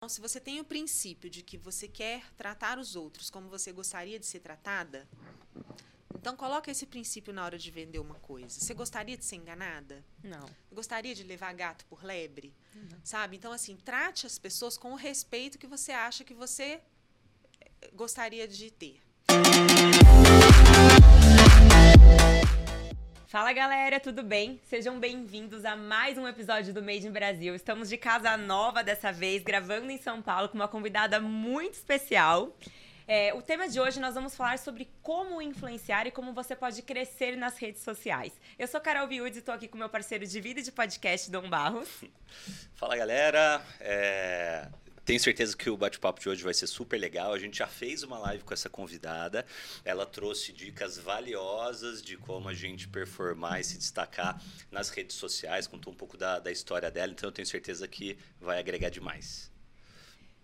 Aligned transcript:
Então, 0.00 0.08
se 0.08 0.18
você 0.18 0.40
tem 0.40 0.58
o 0.58 0.64
princípio 0.64 1.28
de 1.28 1.42
que 1.42 1.58
você 1.58 1.86
quer 1.86 2.24
tratar 2.34 2.78
os 2.78 2.96
outros 2.96 3.28
como 3.28 3.50
você 3.50 3.70
gostaria 3.70 4.18
de 4.18 4.24
ser 4.24 4.40
tratada, 4.40 5.06
então 6.14 6.34
coloca 6.34 6.70
esse 6.70 6.86
princípio 6.86 7.34
na 7.34 7.44
hora 7.44 7.58
de 7.58 7.70
vender 7.70 7.98
uma 7.98 8.14
coisa. 8.14 8.58
Você 8.58 8.72
gostaria 8.72 9.14
de 9.14 9.26
ser 9.26 9.36
enganada? 9.36 10.02
Não. 10.24 10.48
Gostaria 10.72 11.14
de 11.14 11.22
levar 11.22 11.52
gato 11.52 11.84
por 11.84 12.02
lebre? 12.02 12.54
Sabe? 13.04 13.36
Então, 13.36 13.52
assim, 13.52 13.76
trate 13.76 14.26
as 14.26 14.38
pessoas 14.38 14.78
com 14.78 14.92
o 14.92 14.96
respeito 14.96 15.58
que 15.58 15.66
você 15.66 15.92
acha 15.92 16.24
que 16.24 16.32
você 16.32 16.80
eh, 17.60 17.90
gostaria 17.92 18.48
de 18.48 18.70
ter. 18.70 19.02
Fala 23.30 23.52
galera, 23.52 24.00
tudo 24.00 24.24
bem? 24.24 24.60
Sejam 24.64 24.98
bem-vindos 24.98 25.64
a 25.64 25.76
mais 25.76 26.18
um 26.18 26.26
episódio 26.26 26.74
do 26.74 26.82
Made 26.82 27.06
in 27.06 27.12
Brasil. 27.12 27.54
Estamos 27.54 27.88
de 27.88 27.96
casa 27.96 28.36
nova 28.36 28.82
dessa 28.82 29.12
vez, 29.12 29.44
gravando 29.44 29.88
em 29.88 29.98
São 29.98 30.20
Paulo 30.20 30.48
com 30.48 30.56
uma 30.56 30.66
convidada 30.66 31.20
muito 31.20 31.74
especial. 31.74 32.52
É, 33.06 33.32
o 33.32 33.40
tema 33.40 33.68
de 33.68 33.78
hoje 33.78 34.00
nós 34.00 34.16
vamos 34.16 34.34
falar 34.34 34.58
sobre 34.58 34.88
como 35.00 35.40
influenciar 35.40 36.08
e 36.08 36.10
como 36.10 36.32
você 36.32 36.56
pode 36.56 36.82
crescer 36.82 37.36
nas 37.36 37.56
redes 37.56 37.82
sociais. 37.82 38.32
Eu 38.58 38.66
sou 38.66 38.80
Carol 38.80 39.06
Viúdes 39.06 39.36
e 39.36 39.38
estou 39.38 39.54
aqui 39.54 39.68
com 39.68 39.78
meu 39.78 39.88
parceiro 39.88 40.26
de 40.26 40.40
vida 40.40 40.58
e 40.58 40.62
de 40.64 40.72
podcast, 40.72 41.30
Dom 41.30 41.48
Barros. 41.48 42.02
Fala 42.74 42.96
galera, 42.96 43.62
é, 43.78 44.66
tenho 45.10 45.18
certeza 45.18 45.56
que 45.56 45.68
o 45.68 45.76
bate-papo 45.76 46.20
de 46.20 46.28
hoje 46.28 46.44
vai 46.44 46.54
ser 46.54 46.68
super 46.68 46.96
legal. 46.96 47.32
A 47.32 47.38
gente 47.38 47.58
já 47.58 47.66
fez 47.66 48.04
uma 48.04 48.16
live 48.16 48.44
com 48.44 48.54
essa 48.54 48.70
convidada. 48.70 49.44
Ela 49.84 50.06
trouxe 50.06 50.52
dicas 50.52 50.98
valiosas 50.98 52.00
de 52.00 52.16
como 52.16 52.48
a 52.48 52.54
gente 52.54 52.86
performar 52.86 53.58
e 53.58 53.64
se 53.64 53.76
destacar 53.76 54.40
nas 54.70 54.88
redes 54.88 55.16
sociais. 55.16 55.66
Contou 55.66 55.92
um 55.92 55.96
pouco 55.96 56.16
da, 56.16 56.38
da 56.38 56.52
história 56.52 56.88
dela, 56.92 57.10
então 57.10 57.26
eu 57.26 57.32
tenho 57.32 57.46
certeza 57.46 57.88
que 57.88 58.16
vai 58.40 58.60
agregar 58.60 58.88
demais. 58.88 59.49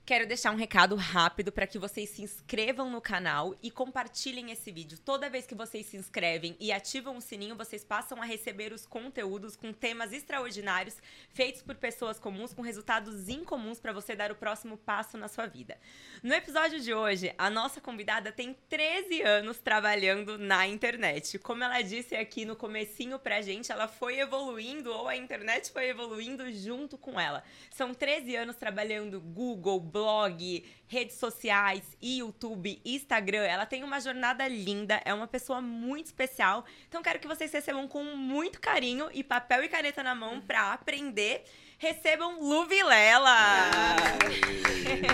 Quero 0.07 0.25
deixar 0.25 0.53
um 0.53 0.57
recado 0.57 0.95
rápido 0.95 1.51
para 1.51 1.67
que 1.67 1.81
vocês 1.81 2.11
se 2.11 2.23
inscrevam 2.23 2.89
no 2.89 3.01
canal 3.01 3.57
e 3.61 3.73
compartilhem 3.73 4.53
esse 4.53 4.71
vídeo. 4.71 4.97
Toda 4.97 5.29
vez 5.29 5.49
que 5.49 5.55
vocês 5.57 5.85
se 5.87 5.97
inscrevem 5.97 6.57
e 6.61 6.71
ativam 6.71 7.17
o 7.17 7.21
sininho, 7.21 7.57
vocês 7.57 7.83
passam 7.83 8.23
a 8.23 8.25
receber 8.25 8.73
os 8.73 8.87
conteúdos 8.87 9.57
com 9.57 9.73
temas 9.73 10.13
extraordinários 10.13 10.95
feitos 11.31 11.61
por 11.61 11.75
pessoas 11.75 12.21
comuns 12.21 12.55
com 12.55 12.63
resultados 12.63 13.29
incomuns 13.29 13.81
para 13.81 13.93
você 13.93 14.15
dar 14.15 14.31
o 14.31 14.37
próximo 14.37 14.77
passo 14.77 15.19
na 15.19 15.27
sua 15.27 15.47
vida. 15.47 15.77
No 16.23 16.33
episódio 16.33 16.79
de 16.79 16.95
hoje, 16.95 17.35
a 17.37 17.51
nossa 17.51 17.81
convidada 17.81 18.31
tem 18.31 18.57
13 18.69 19.23
anos 19.23 19.59
trabalhando 19.59 20.39
na 20.39 20.69
internet. 20.69 21.37
Como 21.41 21.65
ela 21.65 21.83
disse 21.83 22.15
aqui 22.15 22.45
no 22.45 22.55
comecinho 22.55 23.19
pra 23.19 23.43
gente, 23.43 23.73
ela 23.73 23.89
foi 23.89 24.21
evoluindo 24.21 24.93
ou 24.93 25.09
a 25.09 25.17
internet 25.17 25.73
foi 25.73 25.89
evoluindo 25.89 26.49
junto 26.53 26.97
com 26.97 27.19
ela. 27.19 27.43
São 27.73 27.93
13 27.93 28.37
anos 28.37 28.55
trabalhando 28.55 29.21
Google, 29.21 29.81
blog, 29.97 30.63
redes 30.87 31.17
sociais, 31.17 31.97
YouTube, 32.03 32.81
Instagram. 32.85 33.45
Ela 33.45 33.65
tem 33.65 33.83
uma 33.83 33.99
jornada 33.99 34.47
linda, 34.47 35.01
é 35.07 35.15
uma 35.15 35.27
pessoa 35.27 35.63
muito 35.63 36.07
especial. 36.07 36.67
Então 36.87 37.03
quero 37.03 37.19
que 37.19 37.27
vocês 37.27 37.51
recebam 37.51 37.89
com 37.89 38.05
muito 38.05 38.61
carinho 38.61 39.09
e 39.15 39.25
papel 39.25 39.65
e 39.65 39.69
caneta 39.69 40.03
na 40.03 40.15
mão 40.15 40.39
para 40.41 40.75
aprender 40.75 41.45
recebam 41.79 42.41
Lu 42.41 42.67
Vilela. 42.67 43.71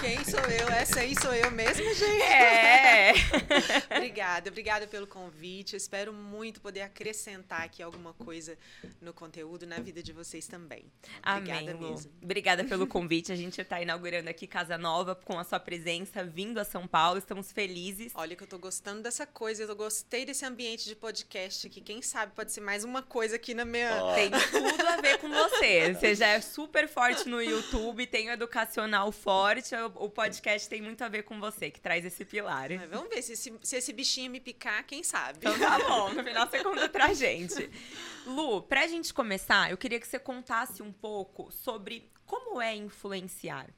Quem 0.00 0.24
sou 0.24 0.40
eu? 0.40 0.68
Essa 0.68 1.00
aí 1.00 1.14
sou 1.20 1.34
eu 1.34 1.50
mesmo, 1.50 1.82
gente? 1.94 2.22
É. 2.22 3.12
obrigada, 3.96 4.50
obrigada 4.50 4.86
pelo 4.86 5.06
convite. 5.06 5.72
Eu 5.72 5.76
espero 5.76 6.12
muito 6.12 6.60
poder 6.60 6.82
acrescentar 6.82 7.62
aqui 7.62 7.82
alguma 7.82 8.12
coisa 8.12 8.56
no 9.00 9.12
conteúdo, 9.12 9.66
na 9.66 9.76
vida 9.76 10.02
de 10.02 10.12
vocês 10.12 10.46
também. 10.46 10.84
Obrigada 11.26 11.70
Amém, 11.70 11.74
mesmo. 11.74 12.10
Lu. 12.10 12.22
Obrigada 12.22 12.64
pelo 12.64 12.86
convite. 12.86 13.32
A 13.32 13.36
gente 13.36 13.60
está 13.60 13.80
inaugurando 13.80 14.28
aqui 14.28 14.46
Casa 14.46 14.78
Nova 14.78 15.14
com 15.14 15.38
a 15.38 15.44
sua 15.44 15.58
presença, 15.58 16.22
vindo 16.22 16.58
a 16.58 16.64
São 16.64 16.86
Paulo. 16.86 17.18
Estamos 17.18 17.50
felizes. 17.50 18.12
Olha 18.14 18.36
que 18.36 18.42
eu 18.42 18.48
tô 18.48 18.58
gostando 18.58 19.02
dessa 19.02 19.26
coisa. 19.26 19.64
Eu 19.64 19.76
gostei 19.76 20.24
desse 20.24 20.44
ambiente 20.44 20.84
de 20.84 20.94
podcast 20.94 21.66
aqui. 21.66 21.80
Quem 21.80 22.02
sabe 22.02 22.32
pode 22.34 22.52
ser 22.52 22.60
mais 22.60 22.84
uma 22.84 23.02
coisa 23.02 23.36
aqui 23.36 23.54
na 23.54 23.64
minha... 23.64 24.04
Oh. 24.04 24.14
Tem 24.14 24.30
tudo 24.30 24.86
a 24.86 25.00
ver 25.00 25.18
com 25.18 25.28
você. 25.28 25.94
Você 25.94 26.14
já 26.14 26.28
é 26.28 26.40
super 26.52 26.86
forte 26.86 27.28
no 27.28 27.40
YouTube, 27.40 28.06
tem 28.06 28.28
o 28.28 28.32
educacional 28.32 29.10
forte, 29.10 29.74
o, 29.94 30.10
podcast 30.10 30.68
tem 30.68 30.82
muito 30.82 31.02
a 31.02 31.08
ver 31.08 31.22
com 31.22 31.40
você, 31.40 31.70
que 31.70 31.80
traz 31.80 32.04
esse 32.04 32.24
pilar. 32.24 32.68
Mas 32.70 32.90
vamos 32.90 33.08
ver, 33.08 33.22
se 33.22 33.32
esse, 33.32 33.58
se 33.62 33.76
esse 33.76 33.92
bichinho 33.92 34.30
me 34.30 34.38
picar, 34.38 34.84
quem 34.86 35.02
sabe? 35.02 35.38
Então 35.38 35.58
tá 35.58 35.78
bom, 35.78 36.12
no 36.12 36.22
final 36.22 36.48
você 36.48 36.62
conta 36.62 36.88
pra 36.90 37.14
gente. 37.14 37.70
Lu, 38.26 38.62
pra 38.62 38.86
gente 38.86 39.14
começar, 39.14 39.70
eu 39.70 39.78
queria 39.78 39.98
que 39.98 40.06
você 40.06 40.18
contasse 40.18 40.82
um 40.82 40.92
pouco 40.92 41.50
sobre 41.50 42.10
como 42.26 42.60
é 42.60 42.76
influenciar. 42.76 43.70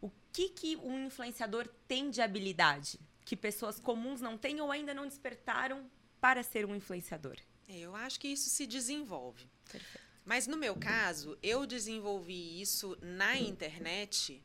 O 0.00 0.10
que, 0.32 0.48
que 0.48 0.76
um 0.76 1.06
influenciador 1.06 1.68
tem 1.86 2.10
de 2.10 2.22
habilidade 2.22 2.98
que 3.26 3.36
pessoas 3.36 3.78
comuns 3.78 4.20
não 4.20 4.38
têm 4.38 4.60
ou 4.60 4.72
ainda 4.72 4.94
não 4.94 5.06
despertaram 5.06 5.90
para 6.20 6.42
ser 6.42 6.64
um 6.64 6.74
influenciador? 6.74 7.36
Eu 7.68 7.94
acho 7.94 8.18
que 8.20 8.28
isso 8.28 8.48
se 8.50 8.66
desenvolve. 8.66 9.48
Perfeito. 9.70 10.03
Mas 10.24 10.46
no 10.46 10.56
meu 10.56 10.74
caso, 10.74 11.36
eu 11.42 11.66
desenvolvi 11.66 12.60
isso 12.60 12.96
na 13.02 13.36
internet 13.36 14.42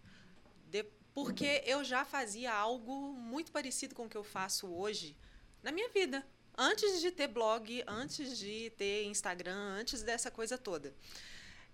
de, 0.68 0.84
porque 1.14 1.64
eu 1.66 1.84
já 1.84 2.04
fazia 2.04 2.54
algo 2.54 3.14
muito 3.14 3.52
parecido 3.52 3.96
com 3.96 4.06
o 4.06 4.10
que 4.10 4.18
eu 4.18 4.24
faço 4.24 4.68
hoje 4.68 5.16
na 5.64 5.72
minha 5.72 5.90
vida. 5.90 6.26
Antes 6.58 7.00
de 7.00 7.12
ter 7.12 7.28
blog, 7.28 7.84
antes 7.88 8.38
de 8.38 8.70
ter 8.72 9.06
Instagram, 9.06 9.56
antes 9.56 10.04
dessa 10.04 10.30
coisa 10.30 10.58
toda. 10.58 10.94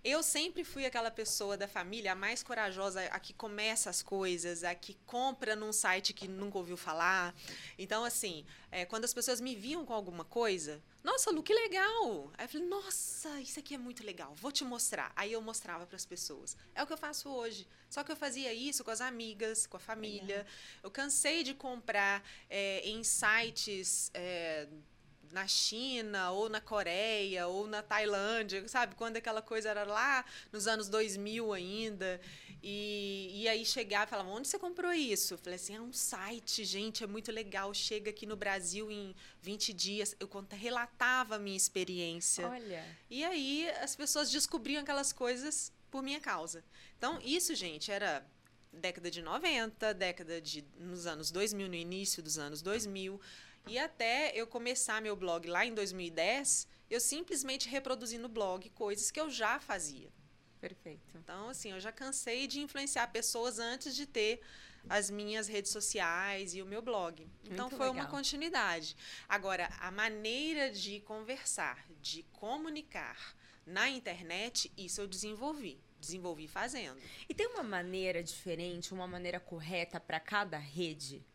Eu 0.04 0.22
sempre 0.22 0.64
fui 0.64 0.86
aquela 0.86 1.10
pessoa 1.10 1.58
da 1.58 1.68
família 1.68 2.12
a 2.12 2.16
mais 2.16 2.44
corajosa, 2.44 3.02
a 3.06 3.20
que 3.20 3.34
começa 3.34 3.90
as 3.90 4.04
coisas, 4.04 4.64
a 4.64 4.76
que 4.76 4.94
compra 5.08 5.56
num 5.56 5.74
site 5.74 6.14
que 6.14 6.28
nunca 6.28 6.60
ouviu 6.60 6.78
falar. 6.78 7.34
Então, 7.76 8.06
assim, 8.06 8.46
é, 8.70 8.86
quando 8.86 9.06
as 9.06 9.16
pessoas 9.16 9.42
me 9.42 9.56
viam 9.56 9.84
com 9.84 9.94
alguma 9.94 10.24
coisa, 10.24 10.80
nossa, 11.06 11.30
Lu, 11.30 11.44
que 11.44 11.54
legal! 11.54 12.32
Aí 12.36 12.46
eu 12.46 12.50
falei, 12.50 12.68
nossa, 12.68 13.40
isso 13.40 13.60
aqui 13.60 13.76
é 13.76 13.78
muito 13.78 14.04
legal, 14.04 14.34
vou 14.36 14.52
te 14.52 14.64
mostrar. 14.64 15.14
Aí 15.16 15.32
eu 15.32 15.42
mostrava 15.42 15.86
para 15.86 15.96
as 15.96 16.06
pessoas. 16.06 16.58
É 16.74 16.82
o 16.82 16.88
que 16.88 16.94
eu 16.94 16.98
faço 16.98 17.30
hoje. 17.30 17.68
Só 17.88 18.04
que 18.04 18.12
eu 18.12 18.16
fazia 18.16 18.52
isso 18.52 18.84
com 18.84 18.90
as 18.90 19.02
amigas, 19.02 19.68
com 19.68 19.78
a 19.78 19.80
família. 19.80 20.48
Eu 20.82 20.90
cansei 20.90 21.44
de 21.44 21.54
comprar 21.54 22.24
é, 22.50 22.82
em 22.90 23.04
sites. 23.04 24.10
É, 24.16 24.68
na 25.36 25.48
China, 25.48 26.32
ou 26.32 26.48
na 26.48 26.62
Coreia, 26.62 27.46
ou 27.46 27.68
na 27.68 27.84
Tailândia, 27.84 28.66
sabe? 28.70 28.96
Quando 28.96 29.18
aquela 29.18 29.42
coisa 29.42 29.68
era 29.68 29.84
lá 29.84 30.24
nos 30.50 30.66
anos 30.66 30.88
2000 30.88 31.52
ainda. 31.52 32.22
E, 32.64 33.42
e 33.42 33.50
aí 33.50 33.66
chegava 33.66 34.06
e 34.06 34.10
falava, 34.12 34.30
onde 34.30 34.48
você 34.48 34.58
comprou 34.58 34.94
isso? 34.94 35.34
Eu 35.34 35.38
falei 35.38 35.56
assim, 35.56 35.76
é 35.76 35.82
um 35.82 35.92
site, 35.92 36.64
gente, 36.64 37.04
é 37.04 37.08
muito 37.08 37.34
legal. 37.34 37.74
Chega 37.74 38.12
aqui 38.12 38.26
no 38.26 38.38
Brasil 38.38 38.90
em 38.90 39.14
20 39.42 39.74
dias. 39.74 40.16
Eu 40.22 40.28
conta, 40.30 40.56
relatava 40.56 41.36
a 41.36 41.40
minha 41.40 41.58
experiência. 41.58 42.48
Olha. 42.48 42.86
E 43.10 43.22
aí 43.26 43.70
as 43.82 43.94
pessoas 43.94 44.32
descobriam 44.32 44.84
aquelas 44.84 45.12
coisas 45.12 45.70
por 45.92 46.02
minha 46.02 46.22
causa. 46.22 46.64
Então, 46.98 47.20
isso, 47.22 47.54
gente, 47.56 47.92
era 47.92 48.26
década 48.72 49.12
de 49.12 49.22
90, 49.22 49.94
década 49.94 50.42
de 50.42 50.64
nos 50.80 51.06
anos 51.06 51.30
2000, 51.30 51.68
no 51.68 51.76
início 51.76 52.24
dos 52.24 52.38
anos 52.38 52.62
2000. 52.62 53.20
E 53.68 53.78
até 53.78 54.32
eu 54.36 54.46
começar 54.46 55.02
meu 55.02 55.16
blog 55.16 55.48
lá 55.48 55.66
em 55.66 55.74
2010, 55.74 56.68
eu 56.90 57.00
simplesmente 57.00 57.68
reproduzi 57.68 58.18
no 58.18 58.30
blog 58.30 58.70
coisas 58.72 59.10
que 59.10 59.20
eu 59.20 59.30
já 59.30 59.60
fazia. 59.60 60.12
Perfeito. 60.62 61.02
Então, 61.16 61.50
assim, 61.50 61.72
eu 61.72 61.80
já 61.80 61.92
cansei 61.92 62.48
de 62.48 62.60
influenciar 62.60 63.08
pessoas 63.08 63.60
antes 63.60 63.96
de 63.96 64.06
ter 64.06 64.42
as 64.88 65.10
minhas 65.10 65.48
redes 65.48 65.72
sociais 65.72 66.54
e 66.54 66.62
o 66.62 66.66
meu 66.66 66.82
blog. 66.82 67.28
Então, 67.44 67.66
Muito 67.66 67.78
foi 67.78 67.88
legal. 67.88 68.04
uma 68.04 68.10
continuidade. 68.10 68.96
Agora, 69.28 69.70
a 69.80 69.92
maneira 69.92 70.72
de 70.72 71.00
conversar, 71.02 71.86
de 72.02 72.24
comunicar 72.32 73.36
na 73.66 73.90
internet, 73.90 74.72
isso 74.78 75.02
eu 75.02 75.08
desenvolvi. 75.08 75.80
Desenvolvi 76.00 76.48
fazendo. 76.48 77.02
E 77.28 77.34
tem 77.34 77.48
uma 77.48 77.64
maneira 77.64 78.22
diferente, 78.22 78.94
uma 78.94 79.08
maneira 79.08 79.40
correta 79.40 80.00
para 80.00 80.20
cada 80.20 80.58
rede? 80.58 81.26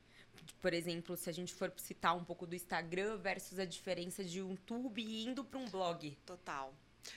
Por 0.60 0.74
exemplo, 0.74 1.16
se 1.16 1.28
a 1.30 1.32
gente 1.32 1.54
for 1.54 1.72
citar 1.76 2.16
um 2.16 2.24
pouco 2.24 2.46
do 2.46 2.54
Instagram 2.54 3.16
versus 3.16 3.58
a 3.58 3.64
diferença 3.64 4.22
de 4.22 4.42
um 4.42 4.50
YouTube 4.50 5.02
indo 5.02 5.44
para 5.44 5.58
um 5.58 5.68
blog. 5.68 6.16
Total. 6.26 6.74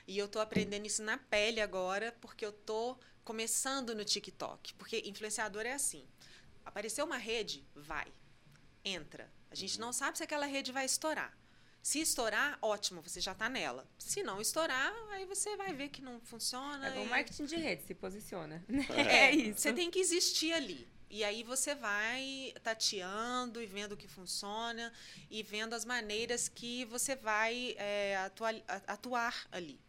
E 0.07 0.17
eu 0.17 0.27
tô 0.27 0.39
aprendendo 0.39 0.85
isso 0.85 1.03
na 1.03 1.17
pele 1.17 1.59
agora, 1.59 2.15
porque 2.21 2.45
eu 2.45 2.53
tô 2.53 2.97
começando 3.23 3.93
no 3.93 4.05
TikTok. 4.05 4.73
Porque 4.75 5.03
influenciador 5.05 5.65
é 5.65 5.73
assim. 5.73 6.07
Apareceu 6.63 7.05
uma 7.05 7.17
rede, 7.17 7.65
vai. 7.75 8.07
Entra. 8.83 9.31
A 9.51 9.55
gente 9.55 9.79
não 9.79 9.91
sabe 9.91 10.17
se 10.17 10.23
aquela 10.23 10.45
rede 10.45 10.71
vai 10.71 10.85
estourar. 10.85 11.37
Se 11.81 11.99
estourar, 11.99 12.57
ótimo, 12.61 13.01
você 13.01 13.19
já 13.19 13.33
está 13.33 13.49
nela. 13.49 13.85
Se 13.99 14.23
não 14.23 14.39
estourar, 14.39 14.93
aí 15.11 15.25
você 15.25 15.57
vai 15.57 15.73
ver 15.73 15.89
que 15.89 16.01
não 16.01 16.21
funciona. 16.21 16.87
É 16.87 16.99
o 16.99 17.03
e... 17.03 17.09
marketing 17.09 17.45
de 17.45 17.57
rede, 17.57 17.83
se 17.83 17.93
posiciona. 17.93 18.63
É, 18.95 19.27
é 19.27 19.35
isso. 19.35 19.59
Você 19.59 19.73
tem 19.73 19.91
que 19.91 19.99
existir 19.99 20.53
ali. 20.53 20.87
E 21.13 21.23
aí 21.23 21.43
você 21.43 21.75
vai 21.75 22.51
tateando 22.63 23.61
e 23.61 23.67
vendo 23.67 23.91
o 23.91 23.97
que 23.97 24.07
funciona 24.07 24.91
e 25.29 25.43
vendo 25.43 25.75
as 25.75 25.85
maneiras 25.85 26.49
que 26.49 26.85
você 26.85 27.15
vai 27.15 27.75
é, 27.77 28.17
atuar, 28.17 28.55
atuar 28.87 29.47
ali. 29.51 29.79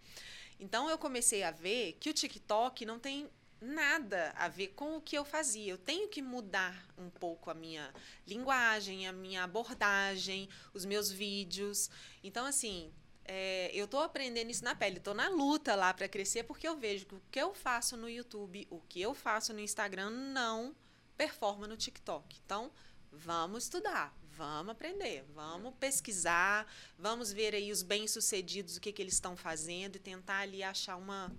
Então 0.61 0.91
eu 0.91 0.99
comecei 0.99 1.43
a 1.43 1.51
ver 1.51 1.95
que 1.99 2.11
o 2.11 2.13
TikTok 2.13 2.85
não 2.85 2.99
tem 2.99 3.31
nada 3.59 4.35
a 4.37 4.49
ver 4.49 4.75
com 4.77 4.99
o 4.99 5.01
que 5.01 5.17
eu 5.17 5.25
fazia. 5.25 5.73
Eu 5.73 5.79
tenho 5.79 6.09
que 6.09 6.21
mudar 6.21 6.87
um 6.99 7.09
pouco 7.09 7.51
a 7.51 7.55
minha 7.55 7.91
linguagem, 8.27 9.09
a 9.09 9.13
minha 9.13 9.45
abordagem, 9.45 10.47
os 10.75 10.85
meus 10.85 11.11
vídeos. 11.11 11.89
Então, 12.23 12.45
assim, 12.45 12.93
é, 13.25 13.71
eu 13.73 13.87
estou 13.87 14.01
aprendendo 14.01 14.51
isso 14.51 14.63
na 14.63 14.75
pele, 14.75 14.99
estou 14.99 15.15
na 15.15 15.31
luta 15.31 15.75
lá 15.75 15.95
para 15.95 16.07
crescer, 16.07 16.43
porque 16.43 16.69
eu 16.69 16.77
vejo 16.77 17.07
que 17.07 17.15
o 17.15 17.23
que 17.31 17.41
eu 17.41 17.55
faço 17.55 17.97
no 17.97 18.11
YouTube, 18.11 18.67
o 18.69 18.79
que 18.83 19.01
eu 19.01 19.15
faço 19.15 19.55
no 19.55 19.61
Instagram, 19.61 20.11
não 20.11 20.77
performa 21.17 21.67
no 21.67 21.77
TikTok. 21.77 22.39
Então, 22.45 22.71
vamos 23.13 23.65
estudar, 23.65 24.15
vamos 24.37 24.73
aprender, 24.73 25.25
vamos 25.35 25.75
pesquisar, 25.79 26.67
vamos 26.99 27.33
ver 27.33 27.55
aí 27.55 27.71
os 27.71 27.83
bem-sucedidos, 27.83 28.77
o 28.77 28.81
que, 28.81 28.93
que 28.93 29.03
eles 29.03 29.15
estão 29.15 29.37
fazendo 29.37 29.97
e 29.97 29.99
tentar 29.99 30.39
ali 30.39 30.63
achar 30.63 30.97
uma. 30.97 31.33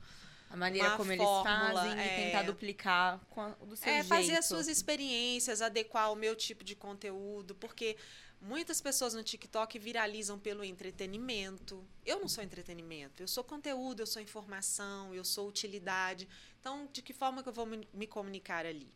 A 0.50 0.56
maneira 0.56 0.90
uma 0.90 0.98
como 0.98 1.16
fórmula, 1.18 1.88
eles 1.88 1.96
fazem 1.96 2.00
é, 2.00 2.06
e 2.06 2.26
tentar 2.26 2.44
duplicar 2.44 3.20
com 3.30 3.42
a, 3.42 3.50
do 3.50 3.76
seu 3.76 3.90
é, 3.90 3.96
jeito. 3.96 4.08
fazer 4.08 4.36
as 4.36 4.46
suas 4.46 4.68
experiências, 4.68 5.62
adequar 5.62 6.12
o 6.12 6.16
meu 6.16 6.36
tipo 6.36 6.64
de 6.64 6.76
conteúdo, 6.76 7.56
porque 7.56 7.98
muitas 8.40 8.80
pessoas 8.80 9.16
no 9.16 9.24
TikTok 9.24 9.78
viralizam 9.80 10.38
pelo 10.38 10.64
entretenimento. 10.64 11.84
Eu 12.06 12.20
não 12.20 12.28
sou 12.28 12.44
entretenimento, 12.44 13.24
eu 13.24 13.28
sou 13.28 13.44
conteúdo, 13.44 14.02
eu 14.02 14.08
sou 14.08 14.22
informação, 14.22 15.14
eu 15.16 15.26
sou 15.26 15.50
utilidade. 15.50 16.28
Então, 16.62 16.88
de 16.94 17.02
que 17.02 17.12
forma 17.12 17.42
que 17.42 17.50
eu 17.50 17.54
vou 17.54 17.66
me, 17.66 17.88
me 17.92 18.06
comunicar 18.06 18.68
ali? 18.68 18.94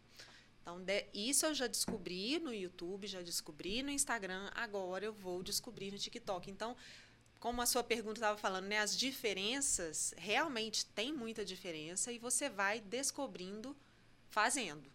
Então, 0.69 0.81
de, 0.81 1.07
isso 1.15 1.47
eu 1.47 1.53
já 1.55 1.65
descobri 1.65 2.37
no 2.37 2.53
YouTube, 2.53 3.07
já 3.07 3.23
descobri 3.23 3.81
no 3.81 3.89
Instagram, 3.89 4.51
agora 4.53 5.03
eu 5.03 5.11
vou 5.11 5.41
descobrir 5.41 5.91
no 5.91 5.97
TikTok. 5.97 6.51
Então, 6.51 6.77
como 7.39 7.59
a 7.59 7.65
sua 7.65 7.83
pergunta 7.83 8.19
estava 8.19 8.37
falando, 8.37 8.67
né, 8.67 8.77
as 8.77 8.95
diferenças 8.95 10.13
realmente 10.15 10.85
tem 10.85 11.11
muita 11.11 11.43
diferença 11.43 12.11
e 12.11 12.19
você 12.19 12.49
vai 12.49 12.81
descobrindo 12.81 13.75
fazendo. 14.29 14.91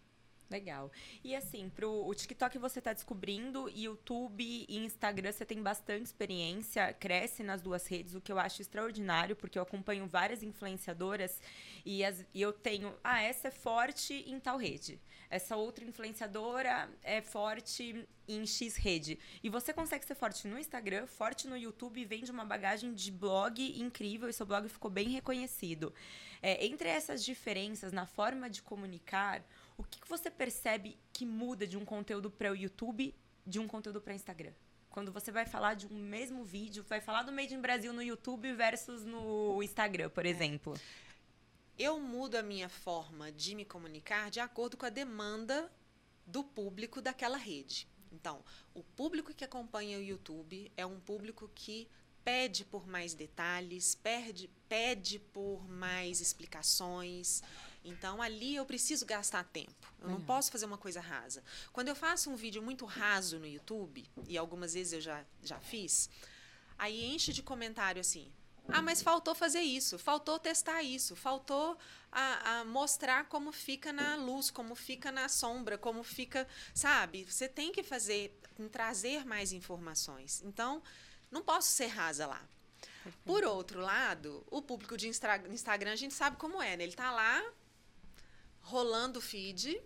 Legal. 0.49 0.91
E 1.23 1.35
assim, 1.35 1.69
pro 1.69 2.05
o 2.05 2.13
TikTok 2.13 2.57
você 2.59 2.77
está 2.79 2.93
descobrindo, 2.93 3.67
YouTube 3.69 4.65
e 4.69 4.77
Instagram 4.77 5.31
você 5.31 5.43
tem 5.43 5.61
bastante 5.61 6.03
experiência, 6.03 6.93
cresce 6.93 7.41
nas 7.41 7.61
duas 7.61 7.87
redes, 7.87 8.13
o 8.13 8.21
que 8.21 8.31
eu 8.31 8.37
acho 8.37 8.61
extraordinário, 8.61 9.35
porque 9.35 9.57
eu 9.57 9.63
acompanho 9.63 10.05
várias 10.05 10.43
influenciadoras 10.43 11.41
e, 11.83 12.05
as, 12.05 12.23
e 12.33 12.41
eu 12.41 12.53
tenho, 12.53 12.93
ah, 13.03 13.21
essa 13.21 13.47
é 13.47 13.51
forte 13.51 14.13
em 14.13 14.39
tal 14.39 14.57
rede. 14.57 14.99
Essa 15.29 15.55
outra 15.55 15.83
influenciadora 15.83 16.89
é 17.01 17.21
forte 17.21 18.07
em 18.27 18.45
X 18.45 18.75
rede. 18.75 19.17
E 19.43 19.49
você 19.49 19.73
consegue 19.73 20.05
ser 20.05 20.15
forte 20.15 20.47
no 20.47 20.59
Instagram, 20.59 21.07
forte 21.07 21.47
no 21.47 21.57
YouTube 21.57 21.99
e 21.99 22.05
vende 22.05 22.31
uma 22.31 22.45
bagagem 22.45 22.93
de 22.93 23.11
blog 23.11 23.59
incrível 23.79 24.29
e 24.29 24.33
seu 24.33 24.45
blog 24.45 24.69
ficou 24.69 24.91
bem 24.91 25.09
reconhecido. 25.09 25.93
É, 26.41 26.65
entre 26.65 26.87
essas 26.87 27.25
diferenças 27.25 27.91
na 27.91 28.05
forma 28.05 28.49
de 28.49 28.61
comunicar, 28.61 29.43
o 29.77 29.83
que, 29.83 29.99
que 29.99 30.07
você 30.09 30.31
percebe 30.31 30.97
que 31.11 31.25
muda 31.25 31.67
de 31.67 31.77
um 31.77 31.85
conteúdo 31.85 32.29
para 32.31 32.51
o 32.51 32.55
YouTube 32.55 33.13
de 33.45 33.59
um 33.59 33.67
conteúdo 33.67 34.01
para 34.01 34.13
Instagram? 34.13 34.53
Quando 34.89 35.11
você 35.11 35.31
vai 35.31 35.45
falar 35.45 35.73
de 35.73 35.87
um 35.87 35.99
mesmo 35.99 36.45
vídeo, 36.45 36.85
vai 36.87 37.01
falar 37.01 37.23
do 37.23 37.31
Made 37.31 37.53
in 37.53 37.59
Brasil 37.59 37.91
no 37.91 38.01
YouTube 38.01 38.53
versus 38.53 39.03
no 39.03 39.61
Instagram, 39.61 40.09
por 40.09 40.25
exemplo. 40.25 40.73
Eu 41.77 41.99
mudo 41.99 42.35
a 42.35 42.41
minha 42.41 42.69
forma 42.69 43.31
de 43.31 43.53
me 43.53 43.65
comunicar 43.65 44.31
de 44.31 44.39
acordo 44.39 44.77
com 44.77 44.85
a 44.85 44.89
demanda 44.89 45.69
do 46.25 46.43
público 46.43 47.01
daquela 47.01 47.37
rede. 47.37 47.87
Então, 48.09 48.41
o 48.73 48.81
público 48.81 49.33
que 49.33 49.43
acompanha 49.43 49.97
o 49.97 50.01
YouTube 50.01 50.71
é 50.77 50.85
um 50.85 51.01
público 51.01 51.51
que 51.53 51.89
pede 52.23 52.63
por 52.63 52.87
mais 52.87 53.13
detalhes, 53.13 53.93
pede, 53.95 54.49
pede 54.69 55.19
por 55.19 55.67
mais 55.67 56.21
explicações. 56.21 57.43
Então, 57.85 58.21
ali 58.21 58.55
eu 58.55 58.65
preciso 58.65 59.05
gastar 59.05 59.43
tempo. 59.45 59.87
Eu 60.01 60.09
não 60.09 60.15
Uhum. 60.17 60.25
posso 60.25 60.51
fazer 60.51 60.65
uma 60.65 60.77
coisa 60.77 60.99
rasa. 60.99 61.43
Quando 61.71 61.87
eu 61.89 61.95
faço 61.95 62.29
um 62.29 62.35
vídeo 62.35 62.61
muito 62.61 62.85
raso 62.85 63.39
no 63.39 63.47
YouTube, 63.47 64.03
e 64.27 64.37
algumas 64.37 64.73
vezes 64.73 64.93
eu 64.93 65.01
já, 65.01 65.23
já 65.43 65.59
fiz, 65.59 66.09
aí 66.77 67.05
enche 67.05 67.31
de 67.31 67.41
comentário 67.43 67.99
assim. 68.01 68.31
Ah, 68.67 68.81
mas 68.81 69.03
faltou 69.03 69.35
fazer 69.35 69.61
isso, 69.61 69.99
faltou 69.99 70.39
testar 70.39 70.81
isso, 70.81 71.15
faltou 71.15 71.77
a, 72.11 72.61
a 72.61 72.65
mostrar 72.65 73.25
como 73.25 73.51
fica 73.51 73.93
na 73.93 74.15
luz, 74.15 74.49
como 74.49 74.73
fica 74.73 75.11
na 75.11 75.29
sombra, 75.29 75.77
como 75.77 76.01
fica, 76.03 76.47
sabe? 76.73 77.23
Você 77.25 77.47
tem 77.47 77.71
que 77.71 77.83
fazer, 77.83 78.35
trazer 78.71 79.23
mais 79.23 79.53
informações. 79.53 80.41
Então, 80.43 80.81
não 81.29 81.43
posso 81.43 81.69
ser 81.69 81.85
rasa 81.87 82.25
lá. 82.25 82.41
Por 83.23 83.43
outro 83.43 83.81
lado, 83.81 84.43
o 84.49 84.63
público 84.63 84.97
de 84.97 85.07
Instagram, 85.07 85.91
a 85.91 85.95
gente 85.95 86.15
sabe 86.15 86.37
como 86.37 86.59
é, 86.59 86.75
né? 86.75 86.85
Ele 86.85 86.95
tá 86.95 87.11
lá 87.11 87.43
rolando 88.65 89.19
o 89.19 89.21
feed, 89.21 89.79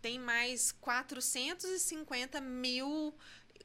tem 0.00 0.18
mais 0.18 0.72
450 0.72 2.40
mil 2.40 3.14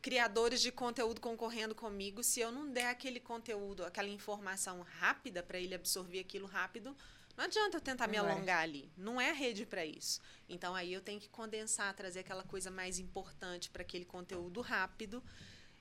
criadores 0.01 0.61
de 0.61 0.71
conteúdo 0.71 1.21
concorrendo 1.21 1.73
comigo. 1.73 2.21
Se 2.23 2.41
eu 2.41 2.51
não 2.51 2.69
der 2.69 2.87
aquele 2.87 3.19
conteúdo, 3.19 3.85
aquela 3.85 4.09
informação 4.09 4.81
rápida 4.99 5.41
para 5.41 5.57
ele 5.57 5.73
absorver 5.73 6.19
aquilo 6.19 6.45
rápido, 6.45 6.95
não 7.35 7.45
adianta 7.45 7.77
eu 7.77 7.81
tentar 7.81 8.07
me 8.07 8.17
Não 8.17 8.27
é. 8.27 8.31
alongar 8.31 8.61
ali. 8.61 8.91
Não 8.97 9.21
é 9.21 9.31
rede 9.31 9.65
para 9.65 9.85
isso. 9.85 10.19
Então 10.49 10.75
aí 10.75 10.91
eu 10.91 11.01
tenho 11.01 11.19
que 11.19 11.29
condensar, 11.29 11.93
trazer 11.95 12.19
aquela 12.19 12.43
coisa 12.43 12.69
mais 12.69 12.99
importante 12.99 13.69
para 13.69 13.83
aquele 13.83 14.05
conteúdo 14.05 14.59
rápido. 14.59 15.23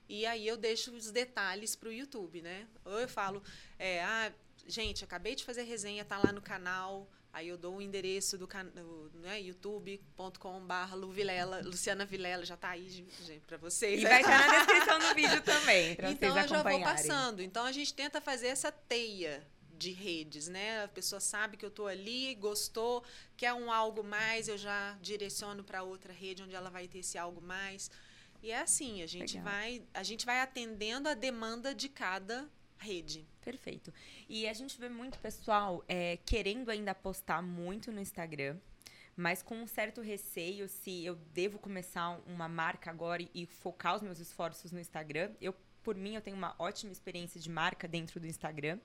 E 0.07 0.25
aí 0.25 0.47
eu 0.47 0.55
deixo 0.55 0.95
os 0.95 1.11
detalhes 1.11 1.75
para 1.75 1.89
o 1.89 1.91
YouTube, 1.91 2.41
né? 2.41 2.67
Ou 2.85 2.99
eu 2.99 3.09
falo, 3.09 3.43
é, 3.77 4.01
ah, 4.01 4.31
gente, 4.65 5.03
acabei 5.03 5.35
de 5.35 5.43
fazer 5.43 5.63
resenha, 5.63 6.05
tá 6.05 6.17
lá 6.17 6.31
no 6.31 6.41
canal. 6.41 7.09
Aí 7.33 7.47
eu 7.49 7.57
dou 7.57 7.77
o 7.77 7.81
endereço 7.81 8.37
do 8.37 8.47
canal, 8.47 8.73
né, 9.15 9.39
youtube.com.br 9.41 10.95
Luvilela, 10.95 11.61
Luciana 11.63 12.05
Vilela, 12.05 12.45
já 12.45 12.57
tá 12.57 12.69
aí, 12.69 12.89
gente, 12.89 13.41
para 13.45 13.57
vocês. 13.57 14.01
E 14.01 14.05
vai 14.05 14.21
estar 14.21 14.47
na 14.47 14.57
descrição 14.65 14.99
do 14.99 15.13
vídeo 15.13 15.41
também, 15.41 15.95
para 15.95 16.11
Então 16.11 16.31
vocês 16.31 16.43
eu 16.43 16.49
já 16.49 16.63
vou 16.63 16.71
acompanharem. 16.71 17.07
passando. 17.07 17.41
Então 17.41 17.65
a 17.65 17.71
gente 17.71 17.93
tenta 17.93 18.19
fazer 18.19 18.47
essa 18.47 18.71
teia 18.71 19.45
de 19.77 19.91
redes, 19.91 20.47
né? 20.47 20.83
A 20.83 20.87
pessoa 20.87 21.19
sabe 21.19 21.55
que 21.55 21.63
eu 21.63 21.69
estou 21.69 21.85
ali, 21.87 22.33
gostou, 22.35 23.03
quer 23.35 23.53
um 23.53 23.71
algo 23.71 24.03
mais, 24.03 24.47
eu 24.47 24.57
já 24.57 24.97
direciono 25.01 25.63
para 25.63 25.83
outra 25.83 26.11
rede 26.11 26.41
onde 26.41 26.55
ela 26.55 26.69
vai 26.69 26.87
ter 26.87 26.99
esse 26.99 27.17
algo 27.17 27.41
mais. 27.41 27.91
E 28.41 28.51
é 28.51 28.59
assim, 28.59 29.03
a 29.03 29.07
gente 29.07 29.35
Legal. 29.37 29.51
vai, 29.51 29.83
a 29.93 30.03
gente 30.03 30.25
vai 30.25 30.41
atendendo 30.41 31.07
a 31.09 31.13
demanda 31.13 31.73
de 31.75 31.89
cada 31.89 32.49
rede. 32.77 33.27
Perfeito. 33.41 33.93
E 34.27 34.47
a 34.47 34.53
gente 34.53 34.79
vê 34.79 34.89
muito 34.89 35.17
pessoal 35.19 35.83
é, 35.87 36.17
querendo 36.25 36.69
ainda 36.69 36.93
postar 36.93 37.41
muito 37.41 37.91
no 37.91 37.99
Instagram, 37.99 38.57
mas 39.15 39.41
com 39.41 39.55
um 39.61 39.67
certo 39.67 40.01
receio 40.01 40.67
se 40.67 41.05
eu 41.05 41.15
devo 41.33 41.57
começar 41.57 42.19
uma 42.27 42.47
marca 42.47 42.89
agora 42.91 43.21
e- 43.23 43.29
e 43.33 43.45
focar 43.45 43.95
os 43.95 44.01
meus 44.01 44.19
esforços 44.19 44.71
no 44.71 44.79
Instagram. 44.79 45.31
Eu, 45.41 45.55
por 45.81 45.95
mim, 45.95 46.15
eu 46.15 46.21
tenho 46.21 46.35
uma 46.37 46.53
ótima 46.59 46.91
experiência 46.91 47.39
de 47.39 47.49
marca 47.49 47.87
dentro 47.87 48.19
do 48.19 48.27
Instagram. 48.27 48.79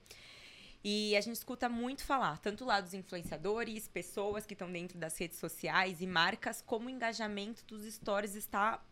E 0.85 1.15
a 1.15 1.21
gente 1.21 1.35
escuta 1.37 1.69
muito 1.69 2.03
falar, 2.03 2.37
tanto 2.39 2.65
lá 2.65 2.81
dos 2.81 2.93
influenciadores, 2.93 3.87
pessoas 3.87 4.45
que 4.45 4.53
estão 4.53 4.69
dentro 4.69 4.97
das 4.97 5.17
redes 5.17 5.37
sociais 5.37 6.01
e 6.01 6.07
marcas, 6.07 6.61
como 6.61 6.87
o 6.87 6.89
engajamento 6.89 7.63
dos 7.65 7.83
stories 7.93 8.35
está 8.35 8.83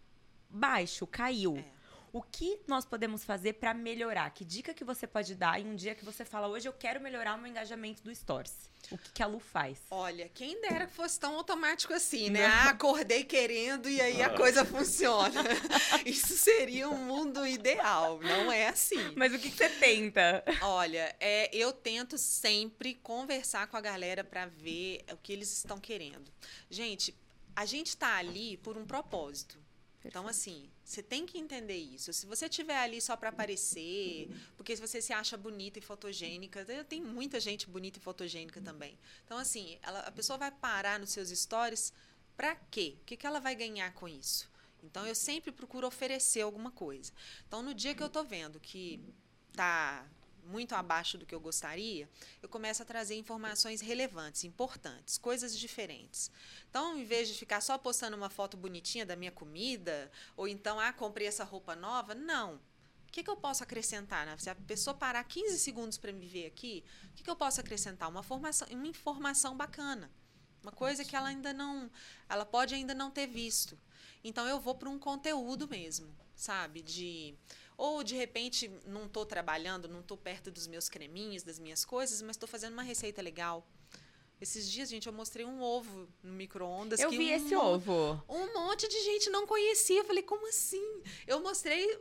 baixo, 0.49 1.05
caiu. 1.05 1.57
É. 1.57 1.80
O 2.13 2.21
que 2.21 2.59
nós 2.67 2.83
podemos 2.83 3.23
fazer 3.23 3.53
para 3.53 3.73
melhorar? 3.73 4.29
Que 4.31 4.43
dica 4.43 4.73
que 4.73 4.83
você 4.83 5.07
pode 5.07 5.33
dar 5.33 5.61
em 5.61 5.65
um 5.65 5.75
dia 5.75 5.95
que 5.95 6.03
você 6.03 6.25
fala, 6.25 6.47
hoje 6.49 6.67
eu 6.67 6.73
quero 6.73 6.99
melhorar 6.99 7.35
o 7.35 7.37
meu 7.37 7.49
engajamento 7.49 8.03
do 8.03 8.13
Stories? 8.13 8.69
O 8.91 8.97
que, 8.97 9.11
que 9.13 9.23
a 9.23 9.27
Lu 9.27 9.39
faz? 9.39 9.79
Olha, 9.89 10.27
quem 10.27 10.59
dera 10.59 10.87
que 10.87 10.93
fosse 10.93 11.17
tão 11.17 11.35
automático 11.35 11.93
assim, 11.93 12.29
né? 12.29 12.45
Ah, 12.45 12.69
acordei 12.71 13.23
querendo 13.23 13.87
e 13.87 14.01
aí 14.01 14.21
a 14.21 14.29
coisa 14.29 14.65
funciona. 14.65 15.41
Isso 16.05 16.35
seria 16.35 16.89
um 16.89 16.97
mundo 16.97 17.47
ideal, 17.47 18.19
não 18.19 18.51
é 18.51 18.67
assim. 18.67 19.13
Mas 19.15 19.33
o 19.33 19.39
que, 19.39 19.49
que 19.49 19.55
você 19.55 19.69
tenta? 19.69 20.43
Olha, 20.61 21.15
é, 21.17 21.55
eu 21.55 21.71
tento 21.71 22.17
sempre 22.17 22.95
conversar 22.95 23.67
com 23.67 23.77
a 23.77 23.81
galera 23.81 24.21
para 24.21 24.47
ver 24.47 25.05
o 25.13 25.17
que 25.17 25.31
eles 25.31 25.49
estão 25.53 25.79
querendo. 25.79 26.29
Gente, 26.69 27.15
a 27.55 27.65
gente 27.65 27.87
está 27.87 28.17
ali 28.17 28.57
por 28.57 28.77
um 28.77 28.85
propósito. 28.85 29.57
Então, 30.03 30.27
assim, 30.27 30.69
você 30.91 31.01
tem 31.01 31.25
que 31.25 31.37
entender 31.37 31.77
isso. 31.77 32.11
Se 32.11 32.25
você 32.25 32.45
estiver 32.47 32.77
ali 32.77 32.99
só 32.99 33.15
para 33.15 33.29
aparecer, 33.29 34.29
porque 34.57 34.75
se 34.75 34.81
você 34.81 35.01
se 35.01 35.13
acha 35.13 35.37
bonita 35.37 35.79
e 35.79 35.81
fotogênica, 35.81 36.65
tem- 36.87 37.01
muita 37.01 37.39
gente 37.39 37.67
bonita 37.69 37.97
e 37.97 38.01
fotogênica 38.01 38.59
também. 38.61 38.97
Então, 39.25 39.37
assim, 39.37 39.79
ela- 39.81 40.01
a 40.01 40.11
pessoa 40.11 40.37
vai 40.37 40.51
parar 40.51 40.99
nos 40.99 41.11
seus 41.11 41.29
stories 41.29 41.93
para 42.35 42.55
quê? 42.55 42.95
O 43.01 43.05
que, 43.05 43.15
que 43.15 43.25
ela 43.25 43.39
vai 43.39 43.55
ganhar 43.55 43.93
com 43.93 44.07
isso? 44.07 44.49
Então, 44.83 45.07
eu 45.07 45.15
sempre 45.15 45.51
procuro 45.51 45.87
oferecer 45.87 46.41
alguma 46.41 46.71
coisa. 46.71 47.13
Então, 47.47 47.61
no 47.61 47.73
dia 47.73 47.95
que 47.95 48.03
eu 48.03 48.07
estou 48.07 48.25
vendo 48.25 48.59
que 48.59 48.99
tá 49.53 50.05
muito 50.45 50.73
abaixo 50.73 51.17
do 51.17 51.25
que 51.25 51.33
eu 51.33 51.39
gostaria, 51.39 52.09
eu 52.41 52.49
começo 52.49 52.81
a 52.81 52.85
trazer 52.85 53.15
informações 53.15 53.81
relevantes, 53.81 54.43
importantes, 54.43 55.17
coisas 55.17 55.57
diferentes. 55.57 56.31
Então, 56.69 56.97
em 56.97 57.05
vez 57.05 57.27
de 57.27 57.33
ficar 57.33 57.61
só 57.61 57.77
postando 57.77 58.17
uma 58.17 58.29
foto 58.29 58.57
bonitinha 58.57 59.05
da 59.05 59.15
minha 59.15 59.31
comida, 59.31 60.11
ou 60.35 60.47
então, 60.47 60.79
ah, 60.79 60.93
comprei 60.93 61.27
essa 61.27 61.43
roupa 61.43 61.75
nova, 61.75 62.13
não. 62.15 62.55
O 63.07 63.11
que, 63.11 63.23
que 63.23 63.29
eu 63.29 63.35
posso 63.35 63.61
acrescentar? 63.61 64.25
Né? 64.25 64.37
Se 64.37 64.49
a 64.49 64.55
pessoa 64.55 64.93
parar 64.93 65.23
15 65.25 65.59
segundos 65.59 65.97
para 65.97 66.13
me 66.13 66.25
ver 66.25 66.45
aqui, 66.45 66.83
o 67.11 67.13
que, 67.15 67.23
que 67.23 67.29
eu 67.29 67.35
posso 67.35 67.59
acrescentar? 67.59 68.07
Uma, 68.07 68.23
formação, 68.23 68.67
uma 68.71 68.87
informação 68.87 69.55
bacana. 69.57 70.09
Uma 70.63 70.71
coisa 70.71 71.03
que 71.03 71.15
ela 71.15 71.27
ainda 71.27 71.51
não. 71.51 71.91
Ela 72.29 72.45
pode 72.45 72.73
ainda 72.73 72.93
não 72.93 73.11
ter 73.11 73.27
visto. 73.27 73.77
Então 74.23 74.47
eu 74.47 74.59
vou 74.59 74.75
para 74.75 74.89
um 74.89 74.99
conteúdo 74.99 75.67
mesmo, 75.67 76.15
sabe? 76.35 76.81
De. 76.81 77.35
Ou 77.81 78.03
de 78.03 78.15
repente 78.15 78.69
não 78.85 79.07
estou 79.07 79.25
trabalhando, 79.25 79.87
não 79.87 80.01
estou 80.01 80.15
perto 80.15 80.51
dos 80.51 80.67
meus 80.67 80.87
creminhos, 80.87 81.41
das 81.41 81.57
minhas 81.57 81.83
coisas, 81.83 82.21
mas 82.21 82.35
estou 82.35 82.47
fazendo 82.47 82.73
uma 82.73 82.83
receita 82.83 83.23
legal. 83.23 83.67
Esses 84.39 84.69
dias, 84.69 84.87
gente, 84.87 85.07
eu 85.07 85.13
mostrei 85.13 85.47
um 85.47 85.59
ovo 85.63 86.07
no 86.21 86.31
micro-ondas. 86.31 86.99
Eu 86.99 87.09
que 87.09 87.17
vi 87.17 87.31
um, 87.31 87.35
esse 87.35 87.55
ovo. 87.55 88.23
Um 88.29 88.53
monte 88.53 88.87
de 88.87 89.01
gente 89.01 89.31
não 89.31 89.47
conhecia. 89.47 90.01
Eu 90.01 90.05
falei, 90.05 90.21
como 90.21 90.47
assim? 90.47 91.01
Eu 91.25 91.41
mostrei 91.41 91.99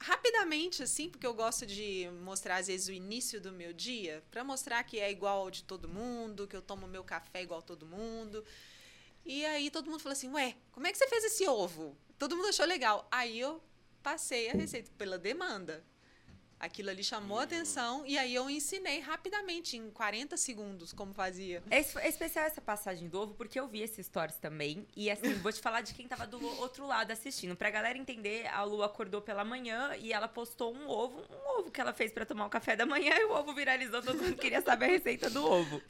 rapidamente, 0.00 0.82
assim, 0.82 1.08
porque 1.08 1.24
eu 1.24 1.34
gosto 1.34 1.64
de 1.66 2.10
mostrar, 2.24 2.56
às 2.56 2.66
vezes, 2.66 2.88
o 2.88 2.92
início 2.92 3.40
do 3.40 3.52
meu 3.52 3.72
dia, 3.72 4.24
para 4.28 4.42
mostrar 4.42 4.82
que 4.82 4.98
é 4.98 5.08
igual 5.08 5.52
de 5.52 5.62
todo 5.62 5.88
mundo, 5.88 6.48
que 6.48 6.56
eu 6.56 6.62
tomo 6.62 6.88
meu 6.88 7.04
café 7.04 7.44
igual 7.44 7.62
todo 7.62 7.86
mundo. 7.86 8.44
E 9.24 9.46
aí 9.46 9.70
todo 9.70 9.88
mundo 9.88 10.00
falou 10.00 10.14
assim: 10.14 10.32
Ué, 10.32 10.56
como 10.72 10.88
é 10.88 10.90
que 10.90 10.98
você 10.98 11.06
fez 11.06 11.22
esse 11.22 11.46
ovo? 11.46 11.96
Todo 12.18 12.36
mundo 12.36 12.48
achou 12.48 12.66
legal. 12.66 13.06
Aí 13.08 13.38
eu 13.38 13.62
passei 14.02 14.50
a 14.50 14.52
receita 14.52 14.90
pela 14.98 15.18
demanda. 15.18 15.84
Aquilo 16.58 16.90
ali 16.90 17.02
chamou 17.02 17.40
a 17.40 17.42
atenção 17.42 18.06
e 18.06 18.16
aí 18.16 18.32
eu 18.32 18.48
ensinei 18.48 19.00
rapidamente, 19.00 19.76
em 19.76 19.90
40 19.90 20.36
segundos, 20.36 20.92
como 20.92 21.12
fazia. 21.12 21.60
É 21.68 21.78
é 21.78 22.08
especial 22.08 22.44
essa 22.44 22.60
passagem 22.60 23.08
do 23.08 23.20
ovo, 23.20 23.34
porque 23.34 23.58
eu 23.58 23.66
vi 23.66 23.80
esses 23.80 24.06
stories 24.06 24.36
também. 24.36 24.86
E 24.94 25.10
assim, 25.10 25.34
vou 25.42 25.52
te 25.52 25.60
falar 25.60 25.80
de 25.80 25.92
quem 25.92 26.06
tava 26.06 26.24
do 26.24 26.40
outro 26.60 26.86
lado 26.86 27.10
assistindo. 27.10 27.56
Pra 27.56 27.68
galera 27.68 27.98
entender, 27.98 28.46
a 28.46 28.62
Lu 28.62 28.84
acordou 28.84 29.20
pela 29.20 29.44
manhã 29.44 29.96
e 29.98 30.12
ela 30.12 30.28
postou 30.28 30.72
um 30.72 30.88
ovo, 30.88 31.18
um 31.28 31.58
ovo 31.58 31.70
que 31.72 31.80
ela 31.80 31.92
fez 31.92 32.12
pra 32.12 32.24
tomar 32.24 32.46
o 32.46 32.50
café 32.50 32.76
da 32.76 32.86
manhã 32.86 33.12
e 33.16 33.24
o 33.24 33.32
ovo 33.32 33.52
viralizou, 33.52 34.00
todo 34.00 34.22
mundo 34.22 34.36
queria 34.36 34.62
saber 34.62 34.84
a 34.84 34.88
receita 34.88 35.28
do 35.28 35.44
ovo. 35.44 35.82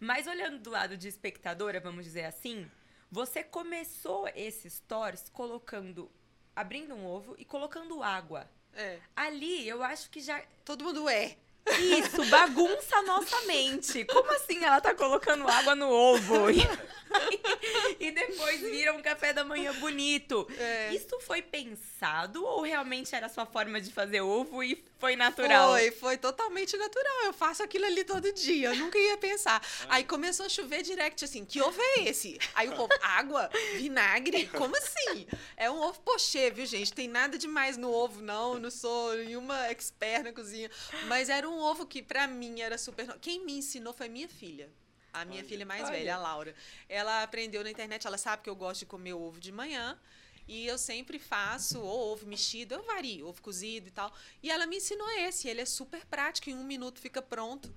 Mas 0.00 0.26
olhando 0.26 0.58
do 0.58 0.70
lado 0.70 0.96
de 0.96 1.06
espectadora, 1.06 1.78
vamos 1.78 2.04
dizer 2.04 2.24
assim, 2.24 2.68
você 3.08 3.44
começou 3.44 4.28
esses 4.34 4.74
stories 4.74 5.28
colocando, 5.28 6.10
abrindo 6.56 6.94
um 6.94 7.06
ovo 7.06 7.36
e 7.38 7.44
colocando 7.44 8.02
água. 8.02 8.50
É. 8.74 8.98
Ali, 9.14 9.68
eu 9.68 9.82
acho 9.82 10.10
que 10.10 10.20
já 10.20 10.42
Todo 10.64 10.84
mundo 10.84 11.08
é. 11.08 11.36
isso, 11.78 12.24
bagunça 12.26 12.96
a 12.96 13.02
nossa 13.02 13.40
mente. 13.42 14.04
Como 14.06 14.32
assim 14.32 14.64
ela 14.64 14.80
tá 14.80 14.94
colocando 14.94 15.48
água 15.48 15.76
no 15.76 15.88
ovo? 15.88 16.50
E, 16.50 16.58
e 18.00 18.10
depois 18.10 18.60
vira 18.60 18.92
um 18.92 19.00
café 19.00 19.32
da 19.32 19.44
manhã 19.44 19.72
bonito. 19.74 20.46
É. 20.58 20.92
Isso 20.92 21.20
foi 21.20 21.40
pensado 21.42 22.44
ou 22.44 22.62
realmente 22.62 23.14
era 23.14 23.26
a 23.26 23.28
sua 23.28 23.46
forma 23.46 23.80
de 23.80 23.92
fazer 23.92 24.22
ovo 24.22 24.62
e 24.62 24.74
foi 24.98 25.16
natural? 25.16 25.70
Foi, 25.72 25.90
foi 25.90 26.16
totalmente 26.16 26.76
natural. 26.76 27.24
Eu 27.24 27.32
faço 27.32 27.62
aquilo 27.62 27.84
ali 27.84 28.04
todo 28.04 28.32
dia. 28.32 28.68
Eu 28.68 28.76
nunca 28.76 28.98
ia 28.98 29.16
pensar. 29.16 29.60
Aí 29.88 30.04
começou 30.04 30.46
a 30.46 30.48
chover 30.48 30.82
direct 30.82 31.24
assim: 31.24 31.44
que 31.44 31.60
ovo 31.60 31.78
é 31.80 32.04
esse? 32.08 32.38
Aí 32.54 32.68
o 32.68 32.74
povo, 32.76 32.92
água? 33.02 33.50
Vinagre? 33.76 34.46
Como 34.48 34.76
assim? 34.76 35.26
É 35.56 35.70
um 35.70 35.80
ovo 35.80 36.00
pochê, 36.00 36.50
viu, 36.50 36.66
gente? 36.66 36.92
Tem 36.92 37.08
nada 37.08 37.36
demais 37.38 37.76
no 37.76 37.92
ovo, 37.92 38.22
não. 38.22 38.54
Eu 38.54 38.60
Não 38.60 38.70
sou 38.70 39.14
nenhuma 39.14 39.66
expert 39.66 40.24
na 40.24 40.32
cozinha. 40.32 40.70
Mas 41.06 41.28
era 41.28 41.48
um 41.48 41.58
ovo 41.58 41.86
que, 41.86 42.02
pra 42.02 42.26
mim, 42.26 42.60
era 42.60 42.78
super. 42.78 43.06
Quem 43.20 43.44
me 43.44 43.52
ensinou 43.58 43.92
foi 43.92 44.08
minha 44.08 44.28
filha. 44.28 44.70
A 45.12 45.24
minha 45.24 45.40
Olha, 45.40 45.48
filha 45.48 45.64
mais 45.64 45.82
olha. 45.84 45.92
velha, 45.92 46.14
a 46.16 46.18
Laura. 46.18 46.54
Ela 46.88 47.22
aprendeu 47.22 47.64
na 47.64 47.70
internet, 47.70 48.06
ela 48.06 48.18
sabe 48.18 48.42
que 48.42 48.50
eu 48.50 48.54
gosto 48.54 48.80
de 48.80 48.86
comer 48.86 49.14
ovo 49.14 49.40
de 49.40 49.50
manhã. 49.50 49.98
E 50.46 50.66
eu 50.66 50.78
sempre 50.78 51.18
faço 51.18 51.80
ou 51.80 52.12
ovo 52.12 52.26
mexido, 52.26 52.74
eu 52.74 52.82
vario, 52.82 53.26
ovo 53.26 53.42
cozido 53.42 53.88
e 53.88 53.90
tal. 53.90 54.14
E 54.42 54.50
ela 54.50 54.66
me 54.66 54.76
ensinou 54.76 55.08
esse, 55.10 55.48
ele 55.48 55.60
é 55.60 55.66
super 55.66 56.04
prático, 56.06 56.50
em 56.50 56.54
um 56.54 56.64
minuto 56.64 57.00
fica 57.00 57.20
pronto. 57.20 57.74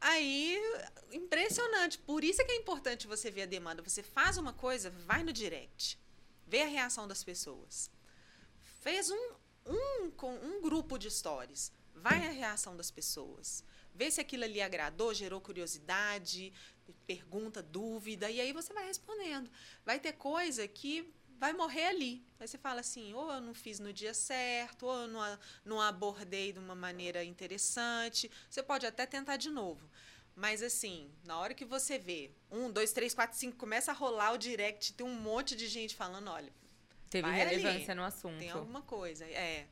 Aí, 0.00 0.56
impressionante. 1.12 1.98
Por 1.98 2.22
isso 2.22 2.40
é 2.40 2.44
que 2.44 2.52
é 2.52 2.56
importante 2.56 3.06
você 3.06 3.30
ver 3.30 3.42
a 3.42 3.46
demanda. 3.46 3.82
Você 3.82 4.02
faz 4.02 4.36
uma 4.36 4.52
coisa, 4.52 4.90
vai 4.90 5.22
no 5.22 5.32
direct. 5.32 5.98
Vê 6.46 6.62
a 6.62 6.66
reação 6.66 7.08
das 7.08 7.24
pessoas. 7.24 7.90
Fez 8.82 9.10
um, 9.10 9.30
um, 9.66 10.10
com 10.10 10.34
um 10.34 10.60
grupo 10.60 10.98
de 10.98 11.10
stories. 11.10 11.72
Vai 11.94 12.26
a 12.26 12.30
reação 12.30 12.76
das 12.76 12.90
pessoas. 12.90 13.64
Vê 13.94 14.10
se 14.10 14.20
aquilo 14.20 14.44
ali 14.44 14.60
agradou, 14.60 15.14
gerou 15.14 15.40
curiosidade, 15.40 16.52
pergunta, 17.06 17.62
dúvida, 17.62 18.30
e 18.30 18.40
aí 18.40 18.52
você 18.52 18.72
vai 18.72 18.86
respondendo. 18.86 19.50
Vai 19.84 19.98
ter 19.98 20.12
coisa 20.12 20.68
que 20.68 21.10
vai 21.38 21.52
morrer 21.52 21.86
ali. 21.86 22.24
Aí 22.38 22.46
você 22.46 22.58
fala 22.58 22.80
assim, 22.80 23.14
ou 23.14 23.30
eu 23.32 23.40
não 23.40 23.54
fiz 23.54 23.78
no 23.78 23.92
dia 23.92 24.12
certo, 24.14 24.86
ou 24.86 25.02
eu 25.02 25.08
não, 25.08 25.38
não 25.64 25.80
abordei 25.80 26.52
de 26.52 26.58
uma 26.58 26.74
maneira 26.74 27.24
interessante. 27.24 28.30
Você 28.48 28.62
pode 28.62 28.86
até 28.86 29.06
tentar 29.06 29.36
de 29.36 29.50
novo. 29.50 29.88
Mas 30.34 30.62
assim, 30.62 31.10
na 31.24 31.38
hora 31.38 31.54
que 31.54 31.64
você 31.64 31.98
vê, 31.98 32.30
um, 32.50 32.70
dois, 32.70 32.92
três, 32.92 33.14
quatro, 33.14 33.38
cinco, 33.38 33.56
começa 33.56 33.90
a 33.90 33.94
rolar 33.94 34.32
o 34.32 34.36
direct, 34.36 34.92
tem 34.92 35.06
um 35.06 35.14
monte 35.14 35.56
de 35.56 35.66
gente 35.66 35.96
falando, 35.96 36.28
olha, 36.30 36.52
Teve 37.10 37.28
Vai 37.28 37.40
ali. 37.40 37.56
relevância 37.56 37.94
no 37.94 38.04
assunto. 38.04 38.38
tem 38.38 38.50
alguma 38.50 38.82
coisa. 38.82 39.24
É. 39.24 39.66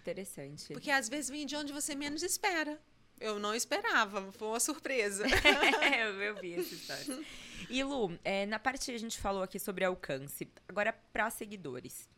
Interessante. 0.00 0.72
Porque 0.72 0.90
às 0.90 1.08
vezes 1.08 1.30
vem 1.30 1.44
de 1.44 1.56
onde 1.56 1.72
você 1.72 1.94
menos 1.94 2.22
espera. 2.22 2.80
Eu 3.18 3.38
não 3.38 3.54
esperava, 3.54 4.32
foi 4.32 4.48
uma 4.48 4.60
surpresa. 4.60 5.24
eu, 5.26 6.20
eu 6.22 6.36
vi 6.36 6.54
essa 6.54 6.74
história. 6.74 7.24
E 7.68 7.82
Lu, 7.84 8.18
é, 8.24 8.46
na 8.46 8.58
parte 8.58 8.90
a 8.90 8.98
gente 8.98 9.18
falou 9.18 9.42
aqui 9.42 9.58
sobre 9.58 9.84
alcance. 9.84 10.48
Agora, 10.68 10.92
para 11.12 11.28
seguidores. 11.30 12.08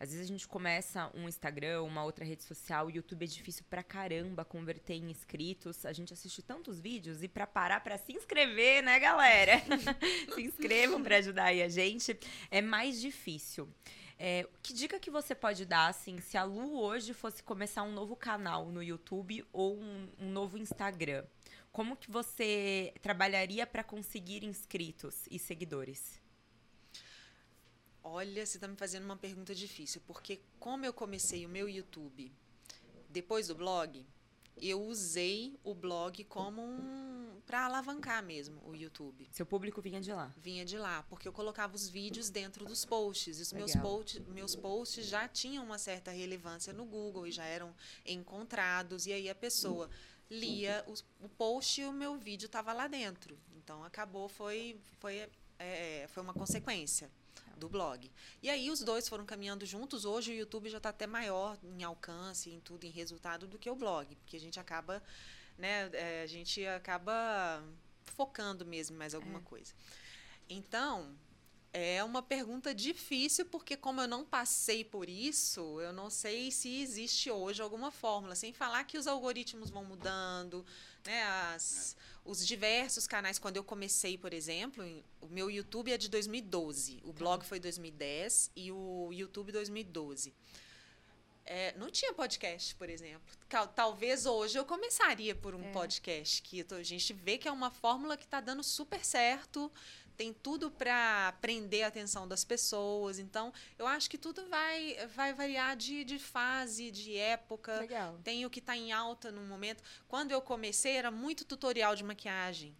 Às 0.00 0.10
vezes 0.10 0.26
a 0.26 0.28
gente 0.28 0.46
começa 0.46 1.10
um 1.12 1.28
Instagram, 1.28 1.82
uma 1.82 2.04
outra 2.04 2.24
rede 2.24 2.44
social, 2.44 2.86
o 2.86 2.90
YouTube 2.90 3.24
é 3.24 3.26
difícil 3.26 3.64
pra 3.68 3.82
caramba 3.82 4.44
converter 4.44 4.94
em 4.94 5.10
inscritos. 5.10 5.84
A 5.84 5.92
gente 5.92 6.12
assiste 6.12 6.40
tantos 6.40 6.78
vídeos 6.78 7.22
e 7.22 7.28
pra 7.28 7.48
parar 7.48 7.80
pra 7.80 7.98
se 7.98 8.12
inscrever, 8.12 8.82
né, 8.82 8.98
galera? 9.00 9.60
se 10.34 10.42
inscrevam 10.42 11.02
pra 11.02 11.16
ajudar 11.16 11.46
aí 11.46 11.62
a 11.62 11.68
gente. 11.68 12.16
É 12.48 12.62
mais 12.62 13.00
difícil. 13.00 13.68
É, 14.20 14.46
que 14.62 14.72
dica 14.72 14.98
que 14.98 15.10
você 15.10 15.34
pode 15.34 15.64
dar, 15.64 15.88
assim, 15.88 16.20
se 16.20 16.36
a 16.36 16.44
Lu 16.44 16.80
hoje 16.80 17.12
fosse 17.12 17.42
começar 17.42 17.82
um 17.82 17.92
novo 17.92 18.16
canal 18.16 18.66
no 18.66 18.82
YouTube 18.82 19.44
ou 19.52 19.76
um, 19.76 20.08
um 20.18 20.30
novo 20.30 20.58
Instagram? 20.58 21.24
Como 21.78 21.96
que 21.96 22.10
você 22.10 22.92
trabalharia 23.00 23.64
para 23.64 23.84
conseguir 23.84 24.42
inscritos 24.42 25.28
e 25.30 25.38
seguidores? 25.38 26.20
Olha, 28.02 28.44
você 28.44 28.56
está 28.56 28.66
me 28.66 28.74
fazendo 28.74 29.04
uma 29.04 29.16
pergunta 29.16 29.54
difícil, 29.54 30.02
porque 30.04 30.40
como 30.58 30.84
eu 30.84 30.92
comecei 30.92 31.46
o 31.46 31.48
meu 31.48 31.68
YouTube 31.68 32.32
depois 33.08 33.46
do 33.46 33.54
blog, 33.54 34.04
eu 34.60 34.82
usei 34.82 35.56
o 35.62 35.72
blog 35.72 36.24
como 36.24 36.60
um 36.60 37.40
para 37.46 37.64
alavancar 37.64 38.24
mesmo 38.24 38.60
o 38.66 38.74
YouTube. 38.74 39.28
Seu 39.30 39.46
público 39.46 39.80
vinha 39.80 40.00
de 40.00 40.12
lá. 40.12 40.34
Vinha 40.36 40.64
de 40.64 40.76
lá, 40.76 41.04
porque 41.04 41.28
eu 41.28 41.32
colocava 41.32 41.76
os 41.76 41.88
vídeos 41.88 42.28
dentro 42.28 42.64
dos 42.66 42.84
posts. 42.84 43.38
E 43.38 43.42
os 43.42 43.52
meus, 43.52 43.74
Legal. 43.74 43.90
post, 43.90 44.20
meus 44.22 44.56
posts 44.56 45.06
já 45.06 45.28
tinham 45.28 45.64
uma 45.64 45.78
certa 45.78 46.10
relevância 46.10 46.72
no 46.72 46.84
Google 46.84 47.24
e 47.26 47.30
já 47.30 47.44
eram 47.44 47.72
encontrados. 48.04 49.06
E 49.06 49.12
aí 49.12 49.30
a 49.30 49.34
pessoa 49.34 49.88
lia 50.30 50.84
os- 50.86 51.04
o 51.20 51.28
post 51.28 51.80
e 51.80 51.84
o 51.86 51.92
meu 51.92 52.16
vídeo 52.18 52.46
estava 52.46 52.72
lá 52.72 52.86
dentro. 52.86 53.38
Então 53.56 53.82
acabou, 53.84 54.28
foi, 54.28 54.78
foi, 54.98 55.28
é, 55.58 56.06
foi 56.08 56.22
uma 56.22 56.34
consequência 56.34 57.10
do 57.56 57.68
blog. 57.68 58.10
E 58.42 58.48
aí 58.48 58.70
os 58.70 58.80
dois 58.82 59.08
foram 59.08 59.24
caminhando 59.26 59.66
juntos. 59.66 60.04
Hoje 60.04 60.30
o 60.32 60.34
YouTube 60.34 60.68
já 60.70 60.76
está 60.78 60.90
até 60.90 61.06
maior 61.06 61.58
em 61.62 61.82
alcance, 61.82 62.50
em 62.50 62.60
tudo, 62.60 62.84
em 62.84 62.90
resultado, 62.90 63.46
do 63.46 63.58
que 63.58 63.68
o 63.68 63.74
blog, 63.74 64.14
porque 64.16 64.36
a 64.36 64.40
gente 64.40 64.60
acaba, 64.60 65.02
né, 65.56 65.90
é, 65.92 66.22
a 66.22 66.26
gente 66.26 66.64
acaba 66.66 67.62
focando 68.04 68.64
mesmo 68.64 68.94
em 68.94 68.98
mais 68.98 69.14
alguma 69.14 69.40
coisa. 69.40 69.74
Então, 70.48 71.14
é 71.72 72.02
uma 72.02 72.22
pergunta 72.22 72.74
difícil, 72.74 73.44
porque 73.46 73.76
como 73.76 74.00
eu 74.00 74.08
não 74.08 74.24
passei 74.24 74.84
por 74.84 75.08
isso, 75.08 75.80
eu 75.80 75.92
não 75.92 76.08
sei 76.10 76.50
se 76.50 76.80
existe 76.80 77.30
hoje 77.30 77.60
alguma 77.62 77.90
fórmula, 77.90 78.34
sem 78.34 78.52
falar 78.52 78.84
que 78.84 78.96
os 78.98 79.06
algoritmos 79.06 79.70
vão 79.70 79.84
mudando, 79.84 80.64
né? 81.04 81.22
As, 81.54 81.94
os 82.24 82.46
diversos 82.46 83.06
canais, 83.06 83.38
quando 83.38 83.56
eu 83.56 83.64
comecei, 83.64 84.16
por 84.16 84.32
exemplo, 84.32 84.82
em- 84.84 85.04
o 85.20 85.26
meu 85.28 85.50
YouTube 85.50 85.92
é 85.92 85.98
de 85.98 86.08
2012, 86.08 87.00
o 87.04 87.12
blog 87.12 87.44
foi 87.44 87.60
2010 87.60 88.50
e 88.56 88.72
o 88.72 89.10
YouTube 89.12 89.52
2012. 89.52 90.34
É, 91.50 91.72
não 91.78 91.90
tinha 91.90 92.12
podcast, 92.12 92.74
por 92.74 92.90
exemplo. 92.90 93.34
Talvez 93.74 94.26
hoje 94.26 94.58
eu 94.58 94.66
começaria 94.66 95.34
por 95.34 95.54
um 95.54 95.72
podcast, 95.72 96.42
que 96.42 96.64
a 96.70 96.82
gente 96.82 97.12
vê 97.14 97.38
que 97.38 97.48
é 97.48 97.52
uma 97.52 97.70
fórmula 97.70 98.18
que 98.18 98.24
está 98.24 98.38
dando 98.38 98.62
super 98.62 99.02
certo, 99.02 99.72
tem 100.18 100.32
tudo 100.32 100.68
para 100.68 101.32
prender 101.40 101.84
a 101.84 101.86
atenção 101.86 102.26
das 102.26 102.44
pessoas. 102.44 103.20
Então, 103.20 103.52
eu 103.78 103.86
acho 103.86 104.10
que 104.10 104.18
tudo 104.18 104.44
vai, 104.48 104.96
vai 105.14 105.32
variar 105.32 105.76
de, 105.76 106.02
de 106.02 106.18
fase, 106.18 106.90
de 106.90 107.16
época. 107.16 107.78
Legal. 107.78 108.18
Tem 108.24 108.44
o 108.44 108.50
que 108.50 108.58
está 108.58 108.76
em 108.76 108.92
alta 108.92 109.30
no 109.30 109.42
momento. 109.42 109.80
Quando 110.08 110.32
eu 110.32 110.42
comecei, 110.42 110.96
era 110.96 111.12
muito 111.12 111.44
tutorial 111.44 111.94
de 111.94 112.02
maquiagem. 112.02 112.76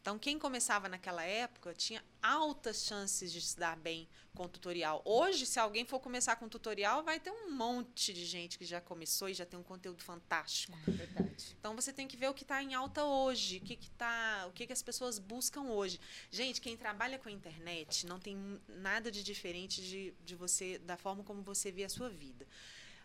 Então, 0.00 0.18
quem 0.18 0.38
começava 0.38 0.88
naquela 0.88 1.22
época 1.22 1.74
tinha 1.74 2.02
altas 2.22 2.84
chances 2.84 3.30
de 3.32 3.40
se 3.40 3.58
dar 3.58 3.76
bem 3.76 4.08
com 4.34 4.48
tutorial. 4.48 5.02
Hoje, 5.04 5.44
se 5.44 5.58
alguém 5.58 5.84
for 5.84 6.00
começar 6.00 6.36
com 6.36 6.48
tutorial, 6.48 7.02
vai 7.02 7.20
ter 7.20 7.30
um 7.30 7.50
monte 7.50 8.14
de 8.14 8.24
gente 8.24 8.56
que 8.56 8.64
já 8.64 8.80
começou 8.80 9.28
e 9.28 9.34
já 9.34 9.44
tem 9.44 9.58
um 9.58 9.62
conteúdo 9.62 10.02
fantástico. 10.02 10.78
É 10.86 10.90
verdade. 10.90 11.56
Então, 11.58 11.74
você 11.74 11.92
tem 11.92 12.06
que 12.06 12.16
ver 12.16 12.28
o 12.28 12.34
que 12.34 12.42
está 12.42 12.62
em 12.62 12.74
alta 12.74 13.04
hoje, 13.04 13.58
o 13.58 13.60
que, 13.60 13.76
que, 13.76 13.90
tá, 13.90 14.46
o 14.48 14.52
que, 14.52 14.66
que 14.66 14.72
as 14.72 14.82
pessoas 14.82 15.18
buscam 15.18 15.62
hoje. 15.62 16.00
Gente, 16.30 16.60
quem 16.60 16.76
trabalha 16.76 17.18
com 17.18 17.28
a 17.28 17.32
internet 17.32 18.06
não 18.06 18.18
tem 18.18 18.60
nada 18.68 19.10
de 19.10 19.22
diferente 19.22 19.82
de, 19.82 20.14
de 20.24 20.34
você, 20.34 20.78
da 20.78 20.96
forma 20.96 21.22
como 21.22 21.42
você 21.42 21.70
vê 21.70 21.84
a 21.84 21.88
sua 21.88 22.08
vida. 22.08 22.46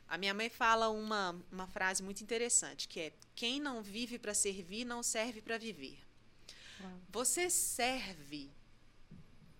A 0.07 0.17
minha 0.17 0.33
mãe 0.33 0.49
fala 0.49 0.89
uma, 0.89 1.35
uma 1.51 1.67
frase 1.67 2.03
muito 2.03 2.21
interessante, 2.21 2.87
que 2.87 2.99
é: 2.99 3.13
quem 3.33 3.59
não 3.59 3.81
vive 3.81 4.19
para 4.19 4.33
servir 4.33 4.85
não 4.85 5.01
serve 5.01 5.41
para 5.41 5.57
viver. 5.57 5.99
Você 7.09 7.49
serve 7.49 8.51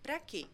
para 0.02 0.20
quê? 0.20 0.48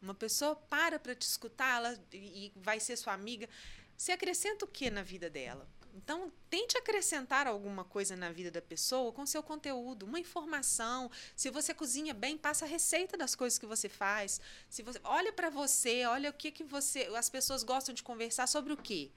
Uma 0.00 0.14
pessoa 0.14 0.54
para 0.54 0.98
para 0.98 1.14
te 1.14 1.22
escutar 1.22 1.76
ela, 1.76 2.00
e 2.12 2.52
vai 2.56 2.78
ser 2.80 2.96
sua 2.96 3.12
amiga. 3.12 3.48
Você 3.96 4.12
acrescenta 4.12 4.64
o 4.64 4.68
que 4.68 4.90
na 4.90 5.02
vida 5.02 5.28
dela? 5.28 5.68
Então, 5.96 6.30
tente 6.50 6.76
acrescentar 6.76 7.46
alguma 7.46 7.82
coisa 7.82 8.14
na 8.14 8.30
vida 8.30 8.50
da 8.50 8.60
pessoa 8.60 9.10
com 9.12 9.24
seu 9.24 9.42
conteúdo, 9.42 10.04
uma 10.04 10.20
informação. 10.20 11.10
Se 11.34 11.50
você 11.50 11.72
cozinha 11.72 12.12
bem, 12.12 12.36
passa 12.36 12.66
a 12.66 12.68
receita 12.68 13.16
das 13.16 13.34
coisas 13.34 13.58
que 13.58 13.64
você 13.64 13.88
faz. 13.88 14.38
Se 14.68 14.82
você 14.82 15.00
olha 15.02 15.32
para 15.32 15.48
você, 15.48 16.04
olha 16.04 16.28
o 16.28 16.34
que 16.34 16.50
que 16.50 16.62
você, 16.62 17.10
as 17.16 17.30
pessoas 17.30 17.62
gostam 17.62 17.94
de 17.94 18.02
conversar 18.02 18.46
sobre 18.46 18.74
o 18.74 18.76
quê? 18.76 19.10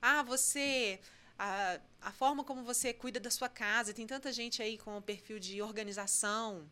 Ah, 0.00 0.22
você 0.22 0.98
a, 1.42 1.80
a 2.00 2.12
forma 2.12 2.44
como 2.44 2.62
você 2.62 2.92
cuida 2.92 3.18
da 3.18 3.30
sua 3.30 3.48
casa. 3.48 3.92
Tem 3.92 4.06
tanta 4.06 4.30
gente 4.30 4.62
aí 4.62 4.78
com 4.78 4.96
o 4.96 5.02
perfil 5.02 5.40
de 5.40 5.60
organização. 5.60 6.70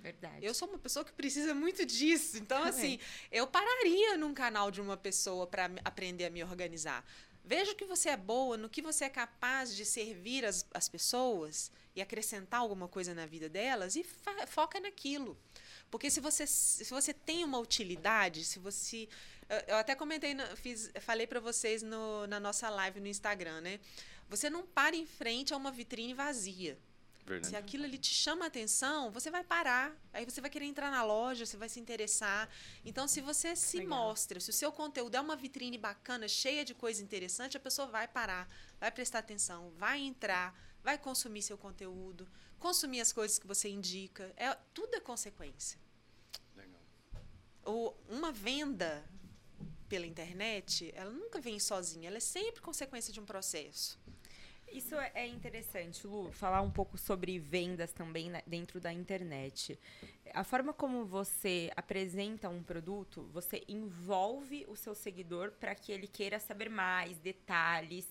Verdade. 0.00 0.46
Eu 0.46 0.54
sou 0.54 0.68
uma 0.68 0.78
pessoa 0.78 1.04
que 1.04 1.12
precisa 1.12 1.52
muito 1.54 1.84
disso. 1.84 2.38
Então, 2.38 2.62
assim, 2.62 3.00
eu 3.32 3.46
pararia 3.48 4.16
num 4.16 4.32
canal 4.32 4.70
de 4.70 4.80
uma 4.80 4.96
pessoa 4.96 5.44
para 5.46 5.70
aprender 5.84 6.26
a 6.26 6.30
me 6.30 6.42
organizar. 6.44 7.04
Veja 7.44 7.72
o 7.72 7.74
que 7.74 7.84
você 7.84 8.10
é 8.10 8.16
boa, 8.16 8.56
no 8.56 8.68
que 8.68 8.80
você 8.80 9.06
é 9.06 9.08
capaz 9.08 9.74
de 9.74 9.84
servir 9.84 10.44
as, 10.44 10.64
as 10.72 10.88
pessoas 10.88 11.72
e 11.96 12.00
acrescentar 12.00 12.60
alguma 12.60 12.86
coisa 12.86 13.12
na 13.12 13.26
vida 13.26 13.48
delas 13.48 13.96
e 13.96 14.04
foca 14.46 14.78
naquilo. 14.78 15.36
Porque 15.90 16.08
se 16.10 16.20
você, 16.20 16.46
se 16.46 16.88
você 16.90 17.12
tem 17.12 17.44
uma 17.44 17.58
utilidade, 17.58 18.44
se 18.44 18.60
você. 18.60 19.08
Eu 19.66 19.76
até 19.76 19.94
comentei, 19.94 20.34
fiz, 20.56 20.90
falei 21.00 21.26
para 21.26 21.40
vocês 21.40 21.82
no, 21.82 22.26
na 22.28 22.40
nossa 22.40 22.70
live 22.70 23.00
no 23.00 23.08
Instagram, 23.08 23.60
né? 23.60 23.80
Você 24.28 24.48
não 24.48 24.66
para 24.66 24.96
em 24.96 25.06
frente 25.06 25.52
a 25.52 25.56
uma 25.56 25.70
vitrine 25.70 26.14
vazia. 26.14 26.78
Verdade. 27.24 27.48
Se 27.48 27.56
aquilo 27.56 27.84
ali 27.84 27.98
te 27.98 28.12
chama 28.12 28.44
a 28.44 28.48
atenção, 28.48 29.10
você 29.10 29.30
vai 29.30 29.44
parar. 29.44 29.96
Aí 30.12 30.24
você 30.24 30.40
vai 30.40 30.50
querer 30.50 30.64
entrar 30.66 30.90
na 30.90 31.04
loja, 31.04 31.46
você 31.46 31.56
vai 31.56 31.68
se 31.68 31.78
interessar. 31.78 32.48
Então, 32.84 33.06
se 33.06 33.20
você 33.20 33.54
se 33.54 33.78
Legal. 33.78 33.98
mostra, 33.98 34.40
se 34.40 34.50
o 34.50 34.52
seu 34.52 34.72
conteúdo 34.72 35.14
é 35.14 35.20
uma 35.20 35.36
vitrine 35.36 35.78
bacana, 35.78 36.26
cheia 36.26 36.64
de 36.64 36.74
coisa 36.74 37.02
interessante, 37.02 37.56
a 37.56 37.60
pessoa 37.60 37.86
vai 37.86 38.08
parar, 38.08 38.48
vai 38.80 38.90
prestar 38.90 39.20
atenção, 39.20 39.70
vai 39.76 40.00
entrar, 40.00 40.58
vai 40.82 40.98
consumir 40.98 41.42
seu 41.42 41.56
conteúdo, 41.56 42.28
consumir 42.58 43.00
as 43.00 43.12
coisas 43.12 43.38
que 43.38 43.46
você 43.46 43.68
indica. 43.68 44.32
É, 44.36 44.56
tudo 44.74 44.96
é 44.96 45.00
consequência. 45.00 45.78
Legal. 46.56 46.80
O, 47.64 47.94
uma 48.08 48.32
venda 48.32 49.04
pela 49.92 50.06
internet, 50.06 50.90
ela 50.96 51.10
nunca 51.10 51.38
vem 51.38 51.60
sozinha, 51.60 52.08
ela 52.08 52.16
é 52.16 52.20
sempre 52.20 52.62
consequência 52.62 53.12
de 53.12 53.20
um 53.20 53.26
processo. 53.26 54.00
Isso 54.72 54.94
é 54.94 55.26
interessante, 55.26 56.06
Lu, 56.06 56.32
falar 56.32 56.62
um 56.62 56.70
pouco 56.70 56.96
sobre 56.96 57.38
vendas 57.38 57.92
também 57.92 58.32
dentro 58.46 58.80
da 58.80 58.90
internet. 58.90 59.78
A 60.32 60.42
forma 60.44 60.72
como 60.72 61.04
você 61.04 61.70
apresenta 61.76 62.48
um 62.48 62.62
produto, 62.62 63.28
você 63.34 63.62
envolve 63.68 64.64
o 64.66 64.76
seu 64.76 64.94
seguidor 64.94 65.50
para 65.60 65.74
que 65.74 65.92
ele 65.92 66.06
queira 66.06 66.38
saber 66.38 66.70
mais 66.70 67.18
detalhes. 67.18 68.08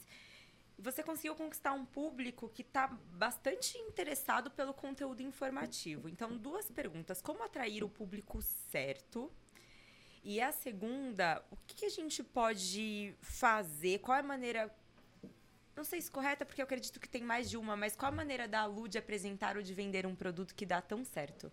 Você 0.77 1.01
conseguiu 1.01 1.33
conquistar 1.33 1.73
um 1.73 1.83
público 1.83 2.47
que 2.47 2.61
está 2.61 2.89
bastante 3.13 3.75
interessado 3.79 4.51
pelo 4.51 4.71
conteúdo 4.71 5.23
informativo. 5.23 6.07
Então, 6.07 6.37
duas 6.37 6.69
perguntas: 6.69 7.23
como 7.23 7.41
atrair 7.41 7.83
o 7.83 7.89
público 7.89 8.39
certo? 8.69 9.31
E 10.23 10.39
a 10.39 10.51
segunda, 10.51 11.43
o 11.49 11.57
que 11.65 11.85
a 11.85 11.89
gente 11.89 12.23
pode 12.23 13.15
fazer? 13.21 13.99
Qual 13.99 14.15
é 14.15 14.19
a 14.19 14.23
maneira 14.23 14.71
não 15.75 15.85
sei 15.85 16.01
se 16.01 16.11
correta, 16.11 16.45
porque 16.45 16.61
eu 16.61 16.65
acredito 16.65 16.99
que 16.99 17.07
tem 17.07 17.23
mais 17.23 17.49
de 17.49 17.57
uma, 17.57 17.75
mas 17.75 17.95
qual 17.95 18.11
a 18.11 18.15
maneira 18.15 18.47
da 18.47 18.65
Lu 18.65 18.87
de 18.87 18.97
apresentar 18.97 19.55
ou 19.55 19.63
de 19.63 19.73
vender 19.73 20.05
um 20.05 20.15
produto 20.15 20.53
que 20.53 20.65
dá 20.65 20.81
tão 20.81 21.03
certo? 21.03 21.51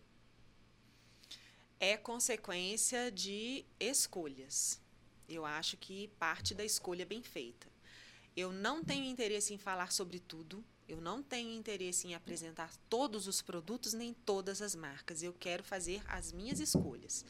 É 1.81 1.97
consequência 1.97 3.11
de 3.11 3.65
escolhas. 3.79 4.81
Eu 5.29 5.47
acho 5.47 5.77
que 5.77 6.09
parte 6.19 6.55
da 6.55 6.65
escolha 6.65 7.07
bem 7.07 7.23
feita. 7.23 7.69
Eu 8.37 8.53
não 8.53 8.85
tenho 8.85 9.05
interesse 9.05 9.55
em 9.55 9.59
falar 9.59 9.93
sobre 9.93 10.19
tudo, 10.19 10.65
eu 10.89 11.01
não 11.01 11.23
tenho 11.23 11.53
interesse 11.53 12.09
em 12.09 12.15
apresentar 12.15 12.75
todos 12.89 13.27
os 13.27 13.41
produtos 13.41 13.93
nem 13.93 14.13
todas 14.13 14.61
as 14.61 14.75
marcas. 14.75 15.23
Eu 15.23 15.33
quero 15.33 15.63
fazer 15.63 16.03
as 16.09 16.33
minhas 16.33 16.61
escolhas. 16.61 17.25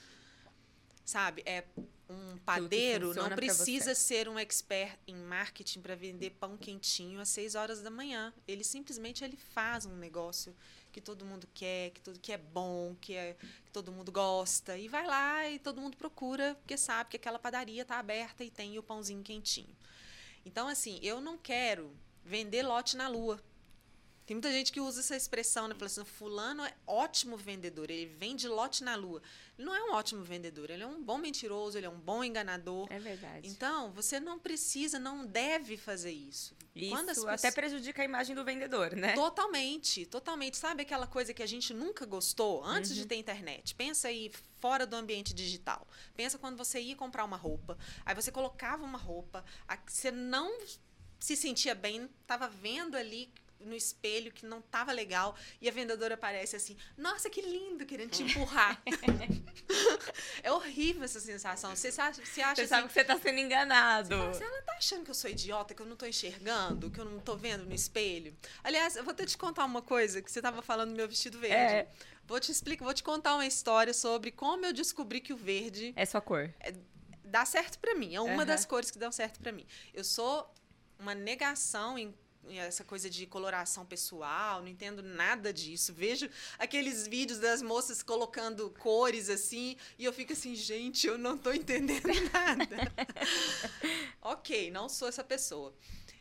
Sabe? 1.09 1.43
É 1.47 1.65
um 2.07 2.37
padeiro 2.45 3.15
não 3.15 3.31
precisa 3.31 3.95
ser 3.95 4.29
um 4.29 4.39
expert 4.39 4.99
em 5.07 5.17
marketing 5.17 5.81
para 5.81 5.95
vender 5.95 6.33
pão 6.33 6.55
quentinho 6.55 7.19
às 7.19 7.31
6 7.31 7.55
horas 7.55 7.81
da 7.81 7.89
manhã. 7.89 8.31
Ele 8.47 8.63
simplesmente 8.63 9.25
ele 9.25 9.39
faz 9.39 9.87
um 9.87 9.97
negócio 9.97 10.55
que 10.93 11.01
todo 11.01 11.25
mundo 11.25 11.49
quer, 11.55 11.93
que 11.93 12.03
tudo 12.03 12.19
que 12.19 12.31
é 12.31 12.37
bom, 12.37 12.95
que, 13.01 13.15
é, 13.15 13.37
que 13.65 13.71
todo 13.73 13.91
mundo 13.91 14.13
gosta 14.13 14.77
e 14.77 14.87
vai 14.87 15.07
lá 15.07 15.49
e 15.49 15.59
todo 15.59 15.81
mundo 15.81 15.97
procura 15.97 16.55
porque 16.57 16.77
sabe 16.77 17.09
que 17.09 17.17
aquela 17.17 17.39
padaria 17.39 17.81
está 17.81 17.99
aberta 17.99 18.45
e 18.45 18.51
tem 18.51 18.79
o 18.79 18.83
pãozinho 18.83 19.23
quentinho. 19.23 19.75
Então 20.45 20.69
assim, 20.69 21.01
eu 21.03 21.23
não 21.23 21.39
quero 21.39 21.91
vender 22.23 22.63
lote 22.63 22.99
na 22.99 23.09
lua. 23.09 23.43
Tem 24.29 24.35
muita 24.35 24.53
gente 24.53 24.71
que 24.71 24.79
usa 24.79 25.01
essa 25.01 25.17
expressão, 25.17 25.69
né? 25.69 25.75
Fala 25.75 25.87
assim, 25.87 26.05
fulano 26.05 26.63
é 26.63 26.75
ótimo 26.87 27.35
vendedor, 27.35 27.91
ele 27.91 28.05
vende 28.05 28.47
lote 28.47 28.85
na 28.85 28.95
lua. 28.95 29.23
Ele 29.57 29.67
não 29.67 29.75
é 29.75 29.83
um 29.85 29.95
ótimo 29.95 30.23
vendedor, 30.23 30.69
ele 30.69 30.83
é 30.83 30.87
um 30.87 31.03
bom 31.03 31.17
mentiroso, 31.17 31.79
ele 31.79 31.87
é 31.87 31.89
um 31.89 31.99
bom 31.99 32.23
enganador. 32.23 32.87
É 32.91 32.99
verdade. 32.99 33.49
Então, 33.49 33.91
você 33.93 34.21
não 34.21 34.39
precisa, 34.39 34.99
não 34.99 35.25
deve 35.25 35.79
fazer 35.79 36.11
isso. 36.11 36.55
Isso 36.77 37.07
pessoas... 37.07 37.43
até 37.43 37.51
prejudica 37.51 38.03
a 38.03 38.05
imagem 38.05 38.37
do 38.37 38.45
vendedor, 38.45 38.95
né? 38.95 39.15
Totalmente, 39.15 40.05
totalmente. 40.05 40.59
Sabe 40.59 40.83
aquela 40.83 41.07
coisa 41.07 41.33
que 41.33 41.43
a 41.43 41.47
gente 41.47 41.73
nunca 41.73 42.05
gostou 42.05 42.63
antes 42.63 42.91
uhum. 42.91 42.97
de 42.99 43.07
ter 43.07 43.17
internet? 43.17 43.75
Pensa 43.77 44.09
aí 44.09 44.31
fora 44.61 44.87
do 44.87 44.95
ambiente 44.95 45.33
digital. 45.33 45.89
Pensa 46.15 46.37
quando 46.37 46.59
você 46.59 46.79
ia 46.79 46.95
comprar 46.95 47.25
uma 47.25 47.39
roupa, 47.39 47.79
aí 48.05 48.15
você 48.15 48.31
colocava 48.31 48.85
uma 48.85 48.99
roupa, 48.99 49.43
você 49.87 50.11
não 50.11 50.55
se 51.19 51.35
sentia 51.35 51.75
bem, 51.75 52.11
estava 52.21 52.47
vendo 52.47 52.95
ali 52.95 53.33
no 53.61 53.75
espelho 53.75 54.33
que 54.33 54.47
não 54.47 54.61
tava 54.61 54.93
legal 54.93 55.37
e 55.61 55.69
a 55.69 55.73
vendedora 55.73 56.15
aparece 56.15 56.57
assim, 56.57 56.77
nossa, 56.97 57.29
que 57.29 57.41
lindo, 57.41 57.85
querendo 57.85 58.11
te 58.11 58.23
empurrar. 58.23 58.81
é 60.43 60.53
horrível 60.53 61.05
essa 61.05 61.21
sensação. 61.21 61.75
Você, 61.75 61.91
você 61.91 62.01
acha 62.01 62.25
você 62.25 62.43
assim, 62.43 62.67
sabe 62.67 62.89
que 62.89 62.95
você 62.95 63.05
tá 63.05 63.19
sendo 63.19 63.39
enganado. 63.39 64.17
Você 64.17 64.45
assim, 64.45 64.45
ela 64.45 64.63
tá 64.63 64.73
achando 64.75 65.05
que 65.05 65.11
eu 65.11 65.15
sou 65.15 65.31
idiota, 65.31 65.75
que 65.75 65.83
eu 65.83 65.87
não 65.87 65.97
tô 65.97 66.07
enxergando, 66.07 66.91
que 66.91 67.01
eu 67.01 67.05
não 67.05 67.21
tô 67.21 67.37
vendo 67.37 67.65
no 67.65 67.75
espelho. 67.75 68.37
Aliás, 68.63 68.97
eu 68.97 69.05
vou 69.05 69.15
ter 69.15 69.27
te 69.27 69.37
contar 69.37 69.65
uma 69.65 69.83
coisa 69.83 70.23
que 70.23 70.31
você 70.31 70.41
tava 70.41 70.63
falando 70.63 70.91
do 70.91 70.97
meu 70.97 71.09
vestido 71.09 71.39
verde. 71.39 71.55
É. 71.55 71.89
Vou 72.27 72.39
te 72.39 72.53
explicar, 72.53 72.85
vou 72.85 72.95
te 72.95 73.03
contar 73.03 73.35
uma 73.35 73.47
história 73.47 73.95
sobre 73.95 74.31
como 74.31 74.67
eu 74.67 74.73
descobri 74.73 75.21
que 75.21 75.33
o 75.33 75.37
verde 75.37 75.93
é 75.97 76.05
sua 76.05 76.21
cor. 76.21 76.53
É, 76.61 76.75
dá 77.25 77.45
certo 77.45 77.79
para 77.79 77.95
mim. 77.95 78.15
É 78.15 78.21
uma 78.21 78.41
uhum. 78.41 78.45
das 78.45 78.65
cores 78.65 78.91
que 78.91 78.99
dão 78.99 79.11
certo 79.11 79.41
para 79.41 79.51
mim. 79.51 79.67
Eu 79.95 80.05
sou 80.05 80.53
uma 80.99 81.15
negação 81.15 81.99
em 81.99 82.15
essa 82.51 82.85
coisa 82.85 83.11
de 83.11 83.27
coloração 83.27 83.85
pessoal, 83.85 84.61
não 84.61 84.69
entendo 84.69 85.03
nada 85.03 85.53
disso. 85.53 85.93
Vejo 85.93 86.29
aqueles 86.59 87.07
vídeos 87.07 87.39
das 87.39 87.63
moças 87.63 88.03
colocando 88.03 88.71
cores 88.71 89.29
assim, 89.29 89.77
e 89.99 90.05
eu 90.05 90.13
fico 90.13 90.33
assim, 90.33 90.55
gente, 90.55 91.07
eu 91.07 91.19
não 91.19 91.37
estou 91.37 91.55
entendendo 91.55 92.09
nada. 92.33 92.93
ok, 94.23 94.71
não 94.71 94.89
sou 94.89 95.09
essa 95.09 95.25
pessoa. 95.25 95.75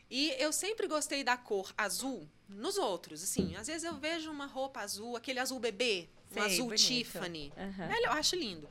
E 0.09 0.33
eu 0.39 0.53
sempre 0.53 0.87
gostei 0.87 1.23
da 1.23 1.35
cor 1.35 1.73
azul 1.77 2.29
nos 2.47 2.77
outros, 2.77 3.21
assim. 3.21 3.55
Às 3.55 3.67
vezes 3.67 3.83
eu 3.83 3.95
vejo 3.95 4.31
uma 4.31 4.45
roupa 4.45 4.79
azul, 4.79 5.17
aquele 5.17 5.39
azul 5.39 5.59
bebê, 5.59 6.07
um 6.31 6.33
Sei, 6.33 6.43
azul 6.43 6.67
bonito. 6.67 6.85
Tiffany. 6.85 7.53
Uhum. 7.57 8.05
Eu 8.05 8.11
acho 8.13 8.35
lindo. 8.35 8.69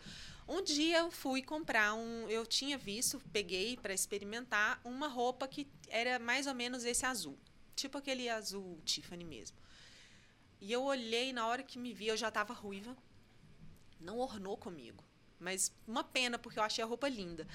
Um 0.48 0.62
dia 0.62 0.98
eu 0.98 1.10
fui 1.10 1.42
comprar 1.42 1.94
um. 1.94 2.28
Eu 2.28 2.46
tinha 2.46 2.78
visto, 2.78 3.20
peguei 3.32 3.76
para 3.76 3.92
experimentar 3.92 4.80
uma 4.84 5.08
roupa 5.08 5.48
que 5.48 5.66
era 5.88 6.18
mais 6.18 6.46
ou 6.46 6.54
menos 6.54 6.84
esse 6.84 7.04
azul. 7.04 7.36
Tipo 7.74 7.98
aquele 7.98 8.28
azul 8.28 8.80
Tiffany 8.84 9.24
mesmo. 9.24 9.56
E 10.60 10.72
eu 10.72 10.82
olhei, 10.84 11.32
na 11.32 11.46
hora 11.46 11.62
que 11.62 11.78
me 11.78 11.92
vi, 11.92 12.06
eu 12.06 12.16
já 12.16 12.28
estava 12.28 12.54
ruiva. 12.54 12.96
Não 14.00 14.18
ornou 14.18 14.56
comigo. 14.56 15.04
Mas 15.38 15.72
uma 15.86 16.04
pena, 16.04 16.38
porque 16.38 16.58
eu 16.58 16.62
achei 16.62 16.82
a 16.82 16.86
roupa 16.86 17.08
linda. 17.08 17.46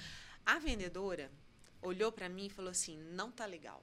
A 0.44 0.58
vendedora 0.58 1.30
olhou 1.80 2.12
para 2.12 2.28
mim 2.28 2.46
e 2.46 2.50
falou 2.50 2.70
assim: 2.70 2.98
não 2.98 3.30
tá 3.30 3.46
legal. 3.46 3.82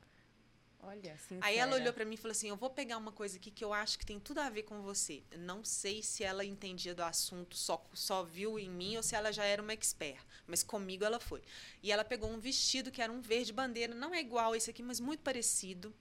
Olha, 0.82 1.18
sincera. 1.18 1.46
Aí 1.46 1.58
ela 1.58 1.76
olhou 1.76 1.92
para 1.94 2.06
mim 2.06 2.14
e 2.14 2.18
falou 2.18 2.32
assim: 2.32 2.50
Eu 2.50 2.56
vou 2.56 2.70
pegar 2.70 2.98
uma 2.98 3.12
coisa 3.12 3.38
aqui 3.38 3.52
que 3.52 3.64
eu 3.64 3.74
acho 3.74 4.00
que 4.00 4.06
tem 4.06 4.20
tudo 4.20 4.40
a 4.40 4.50
ver 4.50 4.64
com 4.64 4.82
você. 4.82 5.24
Não 5.38 5.64
sei 5.64 6.02
se 6.02 6.24
ela 6.24 6.46
entendia 6.46 6.96
do 6.96 7.04
assunto, 7.04 7.56
só, 7.56 7.86
só 7.94 8.24
viu 8.24 8.58
em 8.58 8.70
mim 8.70 8.96
ou 8.96 9.04
se 9.04 9.16
ela 9.16 9.32
já 9.32 9.44
era 9.44 9.62
uma 9.62 9.74
expert. 9.74 10.20
Mas 10.48 10.64
comigo 10.64 11.04
ela 11.04 11.20
foi. 11.20 11.42
E 11.84 11.92
ela 11.92 12.06
pegou 12.06 12.30
um 12.30 12.40
vestido 12.40 12.92
que 12.92 13.02
era 13.02 13.12
um 13.12 13.20
verde 13.20 13.52
bandeira, 13.52 13.94
não 13.94 14.14
é 14.14 14.22
igual 14.22 14.56
esse 14.56 14.70
aqui, 14.70 14.82
mas 14.82 15.00
muito 15.00 15.22
parecido. 15.22 15.94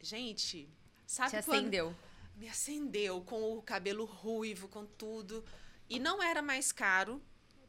Gente, 0.00 0.68
sabe 1.06 1.30
Te 1.30 1.42
quando 1.44 1.58
acendeu. 1.58 1.96
me 2.36 2.48
acendeu 2.48 3.20
com 3.22 3.56
o 3.56 3.62
cabelo 3.62 4.04
ruivo, 4.04 4.68
com 4.68 4.86
tudo. 4.86 5.44
E 5.88 5.98
não 5.98 6.22
era 6.22 6.40
mais 6.40 6.70
caro, 6.70 7.20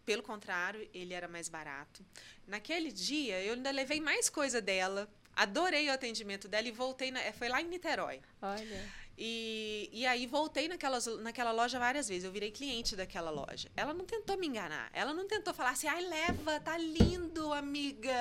pelo 0.05 0.21
contrário, 0.23 0.87
ele 0.93 1.13
era 1.13 1.27
mais 1.27 1.49
barato. 1.49 2.05
Naquele 2.45 2.91
dia, 2.91 3.43
eu 3.43 3.55
ainda 3.55 3.71
levei 3.71 3.99
mais 3.99 4.29
coisa 4.29 4.61
dela. 4.61 5.09
Adorei 5.37 5.87
o 5.87 5.93
atendimento 5.93 6.47
dela 6.47 6.67
e 6.67 6.71
voltei. 6.71 7.11
Na, 7.11 7.19
foi 7.31 7.47
lá 7.47 7.61
em 7.61 7.67
Niterói. 7.67 8.21
Olha. 8.41 8.91
E, 9.15 9.87
e 9.93 10.03
aí 10.05 10.25
voltei 10.25 10.67
naquelas, 10.67 11.05
naquela 11.21 11.51
loja 11.51 11.77
várias 11.77 12.07
vezes. 12.07 12.23
Eu 12.23 12.31
virei 12.31 12.49
cliente 12.49 12.95
daquela 12.95 13.29
loja. 13.29 13.69
Ela 13.75 13.93
não 13.93 14.03
tentou 14.03 14.35
me 14.35 14.47
enganar. 14.47 14.89
Ela 14.91 15.13
não 15.13 15.27
tentou 15.27 15.53
falar 15.53 15.71
assim, 15.71 15.87
ai, 15.87 16.01
leva, 16.01 16.59
tá 16.59 16.75
lindo, 16.75 17.53
amiga. 17.53 18.11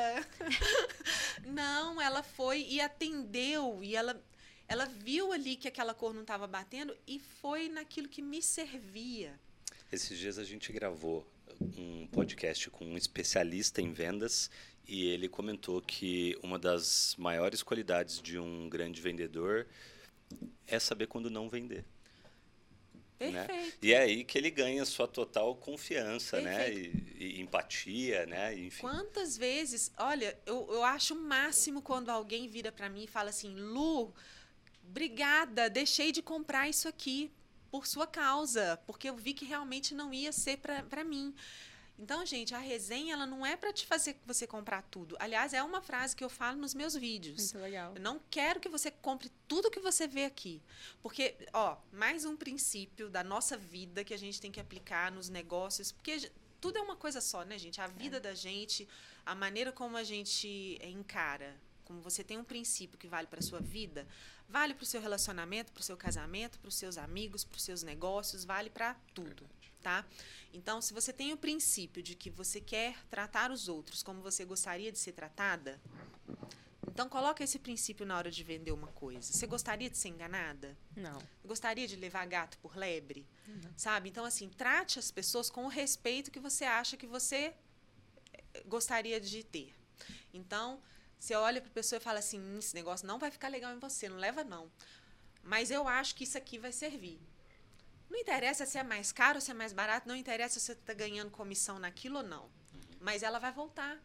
não, 1.46 2.00
ela 2.00 2.22
foi 2.22 2.66
e 2.68 2.82
atendeu. 2.82 3.80
E 3.82 3.96
ela, 3.96 4.22
ela 4.68 4.84
viu 4.84 5.32
ali 5.32 5.56
que 5.56 5.68
aquela 5.68 5.94
cor 5.94 6.12
não 6.12 6.20
estava 6.20 6.46
batendo 6.46 6.94
e 7.06 7.18
foi 7.18 7.70
naquilo 7.70 8.08
que 8.08 8.20
me 8.20 8.42
servia. 8.42 9.40
Esses 9.90 10.18
dias 10.18 10.38
a 10.38 10.44
gente 10.44 10.70
gravou 10.70 11.26
um 11.78 12.06
podcast 12.08 12.68
com 12.70 12.84
um 12.84 12.96
especialista 12.98 13.80
em 13.80 13.90
vendas 13.92 14.50
e 14.86 15.06
ele 15.06 15.28
comentou 15.28 15.80
que 15.80 16.38
uma 16.42 16.58
das 16.58 17.14
maiores 17.18 17.62
qualidades 17.62 18.20
de 18.20 18.38
um 18.38 18.68
grande 18.68 19.00
vendedor 19.00 19.66
é 20.66 20.78
saber 20.78 21.06
quando 21.06 21.30
não 21.30 21.48
vender. 21.48 21.84
Né? 23.18 23.46
Perfeito. 23.46 23.78
E 23.80 23.94
é 23.94 23.98
aí 23.98 24.24
que 24.24 24.36
ele 24.36 24.50
ganha 24.50 24.84
sua 24.84 25.08
total 25.08 25.56
confiança, 25.56 26.40
né? 26.40 26.70
E, 26.70 27.14
e 27.18 27.40
empatia, 27.40 28.26
né? 28.26 28.54
Enfim. 28.58 28.82
Quantas 28.82 29.38
vezes, 29.38 29.90
olha, 29.96 30.38
eu, 30.44 30.68
eu 30.70 30.84
acho 30.84 31.14
o 31.14 31.18
máximo 31.18 31.80
quando 31.80 32.10
alguém 32.10 32.46
vira 32.46 32.70
para 32.70 32.90
mim 32.90 33.04
e 33.04 33.08
fala 33.08 33.30
assim, 33.30 33.54
Lu, 33.54 34.12
obrigada, 34.86 35.70
deixei 35.70 36.12
de 36.12 36.20
comprar 36.20 36.68
isso 36.68 36.86
aqui 36.88 37.30
por 37.70 37.86
sua 37.86 38.06
causa, 38.06 38.78
porque 38.86 39.08
eu 39.08 39.16
vi 39.16 39.32
que 39.32 39.44
realmente 39.44 39.94
não 39.94 40.12
ia 40.12 40.30
ser 40.30 40.58
para 40.58 41.04
mim. 41.04 41.34
Então, 41.98 42.24
gente, 42.26 42.54
a 42.54 42.58
resenha 42.58 43.14
ela 43.14 43.26
não 43.26 43.44
é 43.44 43.56
para 43.56 43.72
te 43.72 43.86
fazer 43.86 44.20
você 44.26 44.46
comprar 44.46 44.82
tudo. 44.82 45.16
Aliás, 45.18 45.54
é 45.54 45.62
uma 45.62 45.80
frase 45.80 46.14
que 46.14 46.22
eu 46.22 46.28
falo 46.28 46.58
nos 46.58 46.74
meus 46.74 46.94
vídeos. 46.94 47.52
Muito 47.52 47.64
legal. 47.64 47.94
Eu 47.94 48.02
não 48.02 48.20
quero 48.30 48.60
que 48.60 48.68
você 48.68 48.90
compre 48.90 49.30
tudo 49.48 49.70
que 49.70 49.80
você 49.80 50.06
vê 50.06 50.24
aqui. 50.24 50.62
Porque, 51.00 51.34
ó, 51.52 51.76
mais 51.90 52.24
um 52.24 52.36
princípio 52.36 53.08
da 53.08 53.24
nossa 53.24 53.56
vida 53.56 54.04
que 54.04 54.12
a 54.12 54.18
gente 54.18 54.40
tem 54.40 54.52
que 54.52 54.60
aplicar 54.60 55.10
nos 55.10 55.28
negócios, 55.30 55.90
porque 55.90 56.30
tudo 56.60 56.78
é 56.78 56.82
uma 56.82 56.96
coisa 56.96 57.20
só, 57.20 57.44
né, 57.44 57.58
gente? 57.58 57.80
A 57.80 57.86
vida 57.86 58.18
é. 58.18 58.20
da 58.20 58.34
gente, 58.34 58.86
a 59.24 59.34
maneira 59.34 59.72
como 59.72 59.96
a 59.96 60.04
gente 60.04 60.78
encara, 60.82 61.56
como 61.84 62.00
você 62.00 62.22
tem 62.22 62.36
um 62.36 62.44
princípio 62.44 62.98
que 62.98 63.06
vale 63.06 63.26
para 63.26 63.40
sua 63.40 63.60
vida, 63.60 64.06
vale 64.48 64.74
para 64.74 64.82
o 64.82 64.86
seu 64.86 65.00
relacionamento, 65.00 65.72
para 65.72 65.80
o 65.80 65.84
seu 65.84 65.96
casamento, 65.96 66.58
para 66.58 66.68
os 66.68 66.74
seus 66.74 66.98
amigos, 66.98 67.44
para 67.44 67.56
os 67.56 67.62
seus 67.62 67.82
negócios, 67.82 68.44
vale 68.44 68.68
para 68.68 68.94
tudo, 69.14 69.48
tá? 69.86 70.04
Então, 70.52 70.80
se 70.80 70.92
você 70.92 71.12
tem 71.12 71.32
o 71.32 71.36
princípio 71.36 72.02
de 72.02 72.16
que 72.16 72.28
você 72.28 72.60
quer 72.60 72.96
tratar 73.08 73.52
os 73.52 73.68
outros 73.68 74.02
como 74.02 74.20
você 74.20 74.44
gostaria 74.44 74.90
de 74.90 74.98
ser 74.98 75.12
tratada, 75.12 75.80
então 76.88 77.08
coloca 77.08 77.44
esse 77.44 77.56
princípio 77.60 78.04
na 78.04 78.16
hora 78.18 78.28
de 78.28 78.42
vender 78.42 78.72
uma 78.72 78.88
coisa. 78.88 79.32
Você 79.32 79.46
gostaria 79.46 79.88
de 79.88 79.96
ser 79.96 80.08
enganada? 80.08 80.76
Não. 80.96 81.22
Gostaria 81.44 81.86
de 81.86 81.94
levar 81.94 82.26
gato 82.26 82.58
por 82.58 82.76
lebre? 82.76 83.24
Uhum. 83.46 83.60
Sabe? 83.76 84.08
Então, 84.08 84.24
assim, 84.24 84.48
trate 84.48 84.98
as 84.98 85.12
pessoas 85.12 85.48
com 85.48 85.66
o 85.66 85.68
respeito 85.68 86.32
que 86.32 86.40
você 86.40 86.64
acha 86.64 86.96
que 86.96 87.06
você 87.06 87.54
eh, 88.32 88.64
gostaria 88.66 89.20
de 89.20 89.44
ter. 89.44 89.72
Então, 90.34 90.82
você 91.16 91.36
olha 91.36 91.60
para 91.60 91.70
a 91.70 91.74
pessoa 91.74 91.98
e 91.98 92.02
fala 92.02 92.18
assim: 92.18 92.40
hum, 92.40 92.58
esse 92.58 92.74
negócio 92.74 93.06
não 93.06 93.20
vai 93.20 93.30
ficar 93.30 93.46
legal 93.46 93.72
em 93.72 93.78
você, 93.78 94.08
não 94.08 94.16
leva 94.16 94.42
não. 94.42 94.68
Mas 95.44 95.70
eu 95.70 95.86
acho 95.86 96.16
que 96.16 96.24
isso 96.24 96.36
aqui 96.36 96.58
vai 96.58 96.72
servir. 96.72 97.20
Não 98.08 98.18
interessa 98.18 98.64
se 98.66 98.78
é 98.78 98.82
mais 98.82 99.12
caro 99.12 99.36
ou 99.36 99.40
se 99.40 99.50
é 99.50 99.54
mais 99.54 99.72
barato, 99.72 100.08
não 100.08 100.16
interessa 100.16 100.58
se 100.58 100.66
você 100.66 100.72
está 100.72 100.94
ganhando 100.94 101.30
comissão 101.30 101.78
naquilo 101.78 102.18
ou 102.18 102.22
não. 102.22 102.50
Mas 103.00 103.22
ela 103.22 103.38
vai 103.38 103.52
voltar. 103.52 103.98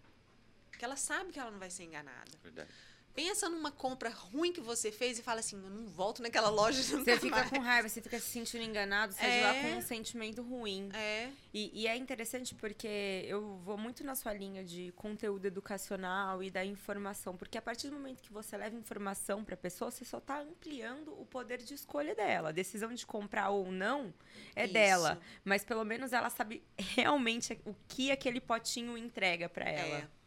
Porque 0.70 0.84
ela 0.84 0.96
sabe 0.96 1.32
que 1.32 1.40
ela 1.40 1.52
não 1.52 1.60
vai 1.60 1.70
ser 1.70 1.84
enganada. 1.84 2.32
Verdade. 2.42 2.70
Pensa 3.14 3.50
numa 3.50 3.72
compra 3.72 4.10
ruim 4.10 4.54
que 4.54 4.62
você 4.62 4.92
fez 4.92 5.20
e 5.20 5.22
fala 5.22 5.42
assim, 5.42 5.62
eu 5.62 5.70
não 5.70 5.86
volto 5.88 6.22
naquela 6.22 6.50
loja 6.50 6.82
Você 6.82 7.20
fica 7.20 7.38
mais. 7.38 7.50
com 7.50 7.60
raiva, 7.60 7.90
você 7.90 8.02
fica 8.02 8.20
se 8.20 8.28
sentindo 8.28 8.64
enganado, 8.64 9.14
você 9.14 9.26
é. 9.26 9.42
lá 9.42 9.54
com 9.54 9.78
um 9.78 9.82
sentimento 9.82 10.42
ruim. 10.42 10.90
É. 10.94 11.30
E, 11.54 11.82
e, 11.82 11.88
é 11.88 11.96
interessante 11.98 12.56
porque 12.56 13.26
eu 13.28 13.58
vou 13.58 13.78
muito 13.78 14.04
na 14.04 14.16
sua 14.16 14.34
linha 14.34 14.64
de 14.64 14.94
conteúdo 14.96 15.46
educacional 15.46 16.42
e 16.42 16.50
da 16.50 16.64
informação, 16.64 17.36
porque 17.36 17.58
a 17.58 17.62
partir 17.62 17.90
do 17.90 17.96
momento 17.96 18.22
que 18.22 18.32
você 18.32 18.56
leva 18.56 18.76
informação 18.76 19.44
para 19.44 19.56
a 19.56 19.58
pessoa, 19.58 19.92
você 19.92 20.06
só 20.06 20.20
está 20.20 20.40
ampliando 20.40 21.12
o 21.20 21.26
poder 21.26 21.58
de 21.58 21.74
escolha 21.74 22.16
dela. 22.16 22.50
A 22.50 22.54
decisão 22.54 22.94
de 22.94 23.06
comprar 23.06 23.50
ou 23.50 23.72
não 23.72 24.14
é 24.56 24.64
Isso. 24.64 24.74
dela, 24.74 25.20
mas 25.44 25.66
pelo 25.66 25.84
menos 25.84 26.14
ela 26.14 26.30
sabe 26.30 26.64
realmente 26.78 27.60
o 27.66 27.76
que 27.88 28.12
aquele 28.12 28.40
potinho 28.40 28.98
entrega 28.98 29.50
para 29.50 29.70
ela. 29.70 29.98
É. 29.98 30.21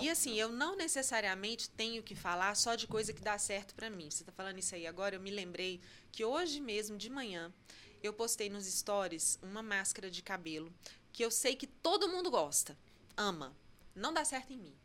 E 0.00 0.08
assim, 0.08 0.36
eu 0.36 0.52
não 0.52 0.76
necessariamente 0.76 1.68
tenho 1.70 2.04
que 2.04 2.14
falar 2.14 2.54
só 2.54 2.76
de 2.76 2.86
coisa 2.86 3.12
que 3.12 3.20
dá 3.20 3.36
certo 3.36 3.74
para 3.74 3.90
mim. 3.90 4.08
Você 4.08 4.22
está 4.22 4.30
falando 4.30 4.58
isso 4.58 4.76
aí 4.76 4.86
agora, 4.86 5.16
eu 5.16 5.20
me 5.20 5.30
lembrei 5.30 5.80
que 6.12 6.24
hoje 6.24 6.60
mesmo 6.60 6.96
de 6.96 7.10
manhã 7.10 7.52
eu 8.00 8.12
postei 8.12 8.48
nos 8.48 8.64
stories 8.66 9.40
uma 9.42 9.60
máscara 9.60 10.08
de 10.08 10.22
cabelo 10.22 10.72
que 11.12 11.24
eu 11.24 11.32
sei 11.32 11.56
que 11.56 11.66
todo 11.66 12.08
mundo 12.08 12.30
gosta, 12.30 12.78
ama. 13.16 13.56
Não 13.92 14.14
dá 14.14 14.24
certo 14.24 14.52
em 14.52 14.58
mim. 14.58 14.76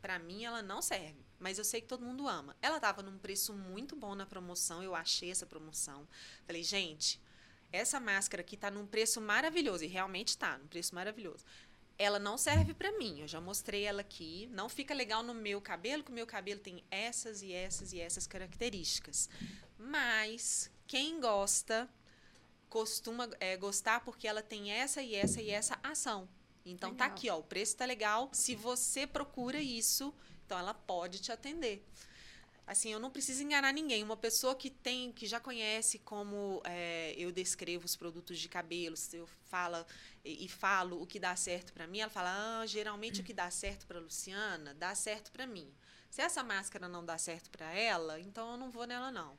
Para 0.00 0.20
mim 0.20 0.44
ela 0.44 0.62
não 0.62 0.80
serve, 0.80 1.26
mas 1.40 1.58
eu 1.58 1.64
sei 1.64 1.80
que 1.80 1.88
todo 1.88 2.04
mundo 2.04 2.28
ama. 2.28 2.56
Ela 2.62 2.76
estava 2.76 3.02
num 3.02 3.18
preço 3.18 3.52
muito 3.52 3.96
bom 3.96 4.14
na 4.14 4.24
promoção, 4.24 4.84
eu 4.84 4.94
achei 4.94 5.32
essa 5.32 5.46
promoção. 5.46 6.06
Falei, 6.46 6.62
gente, 6.62 7.20
essa 7.72 7.98
máscara 7.98 8.42
aqui 8.42 8.56
tá 8.56 8.70
num 8.70 8.86
preço 8.86 9.20
maravilhoso 9.20 9.82
e 9.82 9.88
realmente 9.88 10.38
tá, 10.38 10.56
num 10.58 10.68
preço 10.68 10.94
maravilhoso 10.94 11.44
ela 11.98 12.18
não 12.18 12.38
serve 12.38 12.72
para 12.72 12.96
mim. 12.96 13.20
Eu 13.20 13.28
já 13.28 13.40
mostrei 13.40 13.84
ela 13.84 14.00
aqui. 14.00 14.48
Não 14.52 14.68
fica 14.68 14.94
legal 14.94 15.22
no 15.22 15.34
meu 15.34 15.60
cabelo, 15.60 16.04
que 16.04 16.10
o 16.10 16.14
meu 16.14 16.26
cabelo 16.26 16.60
tem 16.60 16.84
essas 16.90 17.42
e 17.42 17.52
essas 17.52 17.92
e 17.92 18.00
essas 18.00 18.26
características. 18.26 19.28
Mas 19.76 20.70
quem 20.86 21.20
gosta 21.20 21.88
costuma 22.68 23.28
é, 23.40 23.56
gostar 23.56 24.00
porque 24.00 24.28
ela 24.28 24.42
tem 24.42 24.70
essa 24.70 25.02
e 25.02 25.14
essa 25.14 25.42
e 25.42 25.50
essa 25.50 25.78
ação. 25.82 26.28
Então 26.64 26.94
tá 26.94 27.04
legal. 27.04 27.08
tá 27.08 27.14
aqui, 27.14 27.30
ó, 27.30 27.38
o 27.38 27.42
preço 27.42 27.76
tá 27.76 27.84
legal. 27.84 28.28
Se 28.32 28.54
você 28.54 29.06
procura 29.06 29.60
isso, 29.60 30.14
então 30.46 30.58
ela 30.58 30.74
pode 30.74 31.18
te 31.20 31.32
atender 31.32 31.84
assim, 32.68 32.92
eu 32.92 33.00
não 33.00 33.10
preciso 33.10 33.42
enganar 33.42 33.72
ninguém. 33.72 34.04
Uma 34.04 34.16
pessoa 34.16 34.54
que 34.54 34.68
tem, 34.68 35.10
que 35.10 35.26
já 35.26 35.40
conhece 35.40 35.98
como 35.98 36.60
é, 36.64 37.14
eu 37.16 37.32
descrevo 37.32 37.86
os 37.86 37.96
produtos 37.96 38.38
de 38.38 38.48
cabelo, 38.48 38.96
se 38.96 39.16
eu 39.16 39.26
falo 39.46 39.84
e, 40.22 40.44
e 40.44 40.48
falo 40.48 41.02
o 41.02 41.06
que 41.06 41.18
dá 41.18 41.34
certo 41.34 41.72
para 41.72 41.86
mim, 41.86 42.00
ela 42.00 42.10
fala, 42.10 42.60
ah, 42.60 42.66
geralmente 42.66 43.22
o 43.22 43.24
que 43.24 43.32
dá 43.32 43.50
certo 43.50 43.86
para 43.86 43.98
Luciana 43.98 44.74
dá 44.74 44.94
certo 44.94 45.32
para 45.32 45.46
mim. 45.46 45.72
Se 46.10 46.20
essa 46.20 46.42
máscara 46.42 46.88
não 46.88 47.04
dá 47.04 47.16
certo 47.16 47.50
para 47.50 47.72
ela, 47.72 48.20
então 48.20 48.52
eu 48.52 48.56
não 48.58 48.70
vou 48.70 48.86
nela 48.86 49.10
não. 49.10 49.36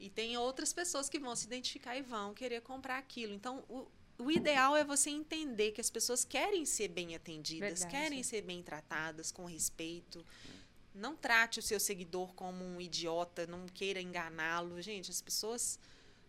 E 0.00 0.08
tem 0.10 0.36
outras 0.36 0.72
pessoas 0.72 1.08
que 1.08 1.18
vão 1.18 1.36
se 1.36 1.46
identificar 1.46 1.96
e 1.96 2.02
vão 2.02 2.34
querer 2.34 2.62
comprar 2.62 2.98
aquilo. 2.98 3.32
Então, 3.32 3.64
o, 3.68 3.86
o 4.18 4.30
ideal 4.30 4.76
é 4.76 4.84
você 4.84 5.10
entender 5.10 5.72
que 5.72 5.80
as 5.80 5.90
pessoas 5.90 6.24
querem 6.24 6.64
ser 6.64 6.88
bem 6.88 7.14
atendidas, 7.14 7.80
Verdade. 7.80 7.90
querem 7.90 8.22
ser 8.22 8.42
bem 8.42 8.62
tratadas, 8.62 9.30
com 9.30 9.44
respeito. 9.46 10.24
Não 10.96 11.14
trate 11.14 11.58
o 11.58 11.62
seu 11.62 11.78
seguidor 11.78 12.34
como 12.34 12.64
um 12.64 12.80
idiota, 12.80 13.46
não 13.46 13.66
queira 13.66 14.00
enganá-lo. 14.00 14.80
Gente, 14.80 15.10
as 15.10 15.20
pessoas 15.20 15.78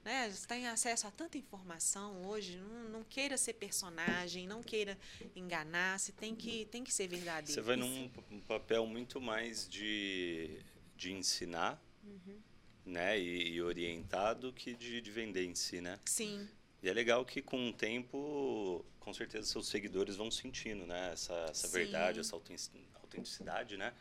né, 0.07 0.33
têm 0.47 0.67
acesso 0.67 1.05
a 1.05 1.11
tanta 1.11 1.37
informação 1.37 2.25
hoje, 2.27 2.57
não, 2.57 2.89
não, 2.89 3.03
queira 3.03 3.37
ser 3.37 3.53
personagem, 3.53 4.47
não 4.47 4.63
queira 4.63 4.97
enganar, 5.35 5.99
você 5.99 6.13
tem 6.13 6.33
que, 6.33 6.65
tem 6.65 6.81
que 6.83 6.93
ser 6.93 7.07
verdadeiro. 7.07 7.51
Você 7.51 7.61
vai 7.61 7.75
num 7.75 8.09
um 8.31 8.39
papel 8.39 8.85
muito 8.85 9.19
mais 9.19 9.67
de, 9.67 10.61
de 10.95 11.11
ensinar 11.11 11.81
uhum. 12.05 12.39
né, 12.85 13.19
e, 13.19 13.53
e 13.53 13.61
orientar 13.61 14.35
do 14.35 14.53
que 14.53 14.73
de, 14.73 15.01
de 15.01 15.11
vender 15.11 15.43
em 15.43 15.53
si, 15.53 15.81
né? 15.81 15.99
Sim. 16.05 16.47
E 16.81 16.87
é 16.87 16.93
legal 16.93 17.25
que 17.25 17.41
com 17.41 17.69
o 17.69 17.73
tempo, 17.73 18.85
com 18.99 19.13
certeza, 19.13 19.45
seus 19.45 19.67
seguidores 19.67 20.15
vão 20.15 20.31
sentindo 20.31 20.85
né, 20.85 21.11
essa, 21.11 21.33
essa 21.49 21.67
verdade, 21.67 22.21
essa 22.21 22.33
autenticidade, 22.33 23.75
né? 23.75 23.93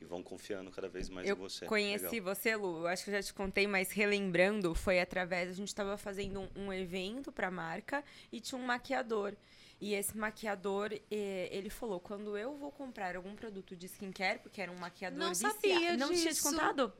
E 0.00 0.04
vão 0.04 0.22
confiando 0.22 0.70
cada 0.70 0.88
vez 0.88 1.08
mais 1.08 1.28
eu 1.28 1.36
em 1.36 1.38
você. 1.38 1.64
Eu 1.64 1.68
conheci 1.68 2.04
Legal. 2.04 2.34
você, 2.34 2.56
Lu, 2.56 2.78
eu 2.78 2.86
acho 2.86 3.04
que 3.04 3.10
eu 3.10 3.14
já 3.14 3.22
te 3.22 3.34
contei, 3.34 3.66
mas 3.66 3.90
relembrando, 3.90 4.74
foi 4.74 5.00
através, 5.00 5.50
a 5.50 5.52
gente 5.52 5.68
estava 5.68 5.96
fazendo 5.96 6.40
um, 6.40 6.66
um 6.66 6.72
evento 6.72 7.32
para 7.32 7.48
a 7.48 7.50
marca 7.50 8.04
e 8.32 8.40
tinha 8.40 8.60
um 8.60 8.64
maquiador. 8.64 9.34
E 9.80 9.94
esse 9.94 10.16
maquiador, 10.16 10.90
ele 11.10 11.68
falou, 11.68 12.00
quando 12.00 12.38
eu 12.38 12.56
vou 12.56 12.70
comprar 12.70 13.16
algum 13.16 13.34
produto 13.34 13.76
de 13.76 13.86
skincare, 13.86 14.38
porque 14.38 14.60
era 14.62 14.70
um 14.70 14.76
maquiador 14.76 15.18
não 15.18 15.30
viciado. 15.30 15.54
Sabia 15.54 15.96
não 15.96 16.08
disso. 16.08 16.22
tinha 16.22 16.34
te 16.34 16.42
contado? 16.42 16.92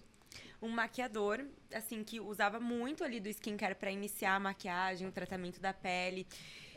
Um 0.61 0.69
maquiador, 0.69 1.45
assim, 1.73 2.03
que 2.03 2.21
usava 2.21 2.59
muito 2.59 3.05
ali 3.05 3.21
do 3.21 3.29
skincare 3.29 3.75
para 3.75 3.91
iniciar 3.91 4.35
a 4.35 4.41
maquiagem, 4.41 5.07
o 5.07 5.13
tratamento 5.13 5.61
da 5.61 5.73
pele. 5.73 6.27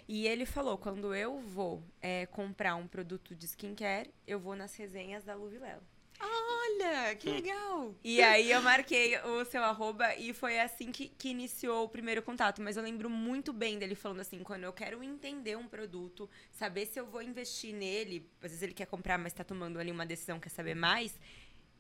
E 0.08 0.25
ele 0.25 0.45
falou, 0.45 0.77
quando 0.77 1.13
eu 1.13 1.39
vou 1.41 1.84
é, 2.01 2.25
comprar 2.27 2.75
um 2.75 2.88
produto 2.88 3.36
de 3.36 3.45
skincare, 3.45 4.13
eu 4.25 4.39
vou 4.39 4.56
nas 4.56 4.75
resenhas 4.75 5.25
da 5.25 5.36
Luvilelo. 5.36 5.82
Olha, 6.19 7.15
que 7.15 7.30
legal! 7.30 7.95
E 8.03 8.21
aí 8.21 8.51
eu 8.51 8.62
marquei 8.62 9.17
o 9.19 9.45
seu 9.45 9.63
arroba 9.63 10.15
e 10.15 10.34
foi 10.34 10.60
assim 10.60 10.91
que, 10.91 11.10
que 11.10 11.30
iniciou 11.30 11.86
o 11.86 11.89
primeiro 11.89 12.21
contato. 12.21 12.62
Mas 12.62 12.77
eu 12.77 12.84
lembro 12.84 13.10
muito 13.10 13.53
bem 13.53 13.77
dele 13.77 13.95
falando 13.95 14.21
assim, 14.21 14.43
quando 14.43 14.63
eu 14.63 14.73
quero 14.73 15.03
entender 15.03 15.56
um 15.56 15.67
produto, 15.67 16.30
saber 16.51 16.86
se 16.86 16.99
eu 16.99 17.06
vou 17.06 17.21
investir 17.21 17.73
nele, 17.73 18.30
às 18.41 18.51
vezes 18.51 18.62
ele 18.63 18.73
quer 18.73 18.88
comprar, 18.88 19.17
mas 19.17 19.34
tá 19.34 19.43
tomando 19.43 19.80
ali 19.80 19.91
uma 19.91 20.06
decisão, 20.06 20.39
quer 20.39 20.49
saber 20.49 20.75
mais, 20.75 21.13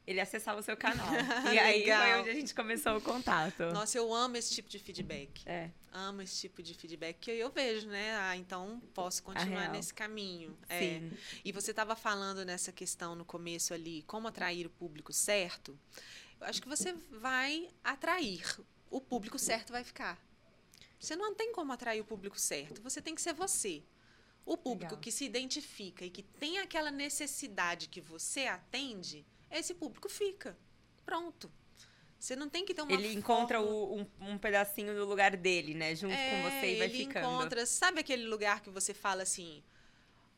ele 0.07 0.21
acessava 0.21 0.61
o 0.61 0.63
seu 0.63 0.77
canal. 0.77 1.05
e 1.53 1.59
aí 1.59 1.83
foi 1.83 2.19
onde 2.21 2.29
a 2.29 2.33
gente 2.33 2.55
começou 2.55 2.95
o 2.95 3.01
contato. 3.01 3.65
Nossa, 3.73 3.97
eu 3.97 4.13
amo 4.13 4.37
esse 4.37 4.55
tipo 4.55 4.69
de 4.69 4.79
feedback. 4.79 5.43
É. 5.45 5.69
Amo 5.91 6.21
esse 6.21 6.39
tipo 6.39 6.63
de 6.63 6.73
feedback 6.73 7.17
que 7.19 7.31
eu 7.31 7.51
vejo, 7.51 7.87
né? 7.89 8.15
Ah, 8.15 8.37
então 8.37 8.81
posso 8.93 9.21
continuar 9.21 9.69
nesse 9.69 9.93
caminho. 9.93 10.57
É. 10.69 10.79
Sim. 10.79 11.11
É. 11.13 11.41
E 11.43 11.51
você 11.51 11.71
estava 11.71 11.93
falando 11.93 12.45
nessa 12.45 12.71
questão 12.71 13.15
no 13.15 13.25
começo 13.25 13.73
ali, 13.73 14.01
como 14.03 14.29
atrair 14.29 14.65
o 14.65 14.69
público 14.69 15.11
certo. 15.11 15.77
Eu 16.39 16.47
acho 16.47 16.61
que 16.61 16.69
você 16.69 16.93
vai 17.11 17.67
atrair. 17.83 18.43
O 18.89 19.01
público 19.01 19.37
certo 19.37 19.73
vai 19.73 19.83
ficar. 19.83 20.17
Você 20.97 21.17
não 21.17 21.35
tem 21.35 21.51
como 21.51 21.73
atrair 21.73 21.99
o 21.99 22.05
público 22.05 22.39
certo. 22.39 22.81
Você 22.81 23.01
tem 23.01 23.13
que 23.13 23.21
ser 23.21 23.33
você. 23.33 23.83
O 24.45 24.55
público 24.55 24.91
Legal. 24.91 25.01
que 25.01 25.11
se 25.11 25.25
identifica 25.25 26.05
e 26.05 26.09
que 26.09 26.23
tem 26.23 26.59
aquela 26.59 26.91
necessidade 26.91 27.89
que 27.89 27.99
você 27.99 28.45
atende, 28.45 29.25
esse 29.51 29.73
público 29.73 30.09
fica. 30.09 30.57
Pronto. 31.05 31.51
Você 32.19 32.35
não 32.35 32.49
tem 32.49 32.65
que 32.65 32.73
ter 32.73 32.81
uma 32.81 32.91
Ele 32.91 33.13
encontra 33.13 33.61
o, 33.61 33.99
um, 33.99 34.07
um, 34.21 34.37
pedacinho 34.37 34.93
do 34.95 35.05
lugar 35.05 35.37
dele, 35.37 35.73
né? 35.73 35.95
Junto 35.95 36.13
é, 36.13 36.31
com 36.31 36.49
você 36.49 36.73
e 36.73 36.77
vai 36.77 36.87
ele 36.87 36.97
ficando. 37.05 37.27
encontra... 37.27 37.65
Sabe 37.65 37.99
aquele 37.99 38.25
lugar 38.25 38.61
que 38.61 38.69
você 38.69 38.93
fala 38.93 39.23
assim... 39.23 39.63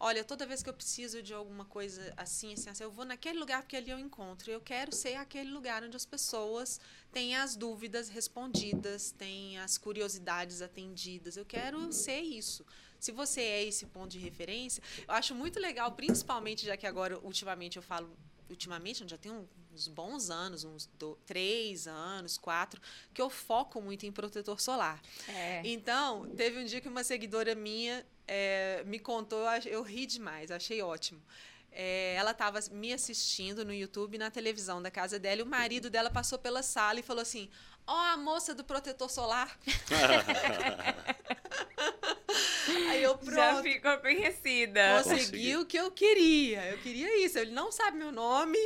Olha, 0.02 0.24
toda 0.24 0.46
vez 0.46 0.64
que 0.64 0.70
eu 0.70 0.74
preciso 0.74 1.22
de 1.22 1.34
alguma 1.34 1.66
coisa 1.66 2.14
assim, 2.16 2.54
assim, 2.54 2.70
assim, 2.70 2.84
eu 2.84 2.90
vou 2.90 3.04
naquele 3.04 3.38
lugar 3.38 3.64
porque 3.64 3.76
ali 3.76 3.92
eu 3.92 4.00
encontro. 4.00 4.50
Eu 4.50 4.62
quero 4.62 4.94
ser 4.96 5.16
aquele 5.16 5.52
lugar 5.52 5.84
onde 5.84 5.98
as 5.98 6.06
pessoas 6.06 6.80
têm 7.12 7.36
as 7.36 7.58
dúvidas 7.58 8.08
respondidas, 8.08 9.12
têm 9.12 9.60
as 9.60 9.78
curiosidades 9.78 10.62
atendidas. 10.62 11.36
Eu 11.36 11.46
quero 11.46 11.92
ser 11.92 12.22
isso. 12.22 12.66
Se 13.00 13.12
você 13.12 13.42
é 13.42 13.64
esse 13.64 13.86
ponto 13.86 14.10
de 14.10 14.20
referência, 14.20 14.84
eu 15.08 15.14
acho 15.14 15.34
muito 15.34 15.60
legal, 15.60 15.92
principalmente 15.94 16.66
já 16.66 16.76
que 16.76 16.86
agora, 16.86 17.18
ultimamente, 17.20 17.78
eu 17.78 17.84
falo 17.84 18.10
ultimamente, 18.50 19.08
já 19.08 19.18
tem 19.18 19.32
uns 19.72 19.88
bons 19.88 20.30
anos, 20.30 20.64
uns 20.64 20.88
do, 20.98 21.16
três 21.26 21.88
anos, 21.88 22.38
quatro, 22.38 22.82
que 23.14 23.22
eu 23.22 23.30
foco 23.30 23.82
muito 23.82 24.06
em 24.06 24.12
protetor 24.12 24.60
solar. 24.60 25.02
É. 25.28 25.62
Então, 25.64 26.28
teve 26.36 26.60
um 26.60 26.66
dia 26.66 26.82
que 26.82 26.88
uma 26.88 27.04
seguidora 27.04 27.54
minha 27.56 28.06
é, 28.28 28.84
me 28.86 29.00
contou, 29.00 29.46
eu 29.66 29.82
ri 29.84 30.06
demais, 30.06 30.52
achei 30.52 30.82
ótimo. 30.82 31.22
É, 31.72 32.16
ela 32.16 32.32
estava 32.32 32.60
me 32.72 32.92
assistindo 32.92 33.64
no 33.64 33.72
YouTube, 33.74 34.18
na 34.18 34.32
televisão 34.32 34.82
da 34.82 34.90
casa 34.90 35.20
dela, 35.20 35.42
e 35.42 35.44
o 35.44 35.48
marido 35.48 35.90
dela 35.90 36.10
passou 36.10 36.40
pela 36.40 36.64
sala 36.64 37.00
e 37.00 37.04
falou 37.04 37.22
assim: 37.22 37.48
Ó, 37.86 37.94
oh, 37.94 38.06
a 38.14 38.18
moça 38.18 38.56
do 38.56 38.64
protetor 38.64 39.10
solar. 39.10 39.58
Aí 42.88 43.04
eu 43.04 43.18
pronto. 43.18 43.36
Já 43.36 43.62
ficou 43.62 43.98
conhecida. 43.98 45.04
Consegui 45.04 45.58
o 45.58 45.66
que 45.66 45.78
eu 45.78 45.92
queria. 45.92 46.66
Eu 46.66 46.78
queria 46.78 47.26
isso. 47.26 47.38
Ele 47.38 47.52
não 47.52 47.72
sabe 47.72 47.98
meu 47.98 48.12
nome, 48.12 48.58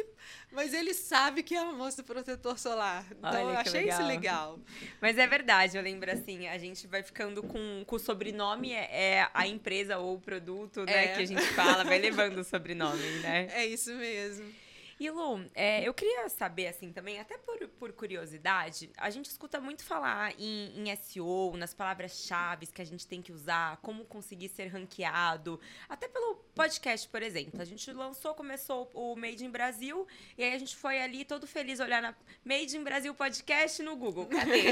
mas 0.51 0.73
ele 0.73 0.93
sabe 0.93 1.41
que 1.43 1.55
é 1.55 1.59
a 1.59 1.65
moça 1.71 2.01
do 2.01 2.05
protetor 2.05 2.59
solar. 2.59 3.05
Então 3.11 3.31
Olha, 3.31 3.41
eu 3.41 3.57
achei 3.57 3.81
legal. 3.81 3.99
isso 3.99 4.07
legal. 4.07 4.59
Mas 5.01 5.17
é 5.17 5.25
verdade, 5.25 5.77
eu 5.77 5.83
lembro 5.83 6.11
assim, 6.11 6.47
a 6.47 6.57
gente 6.57 6.85
vai 6.87 7.01
ficando 7.01 7.41
com, 7.41 7.83
com 7.85 7.95
o 7.95 7.99
sobrenome, 7.99 8.71
é, 8.71 8.89
é 8.91 9.29
a 9.33 9.47
empresa 9.47 9.97
ou 9.97 10.15
o 10.15 10.19
produto, 10.19 10.85
né, 10.85 11.05
é. 11.05 11.07
que 11.15 11.21
a 11.21 11.25
gente 11.25 11.45
fala, 11.53 11.83
vai 11.83 11.97
levando 11.99 12.37
o 12.37 12.43
sobrenome, 12.43 13.01
né? 13.21 13.47
É 13.53 13.65
isso 13.65 13.93
mesmo. 13.93 14.62
E 14.99 15.09
Lu, 15.09 15.49
é, 15.55 15.87
eu 15.87 15.93
queria 15.93 16.29
saber, 16.29 16.67
assim, 16.67 16.91
também, 16.91 17.19
até 17.19 17.37
por, 17.37 17.67
por 17.67 17.91
curiosidade, 17.93 18.91
a 18.97 19.09
gente 19.09 19.25
escuta 19.25 19.59
muito 19.59 19.83
falar 19.83 20.33
em, 20.39 20.89
em 20.89 20.95
SEO, 20.95 21.55
nas 21.57 21.73
palavras-chave 21.73 22.67
que 22.67 22.81
a 22.81 22.85
gente 22.85 23.07
tem 23.07 23.21
que 23.21 23.31
usar, 23.31 23.77
como 23.77 24.05
conseguir 24.05 24.49
ser 24.49 24.67
ranqueado, 24.67 25.59
até 25.89 26.07
pelo 26.07 26.35
podcast, 26.55 27.07
por 27.09 27.21
exemplo. 27.21 27.61
A 27.61 27.65
gente 27.65 27.91
lançou, 27.91 28.33
começou 28.33 28.89
o 28.93 29.15
Made 29.15 29.45
in 29.45 29.49
Brasil, 29.49 30.07
e 30.37 30.43
aí 30.43 30.53
a 30.53 30.57
gente 30.57 30.75
foi 30.75 31.01
ali 31.01 31.25
todo 31.25 31.45
feliz 31.47 31.79
olhar 31.79 32.01
na 32.01 32.15
Made 32.45 32.77
in 32.77 32.83
Brasil 32.83 33.13
Podcast 33.13 33.81
no 33.83 33.95
Google. 33.95 34.25
Cadê? 34.27 34.63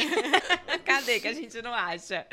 Cadê 0.85 1.19
que 1.19 1.27
a 1.27 1.33
gente 1.33 1.61
não 1.61 1.73
acha? 1.73 2.27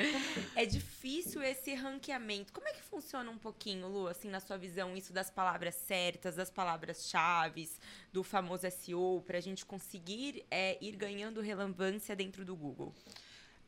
É 0.54 0.64
difícil 0.64 1.42
esse 1.42 1.74
ranqueamento. 1.74 2.52
Como 2.52 2.68
é 2.68 2.72
que 2.72 2.82
funciona 2.82 3.30
um 3.30 3.38
pouquinho, 3.38 3.88
Lu, 3.88 4.08
assim, 4.08 4.28
na 4.28 4.40
sua 4.40 4.56
visão, 4.56 4.96
isso 4.96 5.12
das 5.12 5.30
palavras 5.30 5.74
certas, 5.74 6.36
das 6.36 6.50
palavras-chave? 6.50 7.68
do 8.12 8.22
famoso 8.22 8.68
SEO 8.70 9.22
para 9.26 9.38
a 9.38 9.40
gente 9.40 9.64
conseguir 9.64 10.44
é, 10.50 10.78
ir 10.80 10.96
ganhando 10.96 11.40
relevância 11.40 12.14
dentro 12.16 12.44
do 12.44 12.56
Google? 12.56 12.94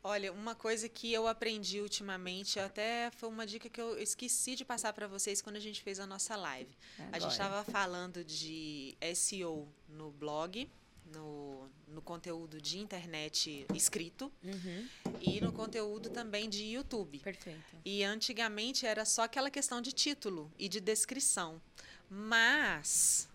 Olha, 0.03 0.33
uma 0.33 0.55
coisa 0.55 0.89
que 0.89 1.13
eu 1.13 1.27
aprendi 1.27 1.79
ultimamente, 1.79 2.59
até 2.59 3.11
foi 3.11 3.29
uma 3.29 3.45
dica 3.45 3.69
que 3.69 3.79
eu 3.79 3.99
esqueci 3.99 4.55
de 4.55 4.65
passar 4.65 4.93
para 4.93 5.07
vocês 5.07 5.41
quando 5.41 5.57
a 5.57 5.59
gente 5.59 5.83
fez 5.83 5.99
a 5.99 6.07
nossa 6.07 6.35
live. 6.35 6.75
Agora. 6.97 7.17
A 7.17 7.19
gente 7.19 7.31
estava 7.31 7.63
falando 7.63 8.23
de 8.23 8.97
SEO 9.13 9.67
no 9.87 10.11
blog, 10.11 10.67
no, 11.13 11.69
no 11.87 12.01
conteúdo 12.01 12.61
de 12.61 12.79
internet 12.79 13.65
escrito 13.75 14.31
uhum. 14.43 14.87
e 15.19 15.41
no 15.41 15.51
conteúdo 15.51 16.09
também 16.09 16.49
de 16.49 16.63
YouTube. 16.63 17.19
Perfeito. 17.19 17.59
E 17.85 18.03
antigamente 18.03 18.85
era 18.85 19.05
só 19.05 19.23
aquela 19.23 19.51
questão 19.51 19.81
de 19.81 19.91
título 19.91 20.51
e 20.57 20.67
de 20.67 20.79
descrição. 20.79 21.61
Mas 22.09 23.29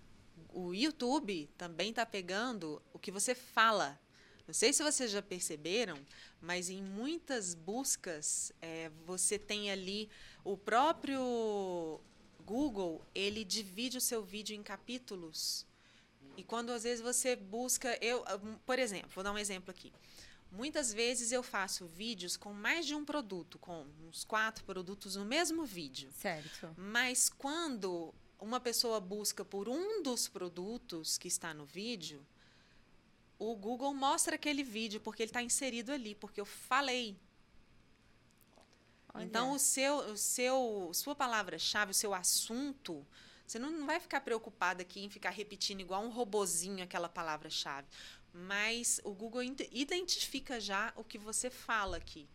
o 0.52 0.74
YouTube 0.74 1.48
também 1.56 1.90
está 1.90 2.04
pegando 2.04 2.82
o 2.92 2.98
que 2.98 3.10
você 3.10 3.34
fala. 3.34 3.98
Não 4.46 4.54
sei 4.54 4.72
se 4.72 4.82
vocês 4.82 5.10
já 5.10 5.20
perceberam, 5.20 5.98
mas 6.40 6.70
em 6.70 6.82
muitas 6.82 7.54
buscas 7.54 8.52
é, 8.60 8.90
você 9.04 9.38
tem 9.38 9.70
ali 9.70 10.08
o 10.44 10.56
próprio 10.56 12.00
Google, 12.44 13.04
ele 13.14 13.44
divide 13.44 13.98
o 13.98 14.00
seu 14.00 14.22
vídeo 14.22 14.54
em 14.54 14.62
capítulos. 14.62 15.66
E 16.36 16.44
quando 16.44 16.70
às 16.70 16.82
vezes 16.84 17.02
você 17.02 17.34
busca, 17.34 17.98
eu, 18.02 18.24
por 18.64 18.78
exemplo, 18.78 19.10
vou 19.14 19.24
dar 19.24 19.32
um 19.32 19.38
exemplo 19.38 19.70
aqui. 19.70 19.92
Muitas 20.52 20.92
vezes 20.92 21.32
eu 21.32 21.42
faço 21.42 21.86
vídeos 21.86 22.36
com 22.36 22.52
mais 22.52 22.86
de 22.86 22.94
um 22.94 23.04
produto, 23.04 23.58
com 23.58 23.86
uns 24.06 24.24
quatro 24.24 24.64
produtos 24.64 25.16
no 25.16 25.24
mesmo 25.24 25.64
vídeo. 25.64 26.10
Certo. 26.12 26.74
Mas 26.76 27.28
quando 27.28 28.14
uma 28.38 28.60
pessoa 28.60 29.00
busca 29.00 29.44
por 29.44 29.68
um 29.68 30.02
dos 30.02 30.28
produtos 30.28 31.18
que 31.18 31.28
está 31.28 31.52
no 31.52 31.64
vídeo, 31.64 32.24
o 33.38 33.54
Google 33.54 33.92
mostra 33.94 34.36
aquele 34.36 34.62
vídeo 34.62 35.00
porque 35.00 35.22
ele 35.22 35.30
está 35.30 35.42
inserido 35.42 35.92
ali, 35.92 36.14
porque 36.14 36.40
eu 36.40 36.46
falei. 36.46 37.18
Olha. 39.12 39.24
Então, 39.24 39.52
o 39.52 39.58
seu, 39.58 39.96
o 40.12 40.16
seu, 40.16 40.90
sua 40.94 41.14
palavra-chave, 41.14 41.90
o 41.90 41.94
seu 41.94 42.14
assunto, 42.14 43.06
você 43.46 43.58
não, 43.58 43.70
não 43.70 43.86
vai 43.86 44.00
ficar 44.00 44.20
preocupado 44.20 44.82
aqui 44.82 45.00
em 45.00 45.10
ficar 45.10 45.30
repetindo 45.30 45.80
igual 45.80 46.02
um 46.02 46.10
robozinho 46.10 46.82
aquela 46.82 47.08
palavra-chave. 47.08 47.86
Mas 48.32 49.00
o 49.04 49.12
Google 49.12 49.42
identifica 49.42 50.60
já 50.60 50.92
o 50.96 51.04
que 51.04 51.16
você 51.16 51.48
fala 51.48 51.96
aqui. 51.96 52.28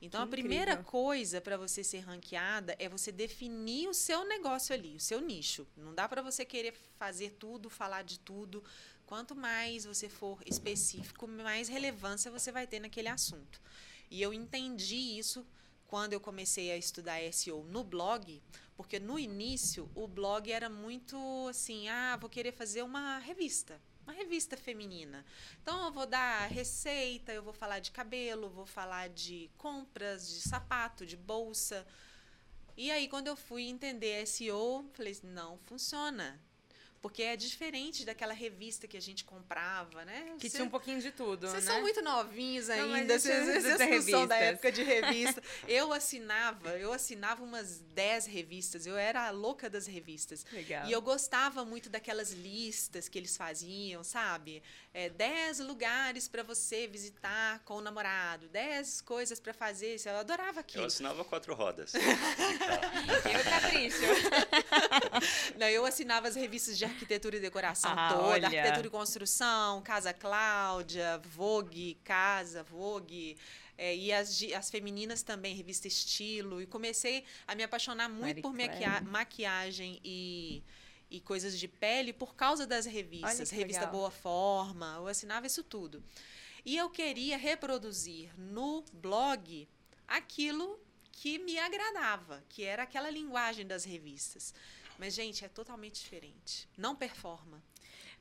Então, 0.00 0.20
que 0.20 0.28
a 0.28 0.30
primeira 0.30 0.72
incrível. 0.72 0.90
coisa 0.90 1.40
para 1.40 1.56
você 1.56 1.82
ser 1.82 1.98
ranqueada 2.00 2.74
é 2.78 2.88
você 2.88 3.10
definir 3.10 3.88
o 3.88 3.94
seu 3.94 4.24
negócio 4.24 4.72
ali, 4.72 4.94
o 4.94 5.00
seu 5.00 5.20
nicho. 5.20 5.66
Não 5.76 5.92
dá 5.92 6.08
para 6.08 6.22
você 6.22 6.44
querer 6.44 6.72
fazer 6.96 7.30
tudo, 7.32 7.68
falar 7.68 8.02
de 8.02 8.18
tudo. 8.20 8.62
Quanto 9.08 9.34
mais 9.34 9.86
você 9.86 10.06
for 10.06 10.38
específico, 10.44 11.26
mais 11.26 11.66
relevância 11.66 12.30
você 12.30 12.52
vai 12.52 12.66
ter 12.66 12.78
naquele 12.78 13.08
assunto. 13.08 13.58
E 14.10 14.20
eu 14.20 14.34
entendi 14.34 15.18
isso 15.18 15.46
quando 15.86 16.12
eu 16.12 16.20
comecei 16.20 16.70
a 16.70 16.76
estudar 16.76 17.18
SEO 17.32 17.64
no 17.64 17.82
blog, 17.82 18.42
porque 18.76 19.00
no 19.00 19.18
início 19.18 19.90
o 19.94 20.06
blog 20.06 20.52
era 20.52 20.68
muito 20.68 21.16
assim, 21.48 21.88
ah, 21.88 22.18
vou 22.20 22.28
querer 22.28 22.52
fazer 22.52 22.82
uma 22.82 23.18
revista 23.18 23.80
uma 24.02 24.12
revista 24.12 24.58
feminina. 24.58 25.24
Então 25.62 25.86
eu 25.86 25.92
vou 25.92 26.06
dar 26.06 26.46
receita, 26.46 27.32
eu 27.32 27.42
vou 27.42 27.52
falar 27.54 27.78
de 27.78 27.90
cabelo, 27.90 28.50
vou 28.50 28.66
falar 28.66 29.08
de 29.08 29.50
compras, 29.56 30.28
de 30.28 30.40
sapato, 30.42 31.06
de 31.06 31.16
bolsa. 31.16 31.86
E 32.76 32.90
aí 32.90 33.08
quando 33.08 33.28
eu 33.28 33.36
fui 33.36 33.64
entender 33.64 34.26
SEO, 34.26 34.86
falei, 34.92 35.16
não 35.22 35.58
funciona. 35.58 36.38
Porque 37.00 37.22
é 37.22 37.36
diferente 37.36 38.04
daquela 38.04 38.32
revista 38.32 38.88
que 38.88 38.96
a 38.96 39.00
gente 39.00 39.24
comprava, 39.24 40.04
né? 40.04 40.34
Que 40.38 40.50
Cê, 40.50 40.56
tinha 40.56 40.66
um 40.66 40.70
pouquinho 40.70 41.00
de 41.00 41.12
tudo, 41.12 41.48
Vocês 41.48 41.64
né? 41.64 41.72
são 41.72 41.80
muito 41.80 42.02
novinhos 42.02 42.68
ainda, 42.68 43.18
vocês, 43.18 43.64
não 43.64 44.02
são 44.02 44.26
da 44.26 44.36
época 44.36 44.72
de 44.72 44.82
revista. 44.82 45.42
eu 45.68 45.92
assinava, 45.92 46.70
eu 46.70 46.92
assinava 46.92 47.44
umas 47.44 47.78
10 47.94 48.26
revistas, 48.26 48.86
eu 48.86 48.96
era 48.96 49.28
a 49.28 49.30
louca 49.30 49.70
das 49.70 49.86
revistas. 49.86 50.44
Legal. 50.52 50.88
E 50.88 50.92
eu 50.92 51.00
gostava 51.00 51.64
muito 51.64 51.88
daquelas 51.88 52.32
listas 52.32 53.08
que 53.08 53.16
eles 53.16 53.36
faziam, 53.36 54.02
sabe? 54.02 54.62
É, 54.92 55.08
10 55.08 55.60
lugares 55.60 56.26
para 56.26 56.42
você 56.42 56.88
visitar 56.88 57.60
com 57.64 57.74
o 57.74 57.80
namorado, 57.80 58.48
10 58.48 59.02
coisas 59.02 59.38
para 59.38 59.54
fazer, 59.54 60.00
eu 60.04 60.16
adorava 60.16 60.60
aquilo. 60.60 60.82
Eu 60.82 60.88
assinava 60.88 61.24
quatro 61.24 61.54
rodas. 61.54 61.92
eu 61.94 63.44
capricho. 63.44 63.98
Não, 65.58 65.68
eu 65.68 65.84
assinava 65.84 66.28
as 66.28 66.34
revistas 66.34 66.76
de 66.76 66.87
arquitetura 66.88 67.36
e 67.36 67.40
decoração 67.40 67.92
ah, 67.96 68.12
toda, 68.12 68.22
olha. 68.22 68.46
arquitetura 68.48 68.86
e 68.86 68.90
construção, 68.90 69.82
Casa 69.82 70.12
Cláudia, 70.12 71.20
Vogue, 71.24 71.98
Casa, 72.04 72.62
Vogue. 72.62 73.36
É, 73.76 73.94
e 73.94 74.12
as, 74.12 74.42
as 74.56 74.70
femininas 74.70 75.22
também, 75.22 75.54
revista 75.54 75.86
Estilo. 75.86 76.60
E 76.60 76.66
comecei 76.66 77.24
a 77.46 77.54
me 77.54 77.62
apaixonar 77.62 78.08
muito 78.08 78.22
Marie 78.22 78.42
por 78.42 78.52
maquia 78.52 79.00
maquiagem 79.02 80.00
e, 80.04 80.64
e 81.08 81.20
coisas 81.20 81.58
de 81.58 81.68
pele 81.68 82.12
por 82.12 82.34
causa 82.34 82.66
das 82.66 82.86
revistas. 82.86 83.50
Revista 83.50 83.82
legal. 83.82 83.92
Boa 83.92 84.10
Forma, 84.10 84.94
eu 84.96 85.06
assinava 85.06 85.46
isso 85.46 85.62
tudo. 85.62 86.02
E 86.64 86.76
eu 86.76 86.90
queria 86.90 87.38
reproduzir 87.38 88.30
no 88.36 88.84
blog 88.92 89.68
aquilo 90.06 90.78
que 91.12 91.38
me 91.38 91.58
agradava, 91.58 92.44
que 92.48 92.62
era 92.62 92.84
aquela 92.84 93.10
linguagem 93.10 93.66
das 93.66 93.84
revistas. 93.84 94.54
Mas, 94.98 95.14
gente, 95.14 95.44
é 95.44 95.48
totalmente 95.48 96.00
diferente. 96.00 96.68
Não 96.76 96.96
performa. 96.96 97.62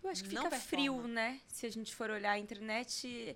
Eu 0.04 0.10
acho 0.12 0.24
que 0.24 0.34
não 0.34 0.44
fica 0.44 0.58
performa. 0.58 0.70
frio, 0.70 1.08
né? 1.08 1.42
Se 1.48 1.66
a 1.66 1.72
gente 1.72 1.96
for 1.96 2.10
olhar 2.10 2.34
a 2.34 2.40
internet, 2.40 3.36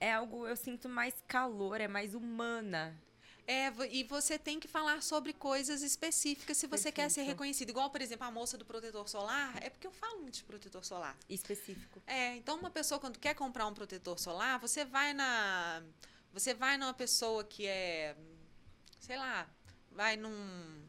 é 0.00 0.12
algo, 0.12 0.46
eu 0.46 0.56
sinto 0.56 0.88
mais 0.88 1.14
calor, 1.28 1.80
é 1.80 1.86
mais 1.86 2.14
humana. 2.14 2.98
É, 3.46 3.68
e 3.90 4.04
você 4.04 4.38
tem 4.38 4.60
que 4.60 4.68
falar 4.68 5.02
sobre 5.02 5.32
coisas 5.32 5.82
específicas 5.82 6.56
se 6.56 6.66
você 6.66 6.84
Perfeito. 6.84 6.94
quer 6.94 7.10
ser 7.10 7.22
reconhecido. 7.22 7.70
Igual, 7.70 7.90
por 7.90 8.00
exemplo, 8.00 8.24
a 8.24 8.30
moça 8.30 8.56
do 8.56 8.64
protetor 8.64 9.08
solar, 9.08 9.60
é 9.60 9.68
porque 9.68 9.86
eu 9.86 9.90
falo 9.90 10.20
muito 10.20 10.34
de 10.34 10.44
protetor 10.44 10.84
solar. 10.84 11.16
Específico. 11.28 12.00
É, 12.06 12.36
então 12.36 12.56
uma 12.56 12.70
pessoa 12.70 13.00
quando 13.00 13.18
quer 13.18 13.34
comprar 13.34 13.66
um 13.66 13.74
protetor 13.74 14.18
solar, 14.18 14.60
você 14.60 14.84
vai 14.84 15.12
na 15.12 15.82
você 16.32 16.54
vai 16.54 16.78
numa 16.78 16.94
pessoa 16.94 17.42
que 17.42 17.66
é 17.66 18.16
sei 19.00 19.16
lá, 19.16 19.48
vai 19.90 20.16
num 20.16 20.88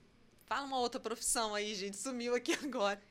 Fala 0.52 0.66
uma 0.66 0.80
outra 0.80 1.00
profissão 1.00 1.56
aí, 1.56 1.74
gente. 1.74 1.96
Sumiu 1.96 2.36
aqui 2.36 2.52
agora. 2.62 3.02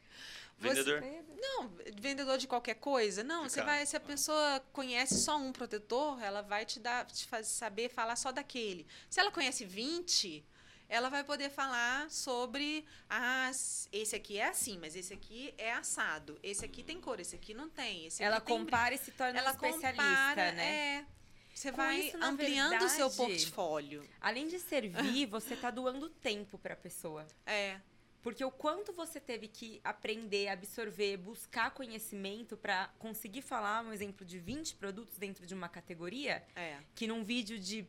Vendedor? 0.58 1.00
Você, 1.00 1.24
não, 1.40 1.70
vendedor 1.98 2.36
de 2.36 2.46
qualquer 2.46 2.74
coisa. 2.74 3.24
Não, 3.24 3.48
você 3.48 3.62
vai. 3.62 3.86
Se 3.86 3.96
a 3.96 4.00
pessoa 4.00 4.62
conhece 4.74 5.18
só 5.18 5.38
um 5.38 5.50
protetor, 5.50 6.22
ela 6.22 6.42
vai 6.42 6.66
te 6.66 6.78
dar, 6.78 7.06
te 7.06 7.26
fazer 7.26 7.48
saber 7.48 7.88
falar 7.88 8.16
só 8.16 8.30
daquele. 8.30 8.86
Se 9.08 9.20
ela 9.20 9.30
conhece 9.30 9.64
20, 9.64 10.44
ela 10.86 11.08
vai 11.08 11.24
poder 11.24 11.48
falar 11.48 12.10
sobre 12.10 12.84
ah, 13.08 13.50
esse 13.90 14.14
aqui 14.14 14.36
é 14.36 14.48
assim, 14.48 14.76
mas 14.76 14.94
esse 14.94 15.14
aqui 15.14 15.54
é 15.56 15.72
assado. 15.72 16.38
Esse 16.42 16.66
aqui 16.66 16.82
tem 16.82 17.00
cor, 17.00 17.20
esse 17.20 17.36
aqui 17.36 17.54
não 17.54 17.70
tem. 17.70 18.04
Esse 18.04 18.22
ela 18.22 18.38
tem... 18.38 18.54
compara 18.54 18.94
e 18.94 18.98
se 18.98 19.12
torna 19.12 19.38
ela 19.38 19.52
um 19.52 19.54
especialista, 19.54 19.92
compara, 19.94 20.52
né? 20.52 20.98
É. 20.98 21.19
Você 21.60 21.70
vai 21.70 22.00
isso, 22.00 22.16
ampliando 22.22 22.82
o 22.82 22.88
seu 22.88 23.10
portfólio. 23.10 24.02
Além 24.18 24.48
de 24.48 24.58
servir, 24.58 25.26
você 25.28 25.52
está 25.52 25.70
doando 25.70 26.08
tempo 26.08 26.56
para 26.58 26.72
a 26.72 26.76
pessoa. 26.76 27.26
É. 27.44 27.78
Porque 28.22 28.42
o 28.42 28.50
quanto 28.50 28.94
você 28.94 29.20
teve 29.20 29.46
que 29.46 29.78
aprender, 29.84 30.48
absorver, 30.48 31.18
buscar 31.18 31.70
conhecimento 31.72 32.56
para 32.56 32.88
conseguir 32.98 33.42
falar, 33.42 33.84
um 33.84 33.92
exemplo, 33.92 34.24
de 34.24 34.38
20 34.38 34.74
produtos 34.76 35.18
dentro 35.18 35.46
de 35.46 35.52
uma 35.52 35.68
categoria, 35.68 36.42
é. 36.56 36.78
que 36.94 37.06
num 37.06 37.22
vídeo 37.22 37.58
de 37.58 37.86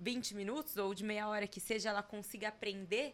20 0.00 0.34
minutos 0.34 0.78
ou 0.78 0.94
de 0.94 1.04
meia 1.04 1.28
hora 1.28 1.46
que 1.46 1.60
seja, 1.60 1.90
ela 1.90 2.02
consiga 2.02 2.48
aprender 2.48 3.12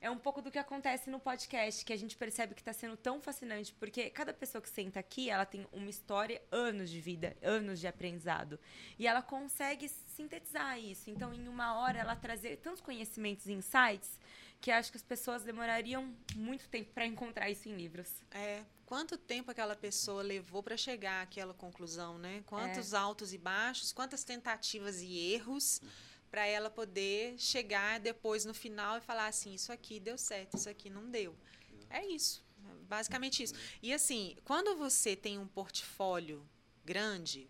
é 0.00 0.10
um 0.10 0.16
pouco 0.16 0.40
do 0.40 0.50
que 0.50 0.58
acontece 0.58 1.10
no 1.10 1.20
podcast, 1.20 1.84
que 1.84 1.92
a 1.92 1.96
gente 1.96 2.16
percebe 2.16 2.54
que 2.54 2.62
está 2.62 2.72
sendo 2.72 2.96
tão 2.96 3.20
fascinante, 3.20 3.72
porque 3.74 4.08
cada 4.08 4.32
pessoa 4.32 4.62
que 4.62 4.68
senta 4.68 4.98
aqui, 4.98 5.28
ela 5.28 5.44
tem 5.44 5.66
uma 5.72 5.90
história, 5.90 6.40
anos 6.50 6.88
de 6.88 7.00
vida, 7.00 7.36
anos 7.42 7.78
de 7.78 7.86
aprendizado. 7.86 8.58
E 8.98 9.06
ela 9.06 9.20
consegue 9.20 9.88
sintetizar 9.88 10.78
isso. 10.78 11.10
Então, 11.10 11.34
em 11.34 11.46
uma 11.48 11.78
hora, 11.78 11.98
ela 11.98 12.16
trazer 12.16 12.56
tantos 12.56 12.80
conhecimentos 12.80 13.46
e 13.46 13.52
insights 13.52 14.18
que 14.60 14.70
acho 14.70 14.90
que 14.90 14.96
as 14.96 15.02
pessoas 15.02 15.42
demorariam 15.42 16.14
muito 16.34 16.68
tempo 16.68 16.92
para 16.92 17.06
encontrar 17.06 17.50
isso 17.50 17.68
em 17.68 17.76
livros. 17.76 18.22
É, 18.30 18.62
quanto 18.84 19.16
tempo 19.16 19.50
aquela 19.50 19.74
pessoa 19.74 20.22
levou 20.22 20.62
para 20.62 20.76
chegar 20.76 21.22
àquela 21.22 21.54
conclusão, 21.54 22.18
né? 22.18 22.42
Quantos 22.46 22.92
é. 22.92 22.96
altos 22.96 23.32
e 23.32 23.38
baixos, 23.38 23.92
quantas 23.92 24.22
tentativas 24.22 25.00
e 25.00 25.32
erros 25.32 25.80
para 26.30 26.46
ela 26.46 26.70
poder 26.70 27.38
chegar 27.38 27.98
depois 27.98 28.44
no 28.44 28.54
final 28.54 28.98
e 28.98 29.00
falar 29.00 29.26
assim, 29.26 29.52
isso 29.54 29.72
aqui 29.72 29.98
deu 29.98 30.16
certo, 30.16 30.56
isso 30.56 30.68
aqui 30.68 30.88
não 30.88 31.10
deu. 31.10 31.34
É 31.88 32.06
isso, 32.06 32.44
basicamente 32.88 33.42
isso. 33.42 33.54
E 33.82 33.92
assim, 33.92 34.36
quando 34.44 34.76
você 34.76 35.16
tem 35.16 35.38
um 35.38 35.46
portfólio 35.46 36.46
grande, 36.84 37.48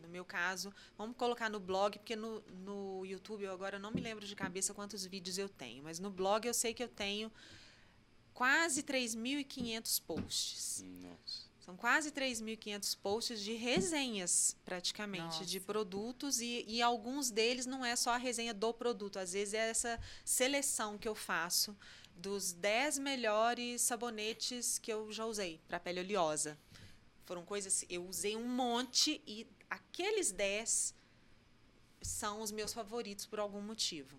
no 0.00 0.08
meu 0.08 0.24
caso, 0.24 0.72
vamos 0.96 1.16
colocar 1.16 1.50
no 1.50 1.58
blog, 1.58 1.98
porque 1.98 2.14
no, 2.14 2.40
no 2.64 3.04
YouTube 3.04 3.42
eu 3.42 3.52
agora 3.52 3.78
não 3.78 3.90
me 3.90 4.00
lembro 4.00 4.24
de 4.24 4.36
cabeça 4.36 4.72
quantos 4.72 5.04
vídeos 5.04 5.36
eu 5.36 5.48
tenho, 5.48 5.82
mas 5.82 5.98
no 5.98 6.10
blog 6.10 6.46
eu 6.46 6.54
sei 6.54 6.72
que 6.72 6.82
eu 6.82 6.88
tenho 6.88 7.32
quase 8.32 8.82
3.500 8.82 10.02
posts. 10.06 10.84
Nossa. 11.02 11.49
São 11.60 11.76
quase 11.76 12.10
3.500 12.10 12.96
posts 13.02 13.40
de 13.40 13.52
resenhas, 13.52 14.56
praticamente, 14.64 15.24
Nossa. 15.24 15.44
de 15.44 15.60
produtos, 15.60 16.40
e, 16.40 16.64
e 16.66 16.80
alguns 16.80 17.30
deles 17.30 17.66
não 17.66 17.84
é 17.84 17.94
só 17.94 18.10
a 18.10 18.16
resenha 18.16 18.54
do 18.54 18.72
produto, 18.72 19.18
às 19.18 19.34
vezes 19.34 19.54
é 19.54 19.68
essa 19.68 20.00
seleção 20.24 20.96
que 20.96 21.06
eu 21.06 21.14
faço 21.14 21.76
dos 22.16 22.52
10 22.52 22.98
melhores 22.98 23.82
sabonetes 23.82 24.78
que 24.78 24.92
eu 24.92 25.12
já 25.12 25.26
usei 25.26 25.60
para 25.68 25.78
pele 25.78 26.00
oleosa. 26.00 26.58
Foram 27.24 27.44
coisas, 27.44 27.84
eu 27.88 28.06
usei 28.06 28.36
um 28.36 28.48
monte 28.48 29.22
e 29.26 29.46
aqueles 29.68 30.32
10 30.32 30.94
são 32.02 32.40
os 32.40 32.50
meus 32.50 32.72
favoritos 32.72 33.26
por 33.26 33.38
algum 33.38 33.60
motivo. 33.60 34.18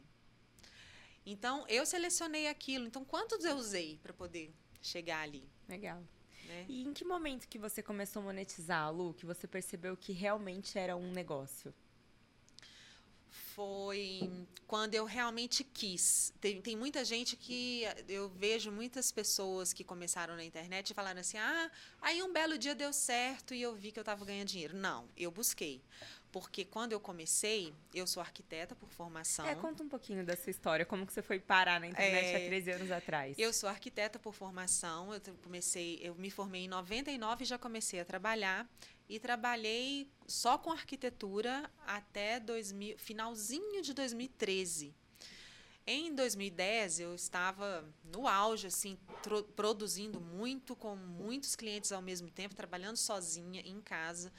Então, 1.26 1.68
eu 1.68 1.86
selecionei 1.86 2.48
aquilo. 2.48 2.88
Então, 2.88 3.04
quantos 3.04 3.44
eu 3.46 3.56
usei 3.56 4.00
para 4.02 4.14
poder 4.14 4.54
chegar 4.82 5.22
ali? 5.22 5.48
Legal. 5.68 6.04
Né? 6.52 6.66
E 6.68 6.84
em 6.84 6.94
que 6.94 7.06
momento 7.06 7.48
que 7.48 7.58
você 7.58 7.82
começou 7.82 8.22
a 8.22 8.26
monetizar, 8.26 8.94
Lu? 8.94 9.14
Que 9.14 9.26
você 9.26 9.48
percebeu 9.48 9.96
que 9.96 10.12
realmente 10.12 10.78
era 10.78 10.96
um 10.96 11.12
negócio? 11.12 11.74
Foi 13.56 14.30
quando 14.68 14.94
eu 14.96 15.06
realmente 15.06 15.64
quis. 15.64 16.34
Tem, 16.42 16.62
tem 16.62 16.76
muita 16.76 17.06
gente 17.06 17.38
que. 17.38 17.84
Eu 18.08 18.28
vejo 18.28 18.72
muitas 18.72 19.12
pessoas 19.12 19.72
que 19.72 19.84
começaram 19.84 20.36
na 20.36 20.44
internet 20.44 20.90
e 20.90 20.94
falaram 20.94 21.22
assim: 21.22 21.38
ah, 21.38 21.72
aí 22.02 22.22
um 22.22 22.34
belo 22.34 22.58
dia 22.58 22.76
deu 22.76 22.92
certo 22.92 23.54
e 23.54 23.62
eu 23.62 23.74
vi 23.74 23.92
que 23.92 24.00
eu 24.00 24.02
estava 24.02 24.26
ganhando 24.26 24.50
dinheiro. 24.50 24.76
Não, 24.76 25.08
eu 25.16 25.32
busquei. 25.32 25.82
Porque 26.32 26.64
quando 26.64 26.94
eu 26.94 27.00
comecei, 27.00 27.74
eu 27.94 28.08
sou 28.08 28.22
arquiteta 28.22 28.74
por 28.76 28.90
formação. 28.90 29.46
É, 29.46 29.54
conta 29.56 29.84
um 29.84 29.90
pouquinho 29.90 30.26
da 30.26 30.36
sua 30.36 30.50
história, 30.50 30.86
como 30.86 31.06
que 31.06 31.12
você 31.12 31.22
foi 31.22 31.40
parar 31.40 31.80
na 31.80 31.88
internet 31.88 32.26
é, 32.26 32.36
há 32.36 32.48
13 32.48 32.72
anos 32.72 32.92
atrás. 32.92 33.38
Eu 33.38 33.52
sou 33.52 33.68
arquiteta 33.68 34.18
por 34.18 34.34
formação, 34.34 35.14
eu 35.14 35.22
comecei, 35.44 36.00
eu 36.02 36.16
me 36.16 36.32
formei 36.32 36.66
em 36.66 36.68
99 36.70 37.44
e 37.44 37.46
já 37.46 37.58
comecei 37.58 38.00
a 38.00 38.06
trabalhar 38.06 38.70
e 39.10 39.20
trabalhei 39.20 40.10
só 40.26 40.58
com 40.58 40.72
arquitetura 40.72 41.70
até 41.86 42.40
2000, 42.40 42.98
finalzinho 42.98 43.82
de 43.82 43.94
2013. 43.94 44.96
Em 45.86 46.16
2010 46.16 47.00
eu 47.02 47.16
estava 47.16 47.84
no 48.06 48.28
auge, 48.28 48.68
assim, 48.68 48.98
produzindo 49.56 50.22
muito 50.22 50.76
com 50.76 50.96
muitos 50.96 51.56
clientes 51.56 51.92
ao 51.92 52.02
mesmo 52.02 52.30
tempo, 52.30 52.56
trabalhando 52.56 52.96
sozinha 52.96 53.62
em 53.66 53.82
casa. 53.82 54.32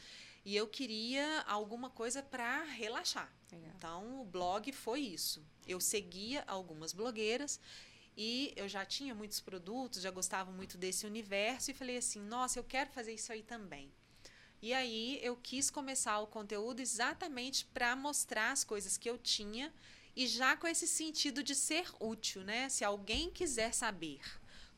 E 0.44 0.57
eu 0.57 0.66
queria 0.66 1.42
alguma 1.42 1.88
coisa 1.88 2.22
para 2.22 2.64
relaxar. 2.64 3.33
Legal. 3.50 3.70
Então, 3.76 4.20
o 4.20 4.24
blog 4.24 4.72
foi 4.72 5.00
isso. 5.00 5.44
Eu 5.66 5.81
seguia 5.81 6.42
algumas 6.46 6.92
blogueiras 6.92 7.61
e 8.16 8.52
eu 8.57 8.68
já 8.68 8.85
tinha 8.85 9.14
muitos 9.14 9.40
produtos, 9.40 10.02
já 10.02 10.11
gostava 10.11 10.50
muito 10.50 10.76
desse 10.76 11.07
universo 11.07 11.70
e 11.70 11.74
falei 11.74 11.96
assim: 11.96 12.20
nossa, 12.20 12.59
eu 12.59 12.64
quero 12.64 12.90
fazer 12.90 13.14
isso 13.14 13.33
aí 13.33 13.42
também. 13.42 13.92
E 14.61 14.72
aí 14.72 15.18
eu 15.22 15.37
quis 15.37 15.70
começar 15.70 16.20
o 16.20 16.26
conteúdo 16.26 16.81
exatamente 16.81 17.64
para 17.66 17.96
mostrar 17.96 18.52
as 18.52 18.62
coisas 18.62 18.96
que 18.96 19.11
eu 19.11 19.18
tinha 19.18 19.72
e 20.14 20.26
já 20.26 20.57
com 20.57 20.68
esse 20.68 20.87
sentido 20.87 21.42
de 21.42 21.55
ser 21.55 21.90
útil, 21.98 22.42
né? 22.42 22.68
Se 22.68 22.85
alguém 22.85 23.31
quiser 23.31 23.72
saber 23.72 24.20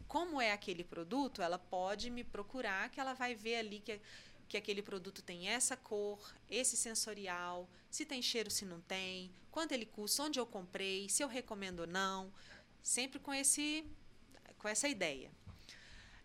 como 0.07 0.40
é 0.40 0.53
aquele 0.53 0.85
produto, 0.85 1.42
ela 1.42 1.59
pode 1.59 2.09
me 2.09 2.22
procurar 2.22 2.88
que 2.88 3.00
ela 3.00 3.14
vai 3.14 3.35
ver 3.35 3.57
ali 3.57 3.81
que 3.81 4.00
que 4.48 4.57
aquele 4.57 4.83
produto 4.83 5.22
tem 5.22 5.48
essa 5.48 5.76
cor, 5.76 6.18
esse 6.49 6.76
sensorial, 6.76 7.68
se 7.90 8.05
tem 8.05 8.20
cheiro, 8.22 8.51
se 8.51 8.64
não 8.64 8.80
tem, 8.80 9.30
quanto 9.51 9.72
ele 9.72 9.86
custa, 9.86 10.22
onde 10.24 10.38
eu 10.38 10.47
comprei, 10.47 11.09
se 11.09 11.22
eu 11.22 11.28
recomendo 11.28 11.80
ou 11.80 11.86
não, 11.86 12.32
sempre 12.82 13.18
com 13.18 13.32
esse 13.32 13.84
com 14.59 14.68
essa 14.68 14.88
ideia. 14.88 15.30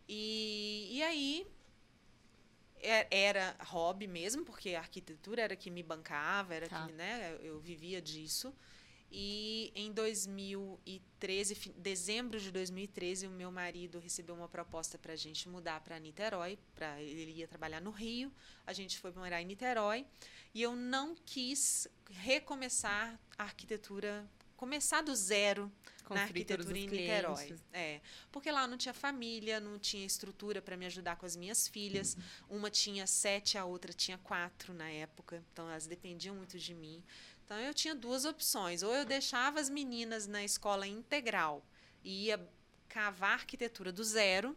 E, 0.07 0.87
e 0.91 1.03
aí 1.03 1.47
é, 2.77 3.07
era 3.27 3.55
hobby 3.65 4.07
mesmo, 4.07 4.45
porque 4.45 4.73
a 4.75 4.79
arquitetura 4.79 5.41
era 5.41 5.55
que 5.55 5.69
me 5.69 5.83
bancava, 5.83 6.55
era 6.55 6.67
Tá. 6.69 6.85
que, 6.87 6.93
né, 6.93 7.37
eu 7.41 7.59
vivia 7.59 8.01
disso. 8.01 8.53
E 9.11 9.71
em 9.75 9.91
2013, 9.91 11.55
fi- 11.55 11.71
dezembro 11.73 12.39
de 12.39 12.51
2013, 12.51 13.27
o 13.27 13.31
meu 13.31 13.51
marido 13.51 13.99
recebeu 13.99 14.35
uma 14.35 14.47
proposta 14.47 14.97
para 14.97 15.13
a 15.13 15.15
gente 15.15 15.49
mudar 15.49 15.79
para 15.81 15.97
Niterói, 15.99 16.57
para 16.75 17.01
ele 17.01 17.31
ia 17.31 17.47
trabalhar 17.47 17.81
no 17.81 17.91
Rio, 17.91 18.31
a 18.65 18.73
gente 18.73 18.99
foi 18.99 19.11
morar 19.11 19.41
em 19.41 19.45
Niterói, 19.45 20.05
e 20.53 20.61
eu 20.61 20.75
não 20.75 21.15
quis 21.25 21.87
recomeçar 22.11 23.19
a 23.37 23.43
arquitetura, 23.43 24.27
começar 24.55 25.01
do 25.01 25.15
zero 25.15 25.71
Com 26.03 26.13
na 26.13 26.23
arquitetura 26.23 26.77
em 26.77 26.87
Niterói. 26.87 27.35
clientes. 27.45 27.63
É, 27.73 28.01
porque 28.31 28.51
lá 28.51 28.67
não 28.67 28.77
tinha 28.77 28.93
família, 28.93 29.59
não 29.59 29.79
tinha 29.79 30.05
estrutura 30.05 30.61
para 30.61 30.75
me 30.77 30.85
ajudar 30.85 31.15
com 31.15 31.25
as 31.25 31.35
minhas 31.35 31.67
filhas. 31.67 32.17
Uma 32.49 32.69
tinha 32.69 33.05
sete, 33.07 33.57
a 33.57 33.65
outra 33.65 33.93
tinha 33.93 34.17
quatro 34.17 34.73
na 34.73 34.89
época, 34.89 35.43
então 35.53 35.67
elas 35.69 35.87
dependiam 35.87 36.35
muito 36.35 36.57
de 36.59 36.73
mim. 36.73 37.03
Então 37.49 37.59
eu 37.59 37.73
tinha 37.73 37.95
duas 37.95 38.25
opções: 38.25 38.83
ou 38.83 38.93
eu 38.93 39.03
deixava 39.03 39.59
as 39.59 39.71
meninas 39.71 40.27
na 40.27 40.43
escola 40.43 40.85
integral 40.85 41.65
e 42.03 42.25
ia 42.25 42.39
cavar 42.87 43.31
arquitetura 43.31 43.91
do 43.91 44.03
zero, 44.03 44.55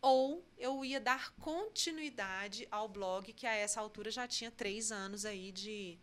ou 0.00 0.48
eu 0.56 0.84
ia 0.84 1.00
dar 1.00 1.32
continuidade 1.40 2.68
ao 2.70 2.88
blog 2.88 3.32
que 3.32 3.44
a 3.44 3.52
essa 3.52 3.80
altura 3.80 4.08
já 4.12 4.28
tinha 4.28 4.52
três 4.52 4.92
anos 4.92 5.24
aí 5.24 5.50
de, 5.50 5.98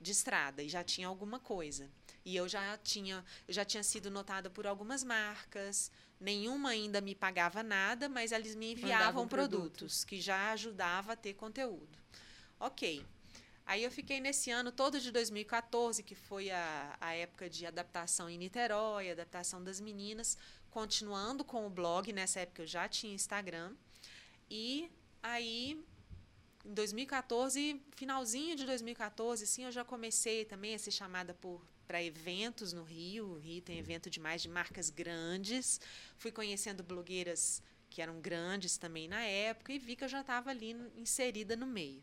de 0.00 0.10
estrada 0.10 0.62
e 0.62 0.70
já 0.70 0.82
tinha 0.82 1.06
alguma 1.06 1.38
coisa. 1.38 1.90
E 2.24 2.34
eu 2.34 2.48
já 2.48 2.78
tinha, 2.78 3.22
eu 3.46 3.52
já 3.52 3.62
tinha 3.62 3.82
sido 3.82 4.10
notada 4.10 4.48
por 4.48 4.66
algumas 4.66 5.04
marcas, 5.04 5.92
nenhuma 6.18 6.70
ainda 6.70 7.02
me 7.02 7.14
pagava 7.14 7.62
nada, 7.62 8.08
mas 8.08 8.32
eles 8.32 8.54
me 8.54 8.72
enviavam 8.72 9.28
produtos. 9.28 9.68
produtos 9.68 10.04
que 10.04 10.18
já 10.18 10.52
ajudava 10.52 11.12
a 11.12 11.16
ter 11.16 11.34
conteúdo. 11.34 11.98
Ok. 12.58 13.04
Aí 13.66 13.82
eu 13.82 13.90
fiquei 13.90 14.20
nesse 14.20 14.50
ano 14.50 14.70
todo 14.70 15.00
de 15.00 15.10
2014, 15.10 16.02
que 16.02 16.14
foi 16.14 16.50
a, 16.50 16.96
a 17.00 17.14
época 17.14 17.48
de 17.48 17.64
adaptação 17.64 18.28
em 18.28 18.36
Niterói, 18.36 19.10
adaptação 19.10 19.62
das 19.62 19.80
meninas, 19.80 20.36
continuando 20.70 21.44
com 21.44 21.66
o 21.66 21.70
blog. 21.70 22.12
Nessa 22.12 22.40
época 22.40 22.62
eu 22.62 22.66
já 22.66 22.86
tinha 22.88 23.14
Instagram. 23.14 23.74
E 24.50 24.90
aí, 25.22 25.82
em 26.64 26.74
2014, 26.74 27.80
finalzinho 27.96 28.54
de 28.54 28.66
2014, 28.66 29.44
assim, 29.44 29.64
eu 29.64 29.72
já 29.72 29.84
comecei 29.84 30.44
também 30.44 30.74
a 30.74 30.78
ser 30.78 30.90
chamada 30.90 31.32
por 31.32 31.62
para 31.86 32.02
eventos 32.02 32.72
no 32.72 32.82
Rio. 32.82 33.26
O 33.26 33.38
Rio 33.38 33.62
tem 33.62 33.78
evento 33.78 34.10
demais 34.10 34.42
de 34.42 34.48
marcas 34.48 34.90
grandes. 34.90 35.80
Fui 36.16 36.32
conhecendo 36.32 36.82
blogueiras 36.82 37.62
que 37.94 38.02
eram 38.02 38.20
grandes 38.20 38.76
também 38.76 39.06
na 39.06 39.22
época 39.22 39.72
e 39.72 39.78
vi 39.78 39.94
que 39.94 40.02
eu 40.02 40.08
já 40.08 40.20
estava 40.20 40.50
ali 40.50 40.72
inserida 40.96 41.54
no 41.54 41.64
meio. 41.64 42.02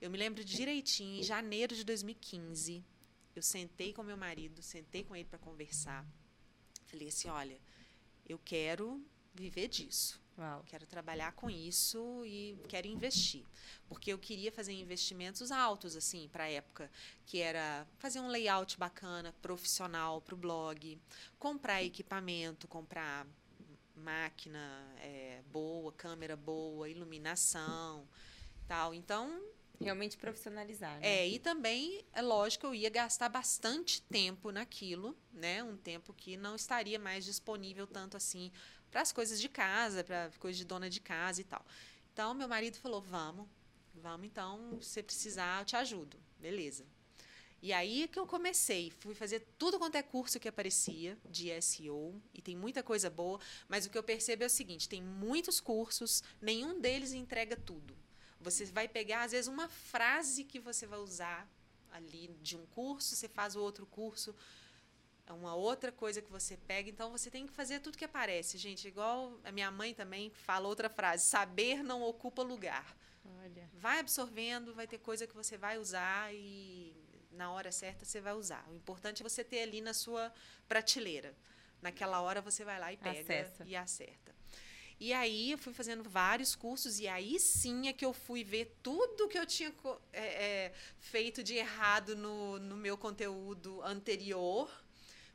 Eu 0.00 0.10
me 0.10 0.18
lembro 0.18 0.44
direitinho, 0.44 1.20
em 1.20 1.22
janeiro 1.22 1.76
de 1.76 1.84
2015, 1.84 2.84
eu 3.36 3.42
sentei 3.42 3.92
com 3.92 4.02
meu 4.02 4.16
marido, 4.16 4.60
sentei 4.60 5.04
com 5.04 5.14
ele 5.14 5.28
para 5.28 5.38
conversar. 5.38 6.04
Falei 6.86 7.06
assim: 7.06 7.28
olha, 7.28 7.56
eu 8.28 8.36
quero 8.36 9.00
viver 9.32 9.68
disso. 9.68 10.20
Uau. 10.36 10.64
Quero 10.66 10.86
trabalhar 10.86 11.30
com 11.32 11.48
isso 11.48 12.24
e 12.24 12.58
quero 12.68 12.88
investir. 12.88 13.44
Porque 13.88 14.12
eu 14.12 14.18
queria 14.18 14.50
fazer 14.50 14.72
investimentos 14.72 15.52
altos, 15.52 15.94
assim, 15.94 16.28
para 16.32 16.44
a 16.44 16.50
época, 16.50 16.90
que 17.24 17.38
era 17.38 17.86
fazer 17.98 18.18
um 18.18 18.26
layout 18.26 18.76
bacana, 18.76 19.32
profissional 19.40 20.20
para 20.20 20.34
o 20.34 20.38
blog, 20.38 21.00
comprar 21.38 21.84
equipamento, 21.84 22.66
comprar 22.66 23.24
máquina 23.98 24.58
é, 24.98 25.42
boa, 25.50 25.92
câmera 25.92 26.36
boa, 26.36 26.88
iluminação, 26.88 28.08
tal. 28.66 28.94
Então, 28.94 29.42
Realmente 29.80 30.16
profissionalizar, 30.16 30.98
né? 30.98 31.06
é, 31.06 31.28
e 31.28 31.38
também, 31.38 32.04
é 32.12 32.20
lógico, 32.20 32.66
eu 32.66 32.74
ia 32.74 32.90
gastar 32.90 33.28
bastante 33.28 34.02
tempo 34.02 34.50
naquilo, 34.50 35.16
né? 35.32 35.62
Um 35.62 35.76
tempo 35.76 36.12
que 36.12 36.36
não 36.36 36.56
estaria 36.56 36.98
mais 36.98 37.24
disponível 37.24 37.86
tanto 37.86 38.16
assim 38.16 38.50
para 38.90 39.02
as 39.02 39.12
coisas 39.12 39.40
de 39.40 39.48
casa, 39.48 40.02
para 40.02 40.30
coisas 40.40 40.58
de 40.58 40.64
dona 40.64 40.90
de 40.90 41.00
casa 41.00 41.40
e 41.40 41.44
tal. 41.44 41.64
Então, 42.12 42.34
meu 42.34 42.48
marido 42.48 42.76
falou: 42.78 43.00
vamos, 43.00 43.46
vamos 43.94 44.26
então, 44.26 44.78
se 44.82 45.00
precisar, 45.00 45.62
eu 45.62 45.64
te 45.64 45.76
ajudo. 45.76 46.18
Beleza. 46.40 46.84
E 47.60 47.72
aí 47.72 48.06
que 48.06 48.18
eu 48.18 48.26
comecei, 48.26 48.90
fui 49.00 49.14
fazer 49.14 49.44
tudo 49.58 49.78
quanto 49.78 49.96
é 49.96 50.02
curso 50.02 50.38
que 50.38 50.48
aparecia 50.48 51.18
de 51.28 51.50
SEO, 51.60 52.20
e 52.32 52.40
tem 52.40 52.56
muita 52.56 52.82
coisa 52.82 53.10
boa, 53.10 53.40
mas 53.68 53.84
o 53.84 53.90
que 53.90 53.98
eu 53.98 54.02
percebo 54.02 54.44
é 54.44 54.46
o 54.46 54.50
seguinte: 54.50 54.88
tem 54.88 55.02
muitos 55.02 55.60
cursos, 55.60 56.22
nenhum 56.40 56.80
deles 56.80 57.12
entrega 57.12 57.56
tudo. 57.56 57.96
Você 58.40 58.64
vai 58.66 58.86
pegar, 58.86 59.22
às 59.22 59.32
vezes, 59.32 59.48
uma 59.48 59.68
frase 59.68 60.44
que 60.44 60.60
você 60.60 60.86
vai 60.86 61.00
usar 61.00 61.50
ali 61.90 62.30
de 62.40 62.56
um 62.56 62.64
curso, 62.66 63.16
você 63.16 63.28
faz 63.28 63.56
o 63.56 63.60
outro 63.60 63.84
curso, 63.86 64.34
é 65.26 65.32
uma 65.32 65.56
outra 65.56 65.90
coisa 65.90 66.22
que 66.22 66.30
você 66.30 66.56
pega. 66.56 66.88
Então, 66.88 67.10
você 67.10 67.28
tem 67.28 67.44
que 67.44 67.52
fazer 67.52 67.80
tudo 67.80 67.98
que 67.98 68.04
aparece, 68.04 68.56
gente. 68.56 68.86
Igual 68.86 69.38
a 69.42 69.50
minha 69.50 69.70
mãe 69.72 69.92
também 69.92 70.30
fala 70.30 70.68
outra 70.68 70.88
frase: 70.88 71.24
saber 71.24 71.82
não 71.82 72.02
ocupa 72.02 72.42
lugar. 72.42 72.96
Olha. 73.42 73.68
Vai 73.74 73.98
absorvendo, 73.98 74.72
vai 74.74 74.86
ter 74.86 74.98
coisa 74.98 75.26
que 75.26 75.34
você 75.34 75.58
vai 75.58 75.76
usar 75.76 76.32
e 76.32 76.96
na 77.38 77.50
hora 77.50 77.72
certa 77.72 78.04
você 78.04 78.20
vai 78.20 78.34
usar. 78.34 78.66
O 78.68 78.74
importante 78.74 79.22
é 79.22 79.28
você 79.28 79.42
ter 79.44 79.60
ali 79.60 79.80
na 79.80 79.94
sua 79.94 80.32
prateleira. 80.68 81.34
Naquela 81.80 82.20
hora 82.20 82.42
você 82.42 82.64
vai 82.64 82.78
lá 82.78 82.92
e 82.92 82.96
pega 82.96 83.20
Acessa. 83.20 83.64
e 83.64 83.76
acerta. 83.76 84.34
E 85.00 85.12
aí 85.12 85.52
eu 85.52 85.58
fui 85.58 85.72
fazendo 85.72 86.02
vários 86.02 86.56
cursos 86.56 86.98
e 86.98 87.06
aí 87.06 87.38
sim 87.38 87.86
é 87.86 87.92
que 87.92 88.04
eu 88.04 88.12
fui 88.12 88.42
ver 88.42 88.76
tudo 88.82 89.28
que 89.28 89.38
eu 89.38 89.46
tinha 89.46 89.72
é, 90.12 90.20
é, 90.20 90.72
feito 90.98 91.40
de 91.40 91.54
errado 91.54 92.16
no, 92.16 92.58
no 92.58 92.76
meu 92.76 92.98
conteúdo 92.98 93.80
anterior. 93.82 94.68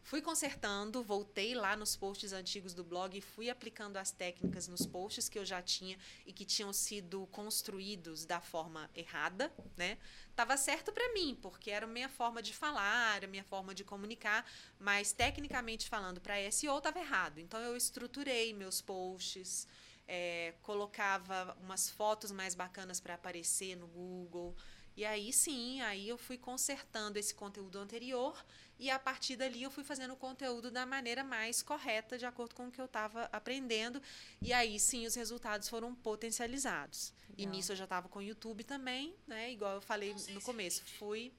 Fui 0.03 0.21
consertando, 0.21 1.01
voltei 1.01 1.55
lá 1.55 1.77
nos 1.77 1.95
posts 1.95 2.33
antigos 2.33 2.73
do 2.73 2.83
blog 2.83 3.17
e 3.17 3.21
fui 3.21 3.49
aplicando 3.49 3.95
as 3.95 4.11
técnicas 4.11 4.67
nos 4.67 4.85
posts 4.85 5.29
que 5.29 5.39
eu 5.39 5.45
já 5.45 5.61
tinha 5.61 5.97
e 6.25 6.33
que 6.33 6.43
tinham 6.43 6.73
sido 6.73 7.25
construídos 7.27 8.25
da 8.25 8.41
forma 8.41 8.89
errada, 8.93 9.51
né? 9.77 9.97
Tava 10.35 10.57
certo 10.57 10.91
para 10.91 11.13
mim, 11.13 11.39
porque 11.41 11.71
era 11.71 11.85
a 11.85 11.89
minha 11.89 12.09
forma 12.09 12.41
de 12.41 12.53
falar, 12.53 13.15
era 13.15 13.25
a 13.25 13.29
minha 13.29 13.45
forma 13.45 13.73
de 13.73 13.85
comunicar, 13.85 14.45
mas 14.77 15.13
tecnicamente 15.13 15.87
falando 15.87 16.19
para 16.19 16.51
SEO 16.51 16.79
estava 16.79 16.99
errado. 16.99 17.39
Então 17.39 17.61
eu 17.61 17.77
estruturei 17.77 18.53
meus 18.53 18.81
posts, 18.81 19.65
é, 20.05 20.53
colocava 20.61 21.57
umas 21.61 21.89
fotos 21.89 22.29
mais 22.29 22.53
bacanas 22.53 22.99
para 22.99 23.13
aparecer 23.13 23.77
no 23.77 23.87
Google. 23.87 24.53
E 24.95 25.05
aí 25.05 25.33
sim, 25.33 25.81
aí 25.81 26.07
eu 26.07 26.17
fui 26.17 26.37
consertando 26.37 27.17
esse 27.17 27.33
conteúdo 27.33 27.79
anterior 27.79 28.35
e 28.83 28.89
a 28.89 28.99
partir 28.99 29.37
dali 29.37 29.63
eu 29.63 29.71
fui 29.71 29.81
fazendo 29.81 30.13
o 30.13 30.17
conteúdo 30.17 30.69
da 30.69 30.85
maneira 30.85 31.23
mais 31.23 31.61
correta, 31.61 32.17
de 32.17 32.25
acordo 32.25 32.53
com 32.53 32.67
o 32.67 32.71
que 32.71 32.81
eu 32.81 32.85
estava 32.85 33.29
aprendendo. 33.31 34.01
E 34.41 34.51
aí 34.51 34.77
sim 34.77 35.05
os 35.05 35.15
resultados 35.15 35.69
foram 35.69 35.95
potencializados. 35.95 37.13
E 37.37 37.43
Legal. 37.43 37.55
nisso 37.55 37.71
eu 37.71 37.77
já 37.77 37.85
estava 37.85 38.09
com 38.09 38.19
o 38.19 38.21
YouTube 38.21 38.65
também, 38.65 39.15
né? 39.25 39.53
Igual 39.53 39.75
eu 39.75 39.81
falei 39.81 40.13
no 40.33 40.41
começo, 40.41 40.83
fui 40.99 41.31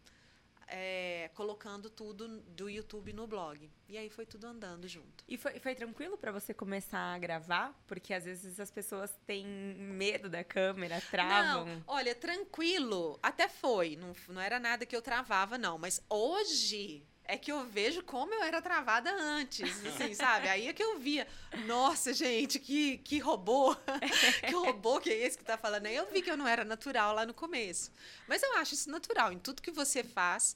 é, 0.66 1.30
colocando 1.34 1.90
tudo 1.90 2.40
do 2.40 2.70
YouTube 2.70 3.12
no 3.12 3.26
blog. 3.26 3.70
E 3.90 3.99
aí 3.99 4.09
foi 4.09 4.24
tudo 4.24 4.47
andando 4.47 4.88
junto. 4.88 5.22
E 5.28 5.36
foi, 5.36 5.61
foi 5.61 5.74
tranquilo 5.74 6.16
pra 6.16 6.32
você 6.32 6.55
começar 6.55 7.14
a 7.14 7.18
gravar? 7.18 7.78
Porque 7.86 8.14
às 8.14 8.24
vezes 8.24 8.59
as 8.59 8.70
pessoas 8.70 9.14
têm 9.26 9.47
medo 9.47 10.30
da 10.30 10.42
câmera, 10.42 10.99
travam. 11.11 11.66
Não, 11.66 11.82
olha, 11.86 12.14
tranquilo, 12.14 13.18
até 13.22 13.51
foi. 13.51 13.97
Não, 13.97 14.14
não 14.28 14.40
era 14.40 14.59
nada 14.59 14.86
que 14.86 14.97
eu 14.97 15.03
travava, 15.03 15.59
não. 15.59 15.76
Mas 15.76 16.03
hoje 16.09 17.07
é 17.27 17.39
que 17.39 17.51
eu 17.51 17.64
vejo 17.64 18.03
como 18.03 18.35
eu 18.35 18.43
era 18.43 18.61
travada 18.61 19.11
antes, 19.11 19.85
assim, 19.87 20.14
sabe? 20.14 20.49
Aí 20.49 20.68
é 20.68 20.72
que 20.72 20.83
eu 20.83 20.99
via, 20.99 21.27
nossa, 21.66 22.12
gente, 22.12 22.59
que, 22.59 22.99
que 22.99 23.18
robô, 23.18 23.75
que 24.47 24.55
robô 24.55 25.01
que 25.01 25.11
é 25.11 25.27
esse 25.27 25.39
que 25.39 25.45
tá 25.45 25.57
falando 25.57 25.87
aí? 25.87 25.97
Eu 25.97 26.11
vi 26.11 26.20
que 26.20 26.31
eu 26.31 26.37
não 26.37 26.47
era 26.47 26.64
natural 26.64 27.14
lá 27.14 27.25
no 27.25 27.33
começo. 27.33 27.91
Mas 28.29 28.43
eu 28.43 28.57
acho 28.59 28.75
isso 28.75 28.91
natural, 28.91 29.33
em 29.33 29.39
tudo 29.39 29.62
que 29.62 29.70
você 29.70 30.05
faz. 30.05 30.55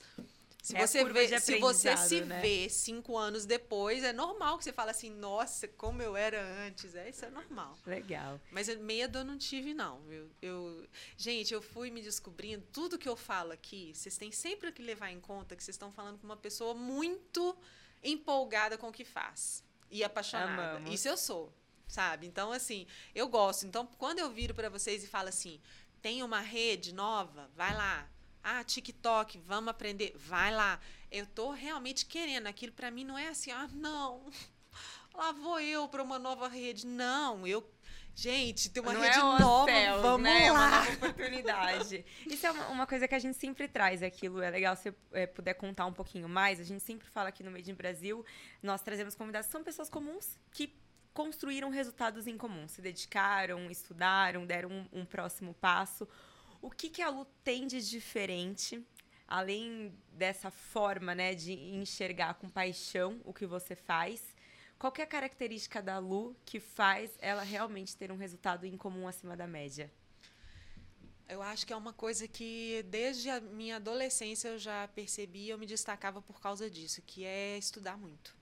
Se 0.62 0.76
É 0.76 0.86
você, 0.86 1.04
vê, 1.04 1.38
se 1.40 1.58
você 1.60 1.96
se 1.96 2.20
né? 2.22 2.40
vê 2.40 2.68
cinco 2.68 3.16
anos 3.16 3.46
depois, 3.46 4.02
é 4.02 4.12
normal 4.12 4.58
que 4.58 4.64
você 4.64 4.72
fale 4.72 4.90
assim, 4.90 5.08
nossa, 5.08 5.66
como 5.68 6.02
eu 6.02 6.16
era 6.16 6.42
antes. 6.66 6.94
É, 6.94 7.08
isso 7.08 7.24
é 7.24 7.30
normal. 7.30 7.78
Legal. 7.86 8.40
Mas 8.50 8.68
medo 8.76 9.18
eu 9.18 9.24
não 9.24 9.38
tive, 9.38 9.72
não. 9.72 10.02
Eu, 10.10 10.28
eu- 10.42 10.86
gente, 11.16 11.54
eu 11.54 11.62
fui 11.62 11.90
me 11.90 12.02
descobrindo. 12.02 12.66
Tudo 12.72 12.98
que 12.98 13.08
eu 13.08 13.16
falo 13.16 13.52
aqui, 13.52 13.92
vocês 13.94 14.18
têm 14.18 14.30
sempre 14.32 14.70
que 14.72 14.82
levar 14.82 15.10
em 15.10 15.20
conta 15.20 15.54
que 15.56 15.62
vocês 15.62 15.74
estão 15.76 15.92
falando 15.92 16.18
com 16.18 16.26
uma 16.26 16.36
pessoa 16.36 16.74
muito 16.74 17.56
empolgada 18.02 18.76
com 18.76 18.88
o 18.88 18.92
que 18.92 19.04
faz. 19.04 19.64
E 19.90 20.04
apaixonada. 20.04 20.52
Amamos. 20.76 20.92
Isso 20.92 21.08
eu 21.08 21.16
sou, 21.16 21.52
sabe? 21.86 22.26
Então, 22.26 22.52
assim, 22.52 22.86
eu 23.14 23.26
gosto. 23.28 23.64
Então, 23.64 23.86
quando 23.96 24.18
eu 24.18 24.30
viro 24.30 24.54
para 24.54 24.68
vocês 24.68 25.02
e 25.02 25.06
falo 25.06 25.28
assim, 25.28 25.60
tem 26.02 26.22
uma 26.22 26.40
rede 26.40 26.92
nova? 26.92 27.50
Vai 27.56 27.74
lá. 27.74 28.08
Ah, 28.42 28.62
TikTok, 28.64 29.38
vamos 29.38 29.68
aprender. 29.68 30.14
Vai 30.16 30.52
lá. 30.52 30.80
Eu 31.10 31.26
tô 31.26 31.50
realmente 31.50 32.06
querendo. 32.06 32.46
Aquilo 32.46 32.72
para 32.72 32.90
mim 32.90 33.04
não 33.04 33.18
é 33.18 33.28
assim, 33.28 33.50
ah, 33.50 33.68
não. 33.72 34.24
Lá 35.14 35.32
vou 35.32 35.58
eu 35.58 35.88
para 35.88 36.02
uma 36.02 36.18
nova 36.18 36.46
rede. 36.46 36.86
Não, 36.86 37.44
eu 37.46 37.60
Gente, 38.18 38.68
tem 38.68 38.82
uma 38.82 38.92
Não 38.92 39.00
rede 39.00 39.16
é 39.16 39.20
nova, 39.20 39.70
céus, 39.70 40.02
vamos 40.02 40.22
né? 40.22 40.46
É 40.46 40.50
uma 40.50 40.60
lá. 40.60 40.70
nova 40.80 40.90
oportunidade. 41.06 42.04
Isso 42.26 42.44
é 42.48 42.50
uma, 42.50 42.66
uma 42.66 42.84
coisa 42.84 43.06
que 43.06 43.14
a 43.14 43.18
gente 43.20 43.38
sempre 43.38 43.68
traz 43.68 44.02
aquilo. 44.02 44.42
É 44.42 44.50
legal 44.50 44.74
se 44.74 44.90
você 44.90 44.96
é, 45.12 45.24
puder 45.24 45.54
contar 45.54 45.86
um 45.86 45.92
pouquinho 45.92 46.28
mais. 46.28 46.58
A 46.58 46.64
gente 46.64 46.82
sempre 46.82 47.06
fala 47.06 47.28
aqui 47.28 47.44
no 47.44 47.50
Made 47.52 47.70
in 47.70 47.74
Brasil, 47.74 48.26
nós 48.60 48.82
trazemos 48.82 49.14
convidados 49.14 49.46
que 49.46 49.52
são 49.52 49.62
pessoas 49.62 49.88
comuns 49.88 50.36
que 50.50 50.76
construíram 51.14 51.70
resultados 51.70 52.26
em 52.26 52.36
comum, 52.36 52.66
se 52.66 52.82
dedicaram, 52.82 53.70
estudaram, 53.70 54.44
deram 54.44 54.68
um, 54.68 55.00
um 55.00 55.04
próximo 55.04 55.54
passo. 55.54 56.08
O 56.60 56.70
que, 56.70 56.88
que 56.88 57.02
a 57.02 57.08
Lu 57.08 57.24
tem 57.44 57.66
de 57.66 57.80
diferente, 57.88 58.84
além 59.26 59.92
dessa 60.12 60.50
forma 60.50 61.14
né, 61.14 61.34
de 61.34 61.52
enxergar 61.52 62.34
com 62.34 62.48
paixão 62.48 63.20
o 63.24 63.32
que 63.32 63.46
você 63.46 63.76
faz? 63.76 64.22
Qual 64.78 64.92
é 64.98 65.02
a 65.02 65.06
característica 65.06 65.82
da 65.82 65.98
Lu 65.98 66.36
que 66.44 66.60
faz 66.60 67.10
ela 67.18 67.42
realmente 67.42 67.96
ter 67.96 68.12
um 68.12 68.16
resultado 68.16 68.64
em 68.64 68.76
comum 68.76 69.08
acima 69.08 69.36
da 69.36 69.46
média? 69.46 69.90
Eu 71.28 71.42
acho 71.42 71.66
que 71.66 71.72
é 71.72 71.76
uma 71.76 71.92
coisa 71.92 72.26
que 72.26 72.82
desde 72.88 73.28
a 73.28 73.40
minha 73.40 73.76
adolescência 73.76 74.48
eu 74.48 74.58
já 74.58 74.88
percebi 74.88 75.48
eu 75.48 75.58
me 75.58 75.66
destacava 75.66 76.22
por 76.22 76.40
causa 76.40 76.70
disso, 76.70 77.02
que 77.02 77.24
é 77.24 77.58
estudar 77.58 77.98
muito. 77.98 78.37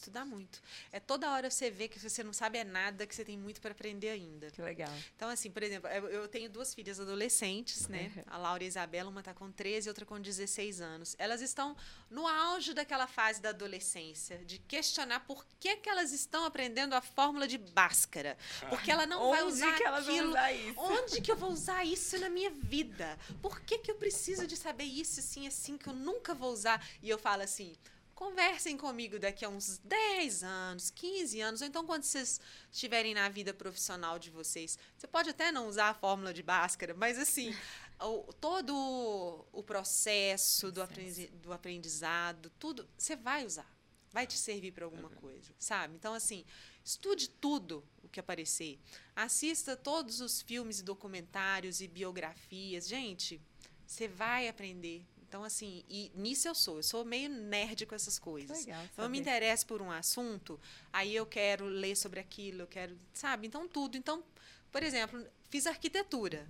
Estudar 0.00 0.24
muito. 0.24 0.62
É 0.90 0.98
toda 0.98 1.30
hora 1.30 1.50
você 1.50 1.70
vê 1.70 1.86
que 1.86 1.98
você 1.98 2.24
não 2.24 2.32
sabe 2.32 2.56
é 2.56 2.64
nada, 2.64 3.06
que 3.06 3.14
você 3.14 3.22
tem 3.22 3.36
muito 3.36 3.60
para 3.60 3.72
aprender 3.72 4.08
ainda. 4.08 4.50
Que 4.50 4.62
legal. 4.62 4.90
Então, 5.14 5.28
assim, 5.28 5.50
por 5.50 5.62
exemplo, 5.62 5.90
eu 5.90 6.26
tenho 6.26 6.48
duas 6.48 6.72
filhas 6.72 6.98
adolescentes, 6.98 7.86
né? 7.86 8.10
A 8.26 8.38
Laura 8.38 8.62
e 8.62 8.66
a 8.66 8.68
Isabela, 8.68 9.10
uma 9.10 9.20
está 9.20 9.34
com 9.34 9.52
13 9.52 9.86
e 9.86 9.90
outra 9.90 10.06
com 10.06 10.18
16 10.18 10.80
anos. 10.80 11.14
Elas 11.18 11.42
estão 11.42 11.76
no 12.08 12.26
auge 12.26 12.72
daquela 12.72 13.06
fase 13.06 13.42
da 13.42 13.50
adolescência, 13.50 14.38
de 14.38 14.58
questionar 14.60 15.20
por 15.26 15.44
que, 15.60 15.76
que 15.76 15.90
elas 15.90 16.12
estão 16.12 16.46
aprendendo 16.46 16.94
a 16.94 17.02
fórmula 17.02 17.46
de 17.46 17.58
Bhaskara. 17.58 18.38
Porque 18.70 18.90
ela 18.90 19.04
não 19.04 19.28
vai 19.28 19.42
usar 19.42 19.76
que 19.76 19.84
elas 19.84 20.06
vão 20.06 20.14
aquilo. 20.14 20.30
usar 20.30 20.52
isso? 20.52 20.80
Onde 20.80 21.20
que 21.20 21.30
eu 21.30 21.36
vou 21.36 21.50
usar 21.50 21.84
isso 21.84 22.18
na 22.18 22.30
minha 22.30 22.50
vida? 22.50 23.18
Por 23.42 23.60
que, 23.60 23.76
que 23.76 23.90
eu 23.90 23.96
preciso 23.96 24.46
de 24.46 24.56
saber 24.56 24.84
isso 24.84 25.20
assim, 25.20 25.46
assim, 25.46 25.76
que 25.76 25.88
eu 25.88 25.94
nunca 25.94 26.34
vou 26.34 26.50
usar? 26.50 26.82
E 27.02 27.10
eu 27.10 27.18
falo 27.18 27.42
assim. 27.42 27.76
Conversem 28.24 28.76
comigo 28.76 29.18
daqui 29.18 29.46
a 29.46 29.48
uns 29.48 29.78
10 29.78 30.42
anos, 30.44 30.90
15 30.90 31.40
anos, 31.40 31.62
ou 31.62 31.66
então 31.66 31.86
quando 31.86 32.02
vocês 32.02 32.38
estiverem 32.70 33.14
na 33.14 33.30
vida 33.30 33.54
profissional 33.54 34.18
de 34.18 34.28
vocês. 34.28 34.78
Você 34.94 35.06
pode 35.06 35.30
até 35.30 35.50
não 35.50 35.66
usar 35.66 35.88
a 35.88 35.94
fórmula 35.94 36.34
de 36.34 36.42
Bhaskara, 36.42 36.92
mas 36.92 37.18
assim, 37.18 37.56
o- 37.98 38.30
todo 38.34 39.46
o 39.50 39.62
processo 39.62 40.70
do, 40.70 40.82
aprendi- 40.82 41.28
do 41.28 41.50
aprendizado, 41.50 42.50
tudo, 42.58 42.86
você 42.94 43.16
vai 43.16 43.46
usar. 43.46 43.74
Vai 44.12 44.26
te 44.26 44.36
servir 44.36 44.72
para 44.72 44.84
alguma 44.84 45.08
coisa, 45.08 45.50
sabe? 45.58 45.94
Então, 45.94 46.12
assim, 46.12 46.44
estude 46.84 47.26
tudo 47.26 47.82
o 48.02 48.08
que 48.08 48.20
aparecer. 48.20 48.78
Assista 49.16 49.74
todos 49.78 50.20
os 50.20 50.42
filmes 50.42 50.80
e 50.80 50.82
documentários 50.82 51.80
e 51.80 51.88
biografias. 51.88 52.86
Gente, 52.86 53.40
você 53.86 54.06
vai 54.06 54.46
aprender. 54.46 55.06
Então, 55.30 55.44
assim, 55.44 55.84
e 55.88 56.10
nisso 56.12 56.48
eu 56.48 56.56
sou. 56.56 56.78
Eu 56.78 56.82
sou 56.82 57.04
meio 57.04 57.28
nerd 57.28 57.86
com 57.86 57.94
essas 57.94 58.18
coisas. 58.18 58.66
Legal 58.66 58.84
Então, 58.92 59.04
eu 59.04 59.08
me 59.08 59.20
interesso 59.20 59.64
por 59.64 59.80
um 59.80 59.88
assunto, 59.88 60.58
aí 60.92 61.14
eu 61.14 61.24
quero 61.24 61.66
ler 61.66 61.96
sobre 61.96 62.18
aquilo, 62.18 62.62
eu 62.62 62.66
quero, 62.66 62.98
sabe? 63.14 63.46
Então, 63.46 63.68
tudo. 63.68 63.96
Então, 63.96 64.24
por 64.72 64.82
exemplo, 64.82 65.24
fiz 65.48 65.68
arquitetura, 65.68 66.48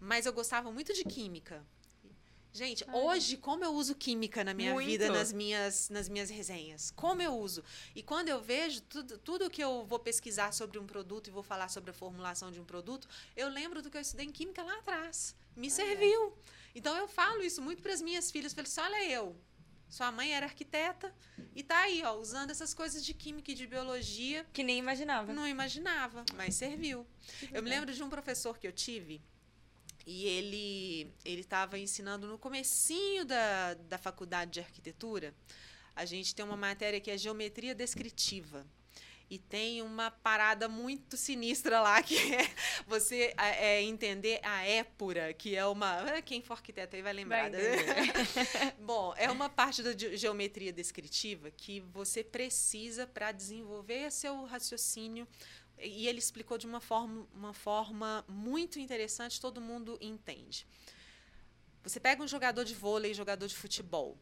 mas 0.00 0.24
eu 0.24 0.32
gostava 0.32 0.72
muito 0.72 0.94
de 0.94 1.04
química. 1.04 1.62
Gente, 2.54 2.86
hoje, 2.90 3.36
como 3.36 3.64
eu 3.64 3.72
uso 3.74 3.94
química 3.94 4.42
na 4.42 4.54
minha 4.54 4.72
Muito. 4.72 4.86
vida, 4.86 5.08
nas 5.12 5.30
minhas, 5.30 5.90
nas 5.90 6.08
minhas 6.08 6.30
resenhas? 6.30 6.90
Como 6.90 7.20
eu 7.20 7.36
uso? 7.36 7.62
E 7.94 8.02
quando 8.02 8.30
eu 8.30 8.40
vejo 8.40 8.80
tudo, 8.82 9.18
tudo 9.18 9.50
que 9.50 9.62
eu 9.62 9.84
vou 9.84 9.98
pesquisar 9.98 10.52
sobre 10.52 10.78
um 10.78 10.86
produto 10.86 11.28
e 11.28 11.30
vou 11.30 11.42
falar 11.42 11.68
sobre 11.68 11.90
a 11.90 11.94
formulação 11.94 12.50
de 12.50 12.58
um 12.58 12.64
produto, 12.64 13.06
eu 13.36 13.48
lembro 13.50 13.82
do 13.82 13.90
que 13.90 13.98
eu 13.98 14.00
estudei 14.00 14.26
em 14.26 14.32
química 14.32 14.64
lá 14.64 14.78
atrás. 14.78 15.36
Me 15.54 15.70
serviu. 15.70 16.34
Então, 16.74 16.96
eu 16.96 17.08
falo 17.08 17.42
isso 17.42 17.60
muito 17.60 17.82
para 17.82 17.92
as 17.92 18.02
minhas 18.02 18.30
filhas. 18.30 18.52
Falei 18.52 18.68
assim, 18.68 18.80
olha 18.80 19.04
eu, 19.10 19.36
sua 19.88 20.12
mãe 20.12 20.32
era 20.32 20.46
arquiteta 20.46 21.12
e 21.54 21.62
tá 21.64 21.78
aí, 21.80 22.02
ó, 22.04 22.14
usando 22.14 22.50
essas 22.50 22.72
coisas 22.72 23.04
de 23.04 23.12
química 23.12 23.50
e 23.50 23.54
de 23.54 23.66
biologia. 23.66 24.46
Que 24.52 24.62
nem 24.62 24.78
imaginava. 24.78 25.32
Não 25.32 25.46
imaginava, 25.46 26.24
mas 26.36 26.54
serviu. 26.54 27.04
Eu 27.52 27.62
me 27.62 27.68
lembro 27.68 27.92
de 27.92 28.02
um 28.02 28.08
professor 28.08 28.56
que 28.58 28.66
eu 28.66 28.72
tive 28.72 29.20
e 30.06 30.26
ele 30.26 31.12
ele 31.24 31.40
estava 31.40 31.78
ensinando 31.78 32.26
no 32.26 32.38
comecinho 32.38 33.24
da, 33.24 33.74
da 33.74 33.98
faculdade 33.98 34.52
de 34.52 34.60
arquitetura. 34.60 35.34
A 35.94 36.04
gente 36.04 36.34
tem 36.34 36.44
uma 36.44 36.56
matéria 36.56 37.00
que 37.00 37.10
é 37.10 37.18
geometria 37.18 37.74
descritiva. 37.74 38.66
E 39.30 39.38
tem 39.38 39.80
uma 39.80 40.10
parada 40.10 40.68
muito 40.68 41.16
sinistra 41.16 41.80
lá, 41.80 42.02
que 42.02 42.16
é 42.34 42.52
você 42.84 43.32
é, 43.38 43.76
é, 43.76 43.82
entender 43.82 44.40
a 44.42 44.66
épura, 44.66 45.32
que 45.32 45.54
é 45.54 45.64
uma. 45.64 46.00
ah, 46.16 46.20
Quem 46.22 46.42
for 46.42 46.54
arquiteto 46.54 46.96
aí 46.96 47.02
vai 47.02 47.12
lembrar. 47.12 47.48
Vai. 47.48 47.60
Bom, 48.84 49.14
é 49.16 49.30
uma 49.30 49.48
parte 49.48 49.84
da 49.84 49.92
ge- 49.96 50.16
geometria 50.16 50.72
descritiva 50.72 51.48
que 51.52 51.78
você 51.78 52.24
precisa 52.24 53.06
para 53.06 53.30
desenvolver 53.30 54.10
seu 54.10 54.44
raciocínio. 54.46 55.28
E 55.78 56.08
ele 56.08 56.18
explicou 56.18 56.58
de 56.58 56.66
uma 56.66 56.80
forma, 56.80 57.26
uma 57.32 57.54
forma 57.54 58.24
muito 58.28 58.80
interessante, 58.80 59.40
todo 59.40 59.60
mundo 59.60 59.96
entende. 60.00 60.66
Você 61.84 62.00
pega 62.00 62.22
um 62.22 62.28
jogador 62.28 62.64
de 62.64 62.74
vôlei, 62.74 63.14
jogador 63.14 63.46
de 63.46 63.56
futebol. 63.56 64.18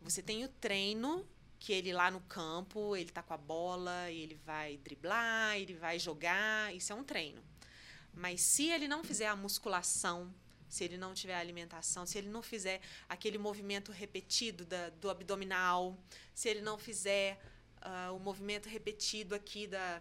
Você 0.00 0.22
tem 0.22 0.44
o 0.44 0.48
treino, 0.48 1.26
que 1.66 1.72
ele 1.72 1.92
lá 1.92 2.12
no 2.12 2.20
campo, 2.20 2.94
ele 2.94 3.10
tá 3.10 3.24
com 3.24 3.34
a 3.34 3.36
bola, 3.36 4.08
ele 4.08 4.36
vai 4.36 4.76
driblar, 4.76 5.56
ele 5.56 5.74
vai 5.74 5.98
jogar, 5.98 6.72
isso 6.72 6.92
é 6.92 6.94
um 6.94 7.02
treino. 7.02 7.42
Mas 8.14 8.40
se 8.40 8.68
ele 8.70 8.86
não 8.86 9.02
fizer 9.02 9.26
a 9.26 9.34
musculação, 9.34 10.32
se 10.68 10.84
ele 10.84 10.96
não 10.96 11.12
tiver 11.12 11.34
a 11.34 11.40
alimentação, 11.40 12.06
se 12.06 12.18
ele 12.18 12.28
não 12.28 12.40
fizer 12.40 12.80
aquele 13.08 13.36
movimento 13.36 13.90
repetido 13.90 14.64
da- 14.64 14.90
do 14.90 15.10
abdominal, 15.10 15.98
se 16.32 16.48
ele 16.48 16.60
não 16.60 16.78
fizer 16.78 17.36
ah, 17.82 18.12
o 18.12 18.20
movimento 18.20 18.68
repetido 18.68 19.34
aqui 19.34 19.66
da, 19.66 20.00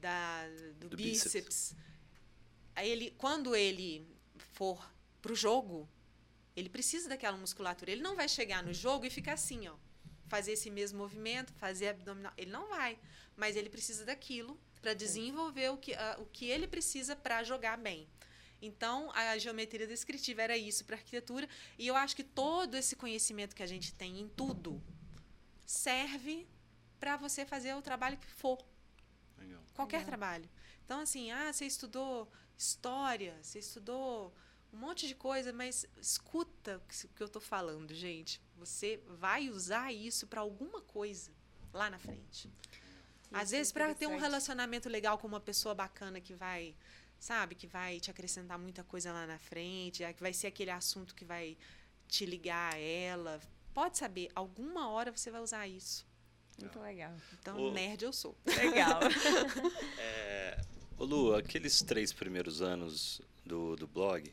da, 0.00 0.46
do, 0.78 0.90
Do 0.90 0.96
bíceps, 0.96 1.32
bíceps. 1.32 1.76
ele, 2.76 3.10
quando 3.18 3.56
ele 3.56 4.06
for 4.54 4.78
pro 5.20 5.34
jogo, 5.34 5.88
ele 6.54 6.68
precisa 6.68 7.08
daquela 7.08 7.36
musculatura. 7.36 7.90
Ele 7.90 8.00
não 8.02 8.14
vai 8.14 8.28
chegar 8.28 8.62
no 8.62 8.72
jogo 8.72 9.04
e 9.04 9.10
ficar 9.10 9.32
assim, 9.32 9.66
ó, 9.66 9.74
fazer 10.28 10.52
esse 10.52 10.70
mesmo 10.70 10.98
movimento, 10.98 11.52
fazer 11.54 11.88
abdominal. 11.88 12.32
Ele 12.36 12.50
não 12.50 12.68
vai, 12.68 12.98
mas 13.36 13.56
ele 13.56 13.68
precisa 13.68 14.04
daquilo 14.04 14.58
para 14.80 14.94
desenvolver 14.94 15.70
o 15.70 15.76
que, 15.76 15.92
o 16.18 16.26
que 16.26 16.46
ele 16.46 16.66
precisa 16.66 17.16
para 17.16 17.42
jogar 17.42 17.76
bem. 17.76 18.08
Então, 18.60 19.10
a 19.12 19.38
geometria 19.38 19.86
descritiva 19.86 20.42
era 20.42 20.56
isso 20.56 20.84
para 20.84 20.96
arquitetura, 20.96 21.48
e 21.78 21.86
eu 21.86 21.94
acho 21.94 22.16
que 22.16 22.24
todo 22.24 22.74
esse 22.74 22.96
conhecimento 22.96 23.54
que 23.54 23.62
a 23.62 23.66
gente 23.66 23.94
tem 23.94 24.20
em 24.20 24.28
tudo 24.28 24.82
serve 25.64 26.46
para 26.98 27.16
você 27.16 27.46
fazer 27.46 27.74
o 27.74 27.82
trabalho 27.82 28.18
que 28.18 28.26
for. 28.26 28.58
Legal. 29.38 29.62
Qualquer 29.74 29.98
Legal. 29.98 30.08
trabalho. 30.08 30.50
Então, 30.84 31.00
assim, 31.00 31.30
ah, 31.30 31.52
você 31.52 31.66
estudou 31.66 32.30
história, 32.56 33.38
você 33.40 33.60
estudou 33.60 34.34
um 34.72 34.76
monte 34.76 35.08
de 35.08 35.14
coisa, 35.14 35.52
mas 35.52 35.86
escuta 36.00 36.76
o 36.76 36.80
que 37.14 37.22
o 37.22 37.24
eu 37.24 37.26
estou 37.26 37.42
falando, 37.42 37.94
gente. 37.94 38.40
Você 38.56 39.00
vai 39.06 39.48
usar 39.48 39.92
isso 39.92 40.26
para 40.26 40.40
alguma 40.40 40.80
coisa 40.80 41.30
lá 41.72 41.88
na 41.90 41.98
frente. 41.98 42.50
Às 43.32 43.48
Isso 43.48 43.54
é 43.54 43.58
vezes, 43.58 43.72
para 43.72 43.94
ter 43.94 44.06
um 44.06 44.18
relacionamento 44.18 44.88
legal 44.88 45.18
com 45.18 45.26
uma 45.26 45.40
pessoa 45.40 45.74
bacana 45.74 46.20
que 46.20 46.34
vai, 46.34 46.74
sabe, 47.18 47.54
que 47.54 47.66
vai 47.66 48.00
te 48.00 48.10
acrescentar 48.10 48.58
muita 48.58 48.82
coisa 48.82 49.12
lá 49.12 49.26
na 49.26 49.38
frente, 49.38 50.02
ah, 50.02 50.12
que 50.12 50.22
vai 50.22 50.32
ser 50.32 50.46
aquele 50.46 50.70
assunto 50.70 51.14
que 51.14 51.24
vai 51.24 51.56
te 52.06 52.24
ligar 52.24 52.74
a 52.74 52.78
ela. 52.78 53.40
Pode 53.74 53.98
saber, 53.98 54.30
alguma 54.34 54.88
hora 54.88 55.12
você 55.12 55.30
vai 55.30 55.40
usar 55.40 55.68
isso. 55.68 56.06
Muito 56.58 56.80
legal. 56.80 57.14
Então, 57.38 57.56
Ô. 57.56 57.70
nerd 57.70 58.04
eu 58.04 58.12
sou. 58.12 58.36
Legal. 58.46 59.00
É, 59.98 60.60
ô 60.96 61.04
Lu, 61.04 61.34
aqueles 61.34 61.82
três 61.82 62.12
primeiros 62.12 62.60
anos 62.60 63.20
do, 63.48 63.74
do 63.74 63.86
blog, 63.88 64.32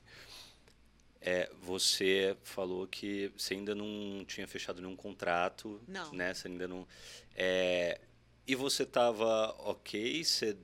é, 1.22 1.49
você 1.63 2.38
falou 2.43 2.86
que 2.86 3.32
você 3.36 3.55
ainda 3.55 3.74
não 3.74 4.24
tinha 4.28 4.47
fechado 4.47 4.80
nenhum 4.80 4.95
contrato, 4.95 5.82
Não. 5.88 6.13
né? 6.13 6.34
Você 6.34 6.47
ainda 6.47 6.68
não. 6.68 6.88
é, 7.36 7.99
e 8.47 8.53
você 8.53 8.84
estava 8.84 9.55
ok? 9.57 10.24
Você, 10.24 10.55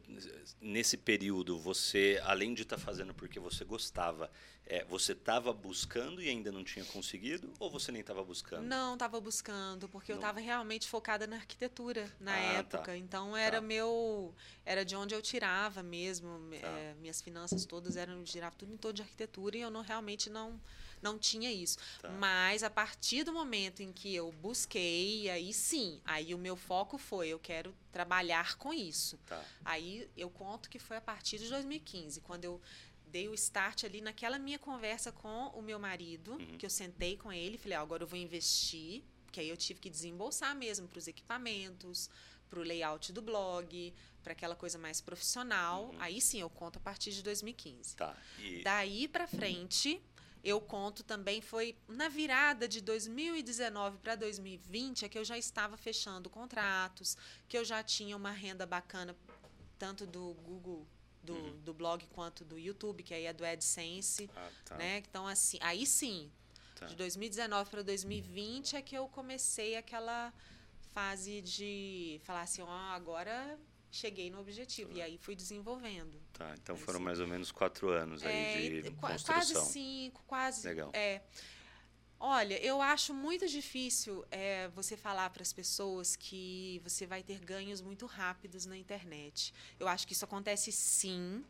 nesse 0.61 0.97
período, 0.97 1.57
você, 1.57 2.21
além 2.23 2.53
de 2.53 2.61
estar 2.61 2.77
fazendo 2.77 3.11
porque 3.11 3.39
você 3.39 3.65
gostava, 3.65 4.29
é, 4.73 4.85
você 4.85 5.11
estava 5.11 5.51
buscando 5.51 6.21
e 6.21 6.29
ainda 6.29 6.49
não 6.49 6.63
tinha 6.63 6.85
conseguido? 6.85 7.51
Ou 7.59 7.69
você 7.69 7.91
nem 7.91 7.99
estava 7.99 8.23
buscando? 8.23 8.63
Não, 8.65 8.93
estava 8.93 9.19
buscando, 9.19 9.89
porque 9.89 10.13
eu 10.13 10.15
Não? 10.15 10.21
estava 10.21 10.39
realmente 10.39 10.87
focada 10.87 11.27
na 11.27 11.35
arquitetura 11.35 12.09
na 12.21 12.33
Ah, 12.33 12.53
época. 12.59 12.83
tá. 12.83 12.97
Então 12.97 13.35
era 13.35 13.57
Tá. 13.57 13.61
meu. 13.61 14.33
Era 14.65 14.85
de 14.85 14.95
onde 14.95 15.13
eu 15.13 15.21
tirava 15.21 15.83
mesmo. 15.83 16.29
Tá. 16.61 16.67
eh, 16.67 16.95
minhas 17.01 17.21
finanças 17.21 17.65
todas 17.65 17.97
eram 17.97 18.25
girava 18.25 18.55
tudo 18.55 18.73
em 18.73 18.77
torno 18.77 18.95
de 18.95 19.01
arquitetura 19.01 19.57
e 19.57 19.61
eu 19.61 19.69
não 19.69 19.81
realmente 19.81 20.29
não 20.29 20.57
não 21.01 21.17
tinha 21.17 21.51
isso. 21.51 21.79
Tá. 21.99 22.09
Mas 22.11 22.61
a 22.61 22.69
partir 22.69 23.23
do 23.23 23.33
momento 23.33 23.81
em 23.81 23.91
que 23.91 24.13
eu 24.13 24.31
busquei, 24.33 25.27
aí 25.31 25.51
sim, 25.51 25.99
aí 26.05 26.31
o 26.35 26.37
meu 26.37 26.55
foco 26.55 26.95
foi, 26.95 27.29
eu 27.29 27.39
quero 27.39 27.75
trabalhar 27.91 28.55
com 28.57 28.71
isso. 28.71 29.17
Tá. 29.25 29.43
Aí 29.65 30.07
eu 30.15 30.29
conto 30.29 30.69
que 30.69 30.77
foi 30.77 30.97
a 30.97 31.01
partir 31.01 31.39
de 31.39 31.49
2015, 31.49 32.21
quando 32.21 32.45
eu 32.45 32.61
dei 33.11 33.27
o 33.27 33.33
start 33.33 33.83
ali 33.83 33.99
naquela 34.01 34.39
minha 34.39 34.57
conversa 34.57 35.11
com 35.11 35.47
o 35.49 35.61
meu 35.61 35.77
marido, 35.79 36.31
Uhum. 36.33 36.57
que 36.57 36.65
eu 36.65 36.69
sentei 36.69 37.17
com 37.17 37.31
ele, 37.31 37.57
falei, 37.57 37.77
ah, 37.77 37.81
agora 37.81 38.03
eu 38.03 38.07
vou 38.07 38.17
investir, 38.17 39.03
que 39.31 39.39
aí 39.39 39.49
eu 39.49 39.57
tive 39.57 39.79
que 39.79 39.89
desembolsar 39.89 40.55
mesmo 40.55 40.87
para 40.87 40.99
os 40.99 41.07
equipamentos, 41.07 42.09
para 42.49 42.59
o 42.59 42.63
layout 42.63 43.13
do 43.13 43.21
blog, 43.21 43.93
para 44.23 44.33
aquela 44.33 44.55
coisa 44.55 44.77
mais 44.77 44.99
profissional. 45.01 45.85
Uhum. 45.85 45.95
Aí 45.99 46.19
sim 46.21 46.39
eu 46.41 46.49
conto 46.49 46.77
a 46.77 46.79
partir 46.81 47.11
de 47.11 47.21
2015. 47.23 47.95
Tá. 47.95 48.15
E, 48.39 48.61
Daí 48.63 49.07
para 49.07 49.25
frente, 49.27 50.01
eu 50.43 50.59
conto 50.59 51.03
também 51.03 51.39
foi 51.41 51.75
na 51.87 52.07
virada 52.09 52.67
de 52.67 52.81
2019 52.81 53.97
para 53.99 54.15
2020 54.15 55.05
é 55.05 55.09
que 55.09 55.17
eu 55.17 55.23
já 55.23 55.37
estava 55.37 55.77
fechando 55.77 56.29
contratos, 56.29 57.15
que 57.47 57.57
eu 57.57 57.63
já 57.63 57.81
tinha 57.83 58.15
uma 58.17 58.31
renda 58.31 58.65
bacana 58.65 59.15
tanto 59.79 60.05
do 60.05 60.33
Google, 60.43 60.85
do, 61.23 61.33
Uhum. 61.33 61.57
do 61.63 61.73
blog 61.73 62.05
quanto 62.07 62.43
do 62.43 62.57
YouTube, 62.57 63.03
que 63.03 63.13
aí 63.13 63.25
é 63.25 63.33
do 63.33 63.45
AdSense, 63.45 64.29
ah, 64.35 64.49
tá. 64.65 64.75
né? 64.77 64.97
Então 65.09 65.27
assim, 65.27 65.57
aí 65.61 65.85
sim, 65.85 66.31
Tá. 66.75 66.87
de 66.87 66.95
2019 66.95 67.69
para 67.69 67.83
2020 67.83 68.75
é 68.75 68.81
que 68.81 68.95
eu 68.97 69.07
comecei 69.07 69.75
aquela 69.77 70.33
fase 70.93 71.41
de 71.41 72.19
falar 72.23 72.41
assim, 72.41 72.61
ó, 72.61 72.67
agora 72.93 73.57
cheguei 73.91 74.29
no 74.31 74.39
objetivo 74.39 74.91
e 74.93 75.01
aí 75.01 75.17
fui 75.17 75.35
desenvolvendo. 75.35 76.19
Tá, 76.33 76.55
então 76.61 76.75
foram 76.77 76.99
mais 76.99 77.19
ou 77.19 77.27
menos 77.27 77.51
quatro 77.51 77.89
anos 77.89 78.23
aí 78.23 78.77
É, 78.79 78.81
de 78.81 78.91
construção. 78.91 79.35
Quase 79.35 79.71
cinco, 79.71 80.23
quase. 80.25 80.67
Legal. 80.67 80.89
É. 80.93 81.21
Olha, 82.23 82.63
eu 82.63 82.79
acho 82.79 83.15
muito 83.15 83.47
difícil 83.47 84.23
é, 84.29 84.67
você 84.75 84.95
falar 84.95 85.31
para 85.31 85.41
as 85.41 85.51
pessoas 85.51 86.15
que 86.15 86.79
você 86.83 87.07
vai 87.07 87.23
ter 87.23 87.39
ganhos 87.39 87.81
muito 87.81 88.05
rápidos 88.05 88.67
na 88.67 88.77
internet. 88.77 89.51
Eu 89.79 89.87
acho 89.87 90.05
que 90.05 90.13
isso 90.13 90.23
acontece 90.23 90.71
sim. 90.71 91.43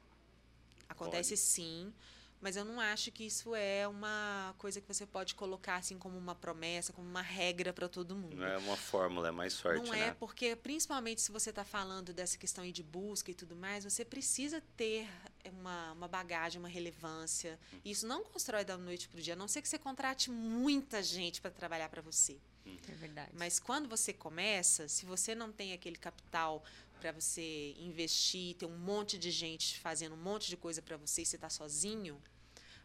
Acontece 0.88 1.36
sim. 1.36 1.94
Mas 2.42 2.56
eu 2.56 2.66
não 2.66 2.80
acho 2.80 3.12
que 3.12 3.24
isso 3.24 3.54
é 3.54 3.88
uma 3.88 4.56
coisa 4.58 4.82
que 4.82 4.88
você 4.88 5.06
pode 5.06 5.36
colocar 5.36 5.76
assim 5.76 5.98
como 5.98 6.18
uma 6.18 6.34
promessa, 6.34 6.92
como 6.92 7.08
uma 7.08 7.22
regra 7.22 7.72
para 7.72 7.88
todo 7.88 8.16
mundo. 8.16 8.36
Não 8.36 8.48
é 8.48 8.58
uma 8.58 8.76
fórmula, 8.76 9.28
é 9.28 9.32
mais 9.32 9.54
sorte, 9.54 9.86
Não 9.86 9.94
né? 9.94 10.08
é, 10.08 10.14
porque 10.14 10.56
principalmente 10.56 11.22
se 11.22 11.32
você 11.32 11.52
está 11.52 11.64
falando 11.64 12.12
dessa 12.14 12.38
questão 12.38 12.64
aí 12.64 12.72
de 12.72 12.82
busca 12.82 13.30
e 13.30 13.36
tudo 13.36 13.56
mais, 13.56 13.84
você 13.84 14.04
precisa 14.04 14.62
ter 14.76 15.08
uma, 15.52 15.92
uma 15.92 16.08
bagagem, 16.08 16.60
uma 16.60 16.68
relevância. 16.70 17.60
E 17.86 17.92
isso 17.92 18.08
não 18.08 18.24
constrói 18.24 18.66
da 18.66 18.78
noite 18.78 19.08
para 19.08 19.20
o 19.20 19.22
dia, 19.22 19.34
a 19.34 19.38
não 19.38 19.48
ser 19.48 19.62
que 19.62 19.70
você 19.70 19.78
contrate 19.78 20.32
muita 20.32 21.04
gente 21.04 21.40
para 21.40 21.52
trabalhar 21.52 21.90
para 21.90 22.02
você. 22.02 22.40
É 22.66 22.94
verdade. 22.94 23.32
Mas 23.34 23.60
quando 23.60 23.90
você 23.90 24.14
começa, 24.14 24.88
se 24.88 25.06
você 25.06 25.34
não 25.34 25.52
tem 25.52 25.74
aquele 25.74 25.96
capital 25.96 26.64
para 27.02 27.12
você 27.12 27.74
investir, 27.80 28.56
ter 28.56 28.68
um 28.68 28.78
monte 28.78 29.18
de 29.18 29.32
gente 29.32 29.80
fazendo 29.80 30.14
um 30.14 30.22
monte 30.22 30.48
de 30.48 30.56
coisa 30.56 30.82
para 30.84 30.96
você 30.98 31.24
e 31.24 31.26
você 31.26 31.36
está 31.36 31.50
sozinho, 31.50 32.22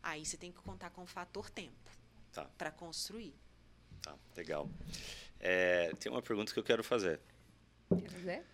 aí 0.03 0.25
você 0.25 0.39
tem 0.39 0.51
que 0.51 0.59
contar 0.63 0.89
com 0.91 1.03
o 1.03 1.07
fator 1.07 1.51
tempo 1.51 1.91
Tá. 2.33 2.45
para 2.57 2.71
construir. 2.71 3.35
Tá, 4.03 4.15
legal. 4.35 4.69
É, 5.39 5.93
tem 6.01 6.11
uma 6.11 6.23
pergunta 6.23 6.53
que 6.53 6.59
eu 6.59 6.65
quero 6.65 6.83
fazer. 6.83 7.21
Quer 7.91 8.09
dizer? 8.09 8.45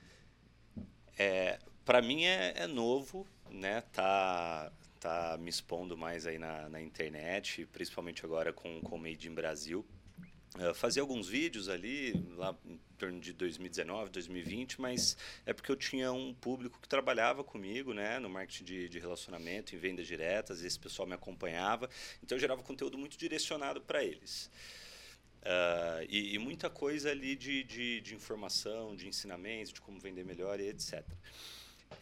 Para 1.85 2.01
mim 2.03 2.25
é, 2.25 2.55
é 2.57 2.67
novo, 2.67 3.27
né? 3.51 3.81
Tá, 3.93 4.73
tá 5.01 5.37
me 5.39 5.51
expondo 5.51 5.97
mais 5.97 6.27
aí 6.27 6.39
na, 6.39 6.69
na 6.69 6.81
internet, 6.81 7.67
principalmente 7.67 8.25
agora 8.25 8.53
com 8.53 8.81
com 8.81 8.97
o 8.97 8.99
Made 8.99 9.29
in 9.29 9.35
Brasil. 9.35 9.85
Eu 10.59 10.75
fazia 10.75 11.01
alguns 11.01 11.29
vídeos 11.29 11.69
ali, 11.69 12.13
lá 12.37 12.55
em 12.67 12.79
torno 12.99 13.19
de 13.19 13.33
2019, 13.33 14.11
2020, 14.11 14.81
mas 14.81 15.17
é 15.47 15.53
porque 15.53 15.73
eu 15.73 15.77
tinha 15.77 16.13
um 16.13 16.35
público 16.35 16.79
que 16.79 16.89
trabalhava 16.89 17.43
comigo, 17.43 17.95
né, 17.95 18.19
no 18.19 18.29
marketing 18.29 18.65
de, 18.65 18.89
de 18.89 18.99
relacionamento, 18.99 19.75
em 19.75 19.79
vendas 19.79 20.07
diretas, 20.07 20.63
esse 20.63 20.79
pessoal 20.79 21.09
me 21.09 21.15
acompanhava, 21.15 21.89
então 22.23 22.37
eu 22.37 22.41
gerava 22.41 22.63
conteúdo 22.63 22.99
muito 22.99 23.17
direcionado 23.17 23.81
para 23.81 24.05
eles. 24.05 24.51
Ah, 25.45 26.05
e, 26.09 26.35
e 26.35 26.39
muita 26.39 26.71
coisa 26.71 27.11
ali 27.11 27.35
de, 27.35 27.65
de, 27.65 28.01
de 28.01 28.15
informação, 28.15 28.95
de 28.95 29.09
ensinamentos, 29.09 29.73
de 29.73 29.81
como 29.81 29.99
vender 29.99 30.25
melhor 30.25 30.61
e 30.61 30.69
etc. 30.69 31.03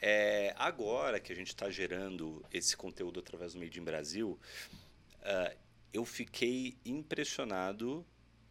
É, 0.01 0.55
agora 0.59 1.19
que 1.19 1.33
a 1.33 1.37
gente 1.37 1.49
está 1.49 1.71
gerando 1.71 2.45
esse 2.53 2.77
conteúdo 2.77 3.21
através 3.21 3.55
do 3.55 3.61
Made 3.61 3.79
in 3.79 3.85
Brasil, 3.85 4.39
ah, 5.23 5.55
eu 5.93 6.05
fiquei 6.05 6.77
impressionado 6.85 8.05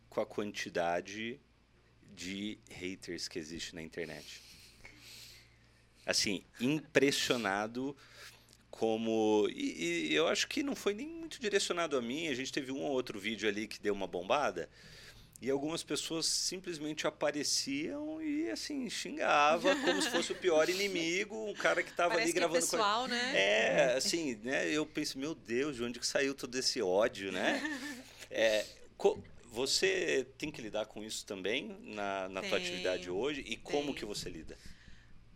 com 0.10 0.22
a 0.22 0.26
quantidade 0.26 1.39
de 2.16 2.57
haters 2.70 3.28
que 3.28 3.39
existe 3.39 3.76
na 3.76 3.82
internet. 3.82 4.41
Assim, 6.05 6.43
impressionado 6.60 7.95
como. 8.72 9.47
E, 9.51 10.07
e 10.10 10.16
eu 10.16 10.28
acho 10.28 10.47
que 10.47 10.64
não 10.64 10.76
foi 10.76 10.93
nem 10.93 11.07
muito 11.07 11.39
direcionado 11.39 11.95
a 11.97 12.01
mim. 12.01 12.28
A 12.28 12.34
gente 12.34 12.51
teve 12.51 12.72
um 12.72 12.82
ou 12.82 12.91
outro 12.91 13.20
vídeo 13.20 13.47
ali 13.47 13.68
que 13.68 13.80
deu 13.80 13.93
uma 13.93 14.07
bombada. 14.07 14.70
E 15.41 15.49
algumas 15.49 15.84
pessoas 15.84 16.26
simplesmente 16.26 17.07
apareciam 17.07 18.22
e 18.22 18.49
assim 18.51 18.89
xingava 18.89 19.74
como 19.78 20.01
se 20.01 20.10
fosse 20.10 20.34
o 20.34 20.36
pior 20.36 20.68
inimigo, 20.70 21.47
um 21.49 21.53
cara 21.53 21.82
que 21.82 21.91
estava 21.91 22.16
ali 22.16 22.24
Parece 22.24 22.34
que 22.34 22.38
é 22.38 22.41
gravando 22.41 22.60
pessoal, 22.60 23.07
né? 23.07 23.32
é, 23.38 23.93
assim, 23.95 24.36
né? 24.43 24.70
Eu 24.70 24.86
penso, 24.86 25.18
meu 25.18 25.34
Deus, 25.34 25.78
de 25.78 25.84
onde 25.84 25.97
que 25.97 26.05
saiu 26.05 26.36
todo 26.36 26.53
esse 26.57 26.82
ódio, 26.82 27.32
né? 27.32 27.62
É, 28.32 28.64
co- 28.95 29.18
você 29.52 30.28
tem 30.38 30.52
que 30.52 30.62
lidar 30.62 30.86
com 30.86 31.04
isso 31.04 31.26
também 31.26 31.78
na, 31.84 32.30
na 32.30 32.41
tua 32.41 32.58
atividade 32.58 33.10
hoje 33.10 33.41
e 33.41 33.58
como 33.58 33.86
tenho. 33.86 33.95
que 33.95 34.06
você 34.06 34.30
lida? 34.30 34.58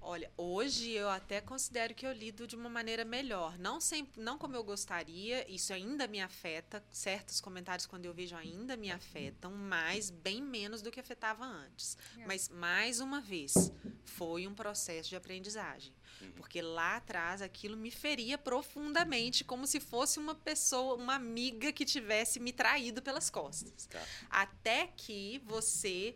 Olha, 0.05 0.30
hoje 0.36 0.91
eu 0.91 1.09
até 1.09 1.39
considero 1.39 1.95
que 1.95 2.05
eu 2.05 2.11
lido 2.11 2.45
de 2.45 2.57
uma 2.57 2.68
maneira 2.68 3.05
melhor. 3.05 3.57
Não 3.57 3.80
sempre, 3.80 4.22
não 4.22 4.38
como 4.38 4.53
eu 4.53 4.64
gostaria, 4.64 5.49
isso 5.49 5.72
ainda 5.72 6.07
me 6.07 6.20
afeta. 6.20 6.84
Certos 6.91 7.39
comentários, 7.39 7.86
quando 7.86 8.05
eu 8.05 8.14
vejo, 8.14 8.36
ainda 8.36 8.76
me 8.76 8.91
afetam, 8.91 9.51
mas 9.51 10.09
bem 10.09 10.41
menos 10.41 10.82
do 10.82 10.91
que 10.91 10.99
afetava 10.99 11.45
antes. 11.45 11.97
É. 12.18 12.26
Mas, 12.28 12.49
mais 12.49 12.99
uma 12.99 13.22
vez, 13.22 13.72
foi 14.03 14.45
um 14.45 14.53
processo 14.53 15.07
de 15.07 15.16
aprendizagem. 15.16 15.93
Uhum. 16.24 16.32
Porque 16.36 16.61
lá 16.61 16.97
atrás 16.97 17.41
aquilo 17.41 17.78
me 17.78 17.91
feria 17.91 18.38
profundamente, 18.38 19.43
como 19.43 19.67
se 19.67 19.80
fosse 19.80 20.19
uma 20.19 20.36
pessoa, 20.36 20.95
uma 20.95 21.15
amiga 21.15 21.71
que 21.71 21.86
tivesse 21.86 22.39
me 22.39 22.51
traído 22.51 23.01
pelas 23.01 23.30
costas. 23.30 23.88
Tá. 23.88 24.01
Até 24.30 24.88
que 24.95 25.41
você 25.45 26.15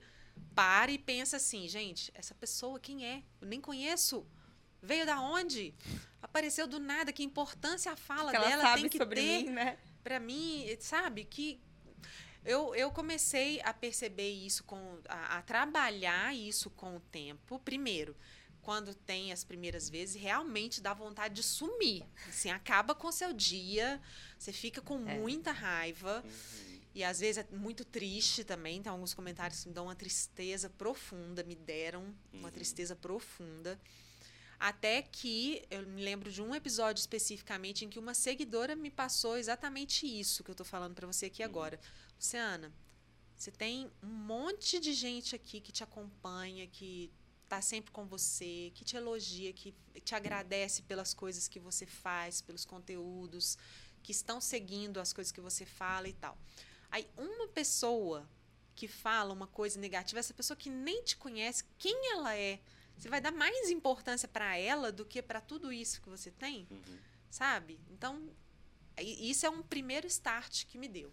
para 0.54 0.92
e 0.92 0.98
pensa 0.98 1.38
assim, 1.38 1.68
gente, 1.68 2.12
essa 2.14 2.34
pessoa 2.34 2.80
quem 2.80 3.06
é? 3.06 3.24
Eu 3.42 3.48
nem 3.48 3.62
conheço. 3.62 4.26
Veio 4.82 5.06
da 5.06 5.20
onde? 5.20 5.74
Apareceu 6.22 6.68
do 6.68 6.80
nada. 6.80 7.12
Que 7.12 7.24
importância 7.24 7.92
a 7.92 7.96
fala 7.96 8.32
que 8.32 8.38
ela 8.38 8.48
dela 8.48 8.64
sabe 8.64 8.82
tem 8.82 8.90
que 8.90 8.98
sobre 8.98 9.22
ter 9.22 9.44
mim, 9.44 9.50
né? 9.50 9.78
para 10.04 10.20
mim, 10.20 10.66
sabe, 10.80 11.26
que 11.26 11.60
eu, 12.46 12.74
eu 12.76 12.90
comecei 12.90 13.60
a 13.62 13.74
perceber 13.74 14.32
isso, 14.32 14.64
com, 14.64 15.00
a, 15.10 15.38
a 15.38 15.42
trabalhar 15.42 16.34
isso 16.34 16.70
com 16.70 16.96
o 16.96 17.00
tempo. 17.00 17.60
Primeiro, 17.60 18.16
quando 18.68 18.94
tem 18.94 19.32
as 19.32 19.46
primeiras 19.46 19.88
vezes, 19.90 20.22
realmente 20.22 20.82
dá 20.82 20.94
vontade 20.94 21.36
de 21.36 21.42
sumir. 21.42 22.04
Assim, 22.28 22.50
acaba 22.52 22.94
com 22.94 23.08
o 23.08 23.12
seu 23.14 23.32
dia, 23.32 24.02
você 24.38 24.52
fica 24.52 24.82
com 24.82 25.08
É. 25.08 25.18
muita 25.18 25.54
raiva. 25.54 26.22
Uhum. 26.26 26.80
E 26.94 27.02
às 27.02 27.22
vezes 27.22 27.38
é 27.50 27.56
muito 27.56 27.86
triste 27.86 28.44
também. 28.44 28.82
Tem 28.82 28.92
alguns 28.92 29.14
comentários 29.14 29.64
me 29.64 29.72
dão 29.72 29.86
uma 29.86 29.96
tristeza 29.96 30.70
profunda, 30.70 31.44
me 31.46 31.56
deram 31.56 32.14
uma 32.34 32.50
Uhum. 32.50 32.54
tristeza 32.54 32.94
profunda. 32.94 33.80
Até 34.60 35.02
que 35.02 35.64
eu 35.72 35.88
me 35.88 36.04
lembro 36.04 36.30
de 36.30 36.42
um 36.42 36.54
episódio 36.54 37.00
especificamente 37.00 37.86
em 37.86 37.90
que 37.90 37.98
uma 38.00 38.14
seguidora 38.14 38.76
me 38.76 38.92
passou 38.92 39.38
exatamente 39.38 40.06
isso 40.06 40.44
que 40.44 40.52
eu 40.52 40.56
tô 40.56 40.66
falando 40.66 40.94
para 40.94 41.08
você 41.08 41.28
aqui 41.28 41.42
agora. 41.42 41.80
Luciana, 42.18 42.70
você 43.38 43.50
tem 43.50 43.90
um 44.04 44.08
monte 44.08 44.78
de 44.78 44.92
gente 44.92 45.34
aqui 45.34 45.62
que 45.62 45.72
te 45.72 45.84
acompanha, 45.86 46.68
que 46.68 47.10
tá 47.48 47.62
sempre 47.62 47.92
com 47.92 48.06
você, 48.06 48.72
que 48.76 48.84
te 48.84 48.96
elogia, 48.96 49.54
que 49.54 49.74
te 50.04 50.14
agradece 50.16 50.82
pelas 50.84 51.14
coisas 51.14 51.48
que 51.48 51.60
você 51.60 51.86
faz, 51.86 52.42
pelos 52.42 52.66
conteúdos, 52.66 53.58
que 54.04 54.12
estão 54.12 54.40
seguindo 54.42 55.00
as 55.00 55.14
coisas 55.14 55.32
que 55.32 55.42
você 55.42 55.66
fala 55.66 56.08
e 56.08 56.14
tal. 56.14 56.38
Aí 56.92 57.08
uma 57.18 57.48
pessoa 57.48 58.28
que 58.76 58.88
fala 58.88 59.34
uma 59.34 59.48
coisa 59.48 59.80
negativa, 59.80 60.20
essa 60.20 60.34
pessoa 60.34 60.56
que 60.56 60.70
nem 60.70 61.04
te 61.04 61.18
conhece, 61.18 61.64
quem 61.78 62.12
ela 62.12 62.36
é? 62.36 62.60
Você 62.98 63.10
vai 63.10 63.22
dar 63.22 63.32
mais 63.32 63.70
importância 63.70 64.28
para 64.28 64.58
ela 64.58 64.92
do 64.92 65.06
que 65.06 65.22
para 65.22 65.40
tudo 65.42 65.72
isso 65.72 66.02
que 66.02 66.10
você 66.10 66.32
tem, 66.32 66.68
Uhum. 66.70 66.98
sabe? 67.30 67.80
Então, 67.90 68.30
isso 68.98 69.46
é 69.46 69.50
um 69.50 69.62
primeiro 69.62 70.08
start 70.08 70.66
que 70.66 70.78
me 70.78 70.88
deu. 70.88 71.12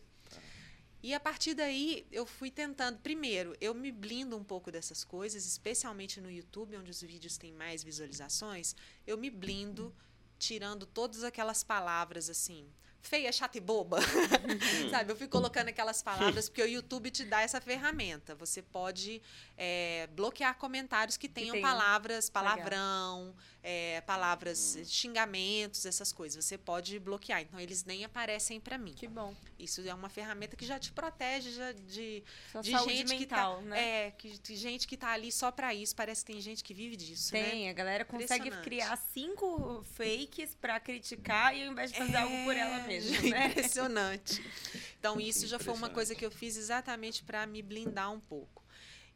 E 1.04 1.12
a 1.12 1.20
partir 1.20 1.52
daí, 1.52 2.06
eu 2.10 2.24
fui 2.24 2.50
tentando. 2.50 2.98
Primeiro, 2.98 3.54
eu 3.60 3.74
me 3.74 3.92
blindo 3.92 4.38
um 4.38 4.42
pouco 4.42 4.72
dessas 4.72 5.04
coisas, 5.04 5.44
especialmente 5.44 6.18
no 6.18 6.30
YouTube, 6.30 6.78
onde 6.78 6.90
os 6.90 7.02
vídeos 7.02 7.36
têm 7.36 7.52
mais 7.52 7.84
visualizações. 7.84 8.74
Eu 9.06 9.18
me 9.18 9.28
blindo, 9.28 9.94
tirando 10.38 10.86
todas 10.86 11.22
aquelas 11.22 11.62
palavras 11.62 12.30
assim, 12.30 12.66
feia, 13.02 13.30
chata 13.30 13.58
e 13.58 13.60
boba. 13.60 13.98
Sabe? 14.90 15.12
Eu 15.12 15.16
fui 15.16 15.28
colocando 15.28 15.68
aquelas 15.68 16.02
palavras 16.02 16.48
porque 16.48 16.62
o 16.62 16.66
YouTube 16.66 17.10
te 17.10 17.26
dá 17.26 17.42
essa 17.42 17.60
ferramenta. 17.60 18.34
Você 18.36 18.62
pode 18.62 19.20
é, 19.58 20.06
bloquear 20.06 20.56
comentários 20.56 21.18
que 21.18 21.28
tenham 21.28 21.56
que 21.56 21.60
palavras, 21.60 22.30
palavrão, 22.30 23.36
é, 23.66 24.02
palavras, 24.02 24.76
hum. 24.78 24.84
xingamentos, 24.84 25.86
essas 25.86 26.12
coisas. 26.12 26.44
Você 26.44 26.58
pode 26.58 26.98
bloquear. 26.98 27.40
Então, 27.40 27.58
eles 27.58 27.82
nem 27.82 28.04
aparecem 28.04 28.60
para 28.60 28.76
mim. 28.76 28.92
Que 28.92 29.08
bom. 29.08 29.34
Isso 29.58 29.80
é 29.80 29.94
uma 29.94 30.10
ferramenta 30.10 30.54
que 30.54 30.66
já 30.66 30.78
te 30.78 30.92
protege 30.92 31.50
já 31.50 31.72
de, 31.72 32.22
Sua 32.52 32.60
de 32.60 32.70
gente 32.70 33.08
mental, 33.08 33.56
que 33.56 33.62
tá, 33.62 33.68
né? 33.70 34.06
É, 34.06 34.10
que, 34.10 34.38
de 34.38 34.54
gente 34.54 34.86
que 34.86 34.98
tá 34.98 35.12
ali 35.12 35.32
só 35.32 35.50
para 35.50 35.72
isso. 35.72 35.96
Parece 35.96 36.22
que 36.22 36.32
tem 36.32 36.42
gente 36.42 36.62
que 36.62 36.74
vive 36.74 36.94
disso, 36.94 37.32
tem, 37.32 37.64
né? 37.64 37.70
a 37.70 37.72
galera 37.72 38.04
consegue 38.04 38.50
criar 38.60 38.96
cinco 39.14 39.82
fakes 39.94 40.54
para 40.54 40.78
criticar 40.78 41.56
e 41.56 41.64
ao 41.64 41.72
invés 41.72 41.90
de 41.90 41.96
fazer 41.96 42.12
é, 42.12 42.16
algo 42.18 42.44
por 42.44 42.54
ela 42.54 42.80
mesma, 42.86 43.18
né? 43.22 43.46
Impressionante. 43.46 44.44
Então, 45.04 45.20
isso 45.20 45.46
já 45.46 45.58
foi 45.58 45.74
uma 45.74 45.90
coisa 45.90 46.14
que 46.14 46.24
eu 46.24 46.30
fiz 46.30 46.56
exatamente 46.56 47.22
para 47.22 47.46
me 47.46 47.60
blindar 47.60 48.10
um 48.10 48.18
pouco. 48.18 48.63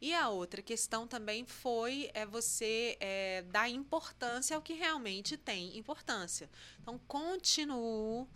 E 0.00 0.14
a 0.14 0.28
outra 0.28 0.62
questão 0.62 1.08
também 1.08 1.44
foi 1.44 2.10
é 2.14 2.24
você 2.24 2.96
é, 3.00 3.42
dar 3.50 3.68
importância 3.68 4.54
ao 4.54 4.62
que 4.62 4.72
realmente 4.72 5.36
tem 5.36 5.76
importância. 5.76 6.48
Então, 6.80 6.98
continuo 7.08 8.28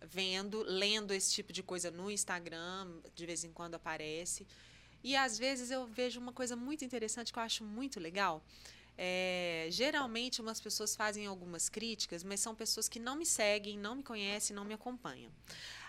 vendo, 0.00 0.62
lendo 0.62 1.12
esse 1.12 1.32
tipo 1.32 1.52
de 1.52 1.62
coisa 1.62 1.90
no 1.90 2.10
Instagram, 2.10 2.88
de 3.14 3.26
vez 3.26 3.42
em 3.44 3.52
quando 3.52 3.74
aparece. 3.74 4.46
E 5.02 5.16
às 5.16 5.36
vezes 5.36 5.70
eu 5.70 5.86
vejo 5.86 6.20
uma 6.20 6.32
coisa 6.32 6.54
muito 6.54 6.84
interessante 6.84 7.32
que 7.32 7.38
eu 7.38 7.42
acho 7.42 7.64
muito 7.64 7.98
legal. 7.98 8.44
É, 8.96 9.68
geralmente, 9.70 10.40
umas 10.40 10.60
pessoas 10.60 10.94
fazem 10.94 11.26
algumas 11.26 11.68
críticas, 11.68 12.22
mas 12.22 12.40
são 12.40 12.54
pessoas 12.54 12.88
que 12.88 13.00
não 13.00 13.16
me 13.16 13.26
seguem, 13.26 13.78
não 13.78 13.96
me 13.96 14.02
conhecem, 14.02 14.54
não 14.54 14.64
me 14.64 14.74
acompanham. 14.74 15.30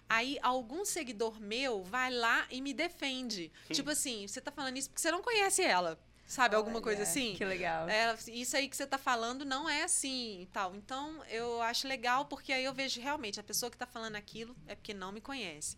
Aí 0.09 0.37
algum 0.41 0.85
seguidor 0.85 1.39
meu 1.39 1.83
vai 1.83 2.11
lá 2.11 2.45
e 2.49 2.61
me 2.61 2.73
defende. 2.73 3.51
Hum. 3.69 3.73
Tipo 3.73 3.91
assim, 3.91 4.27
você 4.27 4.41
tá 4.41 4.51
falando 4.51 4.77
isso 4.77 4.89
porque 4.89 5.01
você 5.01 5.11
não 5.11 5.21
conhece 5.21 5.61
ela. 5.61 5.99
Sabe, 6.25 6.55
Olha, 6.55 6.61
alguma 6.61 6.81
coisa 6.81 7.03
assim? 7.03 7.35
Que 7.35 7.43
legal. 7.43 7.87
É, 7.87 8.17
isso 8.27 8.55
aí 8.55 8.69
que 8.69 8.75
você 8.75 8.87
tá 8.87 8.97
falando 8.97 9.43
não 9.43 9.69
é 9.69 9.83
assim 9.83 10.41
e 10.41 10.45
tal. 10.47 10.73
Então, 10.73 11.21
eu 11.29 11.61
acho 11.61 11.87
legal 11.87 12.25
porque 12.25 12.53
aí 12.53 12.63
eu 12.63 12.73
vejo 12.73 13.01
realmente 13.01 13.39
a 13.39 13.43
pessoa 13.43 13.69
que 13.69 13.77
tá 13.77 13.85
falando 13.85 14.15
aquilo 14.15 14.55
é 14.65 14.73
porque 14.73 14.93
não 14.93 15.11
me 15.11 15.19
conhece. 15.19 15.75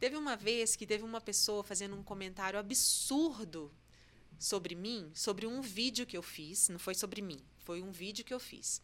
Teve 0.00 0.16
uma 0.16 0.36
vez 0.36 0.74
que 0.74 0.86
teve 0.86 1.04
uma 1.04 1.20
pessoa 1.20 1.62
fazendo 1.62 1.94
um 1.94 2.02
comentário 2.02 2.58
absurdo 2.58 3.70
sobre 4.44 4.74
mim, 4.74 5.10
sobre 5.14 5.46
um 5.46 5.60
vídeo 5.60 6.06
que 6.06 6.16
eu 6.16 6.22
fiz. 6.22 6.68
Não 6.68 6.78
foi 6.78 6.94
sobre 6.94 7.22
mim, 7.22 7.40
foi 7.58 7.82
um 7.82 7.90
vídeo 7.90 8.24
que 8.24 8.34
eu 8.34 8.40
fiz. 8.40 8.82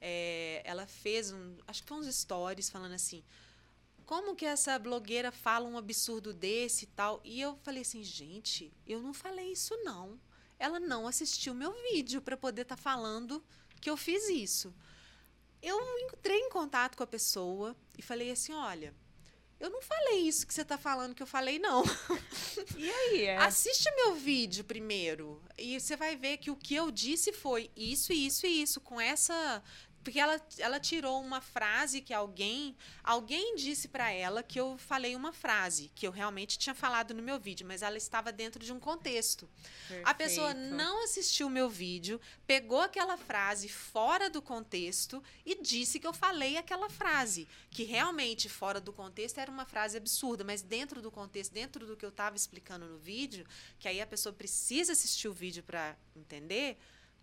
É, 0.00 0.62
ela 0.64 0.86
fez 0.86 1.32
um. 1.32 1.56
Acho 1.66 1.82
que 1.82 1.88
foi 1.88 1.98
uns 1.98 2.14
stories 2.14 2.70
falando 2.70 2.92
assim 2.92 3.24
como 4.08 4.34
que 4.34 4.46
essa 4.46 4.78
blogueira 4.78 5.30
fala 5.30 5.68
um 5.68 5.76
absurdo 5.76 6.32
desse 6.32 6.84
e 6.84 6.88
tal? 6.88 7.20
E 7.22 7.42
eu 7.42 7.58
falei 7.62 7.82
assim, 7.82 8.02
gente, 8.02 8.72
eu 8.86 9.02
não 9.02 9.12
falei 9.12 9.52
isso 9.52 9.76
não. 9.84 10.18
Ela 10.58 10.80
não 10.80 11.06
assistiu 11.06 11.52
meu 11.52 11.74
vídeo 11.92 12.22
para 12.22 12.34
poder 12.34 12.62
estar 12.62 12.76
tá 12.76 12.82
falando 12.82 13.44
que 13.82 13.90
eu 13.90 13.98
fiz 13.98 14.30
isso. 14.30 14.74
Eu 15.60 15.78
entrei 15.98 16.38
em 16.38 16.48
contato 16.48 16.96
com 16.96 17.02
a 17.02 17.06
pessoa 17.06 17.76
e 17.98 18.02
falei 18.02 18.30
assim, 18.30 18.54
olha, 18.54 18.94
eu 19.60 19.70
não 19.70 19.82
falei 19.82 20.20
isso 20.20 20.46
que 20.46 20.54
você 20.54 20.62
está 20.62 20.78
falando 20.78 21.14
que 21.14 21.22
eu 21.22 21.26
falei, 21.26 21.58
não. 21.58 21.82
E 22.76 22.90
aí? 22.90 23.24
É? 23.24 23.36
Assiste 23.38 23.90
meu 23.96 24.14
vídeo 24.14 24.64
primeiro. 24.64 25.42
E 25.56 25.80
você 25.80 25.96
vai 25.96 26.16
ver 26.16 26.38
que 26.38 26.50
o 26.50 26.56
que 26.56 26.74
eu 26.74 26.90
disse 26.90 27.32
foi 27.32 27.70
isso, 27.76 28.12
isso 28.12 28.46
e 28.46 28.62
isso, 28.62 28.80
com 28.80 29.00
essa 29.00 29.62
porque 30.08 30.18
ela, 30.18 30.40
ela 30.56 30.80
tirou 30.80 31.20
uma 31.20 31.42
frase 31.42 32.00
que 32.00 32.14
alguém 32.14 32.74
alguém 33.04 33.54
disse 33.56 33.88
para 33.88 34.10
ela 34.10 34.42
que 34.42 34.58
eu 34.58 34.78
falei 34.78 35.14
uma 35.14 35.34
frase 35.34 35.90
que 35.94 36.06
eu 36.06 36.10
realmente 36.10 36.58
tinha 36.58 36.74
falado 36.74 37.12
no 37.12 37.22
meu 37.22 37.38
vídeo, 37.38 37.66
mas 37.66 37.82
ela 37.82 37.98
estava 37.98 38.32
dentro 38.32 38.64
de 38.64 38.72
um 38.72 38.80
contexto. 38.80 39.46
Perfeito. 39.86 40.08
A 40.08 40.14
pessoa 40.14 40.54
não 40.54 41.04
assistiu 41.04 41.48
o 41.48 41.50
meu 41.50 41.68
vídeo, 41.68 42.18
pegou 42.46 42.80
aquela 42.80 43.18
frase 43.18 43.68
fora 43.68 44.30
do 44.30 44.40
contexto 44.40 45.22
e 45.44 45.60
disse 45.60 46.00
que 46.00 46.06
eu 46.06 46.14
falei 46.14 46.56
aquela 46.56 46.88
frase, 46.88 47.46
que 47.70 47.84
realmente 47.84 48.48
fora 48.48 48.80
do 48.80 48.94
contexto 48.94 49.36
era 49.36 49.50
uma 49.50 49.66
frase 49.66 49.98
absurda, 49.98 50.42
mas 50.42 50.62
dentro 50.62 51.02
do 51.02 51.10
contexto, 51.10 51.52
dentro 51.52 51.86
do 51.86 51.98
que 51.98 52.04
eu 52.06 52.08
estava 52.08 52.34
explicando 52.34 52.86
no 52.86 52.96
vídeo, 52.96 53.46
que 53.78 53.86
aí 53.86 54.00
a 54.00 54.06
pessoa 54.06 54.32
precisa 54.32 54.92
assistir 54.92 55.28
o 55.28 55.34
vídeo 55.34 55.62
para 55.62 55.98
entender 56.16 56.78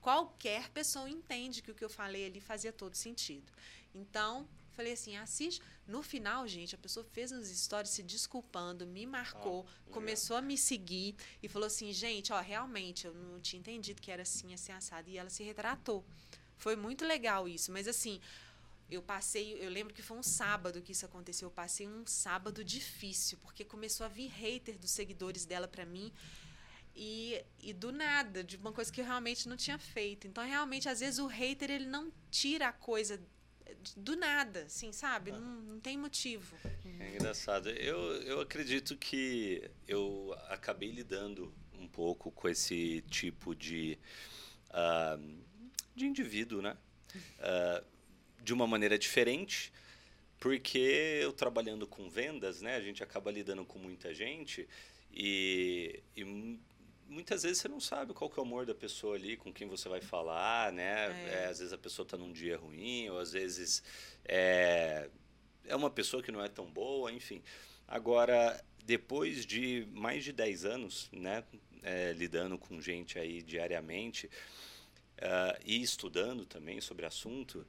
qualquer 0.06 0.70
pessoa 0.70 1.10
entende 1.10 1.64
que 1.64 1.72
o 1.72 1.74
que 1.74 1.84
eu 1.84 1.90
falei 1.90 2.28
ali 2.28 2.40
fazia 2.40 2.72
todo 2.72 2.94
sentido. 2.94 3.52
Então, 3.92 4.48
falei 4.72 4.94
assim, 4.94 5.18
assiste. 5.18 5.60
No 5.88 6.04
final, 6.04 6.48
gente, 6.48 6.76
a 6.76 6.78
pessoa 6.78 7.04
fez 7.04 7.32
uns 7.32 7.48
stories 7.48 7.90
se 7.90 8.04
desculpando, 8.04 8.86
me 8.86 9.04
marcou, 9.08 9.66
ah, 9.68 9.92
começou 9.92 10.38
a 10.38 10.44
me 10.44 10.60
seguir 10.60 11.16
e 11.42 11.48
falou 11.48 11.66
assim, 11.66 11.92
gente, 11.92 12.32
ó, 12.32 12.40
realmente, 12.40 13.08
eu 13.08 13.16
não 13.16 13.40
tinha 13.40 13.60
entendido 13.60 14.00
que 14.00 14.12
era 14.12 14.22
assim, 14.22 14.54
assim, 14.54 14.72
assado. 14.72 15.10
E 15.10 15.18
ela 15.18 15.32
se 15.32 15.44
retratou. 15.44 16.06
Foi 16.56 16.76
muito 16.76 17.04
legal 17.04 17.48
isso. 17.48 17.72
Mas 17.72 17.88
assim, 17.88 18.22
eu 18.92 19.02
passei, 19.02 19.58
eu 19.60 19.72
lembro 19.72 19.92
que 19.92 20.04
foi 20.04 20.20
um 20.20 20.24
sábado 20.24 20.84
que 20.84 20.92
isso 20.92 21.08
aconteceu. 21.08 21.48
Eu 21.48 21.52
passei 21.52 21.88
um 21.88 22.06
sábado 22.06 22.64
difícil, 22.64 23.40
porque 23.42 23.66
começou 23.66 24.06
a 24.06 24.10
vir 24.10 24.28
hater 24.28 24.78
dos 24.78 24.92
seguidores 24.92 25.46
dela 25.46 25.68
para 25.68 25.84
mim. 25.84 26.14
E, 26.96 27.44
e 27.60 27.74
do 27.74 27.92
nada, 27.92 28.42
de 28.44 28.56
uma 28.56 28.72
coisa 28.72 28.92
que 28.92 29.02
eu 29.02 29.06
realmente 29.06 29.50
não 29.50 29.58
tinha 29.58 29.78
feito. 29.78 30.28
Então, 30.28 30.46
realmente, 30.46 30.88
às 30.88 31.02
vezes 31.02 31.20
o 31.20 31.28
hater 31.28 31.70
ele 31.70 31.88
não 31.88 32.12
tira 32.32 32.70
a 32.70 32.72
coisa 32.74 33.20
do 33.98 34.16
nada, 34.16 34.64
assim, 34.64 34.92
sabe? 34.92 35.32
Ah. 35.32 35.40
Não, 35.40 35.62
não 35.62 35.80
tem 35.80 35.98
motivo. 35.98 36.56
É 37.00 37.16
engraçado. 37.16 37.70
Eu, 37.70 37.98
eu 38.24 38.42
acredito 38.42 38.96
que 38.96 39.70
eu 39.88 40.36
acabei 40.48 40.92
lidando 40.92 41.54
um 41.78 41.88
pouco 41.88 42.32
com 42.32 42.48
esse 42.48 43.04
tipo 43.10 43.54
de, 43.54 43.98
uh, 44.70 45.44
de 45.96 46.06
indivíduo, 46.06 46.62
né? 46.62 46.78
Uh, 47.14 47.86
de 48.42 48.54
uma 48.54 48.68
maneira 48.68 48.98
diferente, 48.98 49.74
porque 50.40 51.20
eu 51.24 51.34
trabalhando 51.34 51.88
com 51.88 52.10
vendas, 52.10 52.62
né? 52.62 52.76
A 52.76 52.82
gente 52.82 53.04
acaba 53.04 53.32
lidando 53.32 53.66
com 53.66 53.80
muita 53.80 54.14
gente 54.14 54.68
e, 55.12 56.04
e 56.16 56.60
muitas 57.08 57.44
vezes 57.44 57.60
você 57.60 57.68
não 57.68 57.80
sabe 57.80 58.14
qual 58.14 58.30
que 58.30 58.40
é 58.40 58.44
o 58.44 58.46
humor 58.46 58.66
da 58.66 58.76
pessoa 58.76 59.16
ali, 59.16 59.38
com 59.38 59.54
quem 59.54 59.68
você 59.68 59.88
vai 59.88 60.02
falar, 60.02 60.72
né? 60.72 61.08
É. 61.28 61.44
É, 61.44 61.46
às 61.48 61.60
vezes 61.60 61.74
a 61.74 61.78
pessoa 61.78 62.04
está 62.06 62.18
num 62.18 62.32
dia 62.32 62.58
ruim, 62.58 63.10
ou 63.10 63.20
às 63.20 63.32
vezes 63.32 63.84
é, 64.26 65.10
é 65.66 65.76
uma 65.76 65.90
pessoa 65.90 66.22
que 66.22 66.32
não 66.32 66.44
é 66.44 66.48
tão 66.48 66.66
boa, 66.66 67.12
enfim. 67.12 67.42
Agora, 67.88 68.64
depois 68.84 69.46
de 69.46 69.88
mais 69.92 70.24
de 70.24 70.32
10 70.32 70.66
anos, 70.66 71.10
né, 71.12 71.44
é, 71.84 72.14
lidando 72.14 72.58
com 72.58 72.82
gente 72.82 73.20
aí 73.20 73.42
diariamente 73.42 74.28
uh, 74.28 75.62
e 75.64 75.82
estudando 75.82 76.46
também 76.46 76.82
sobre 76.82 77.06
assunto, 77.06 77.66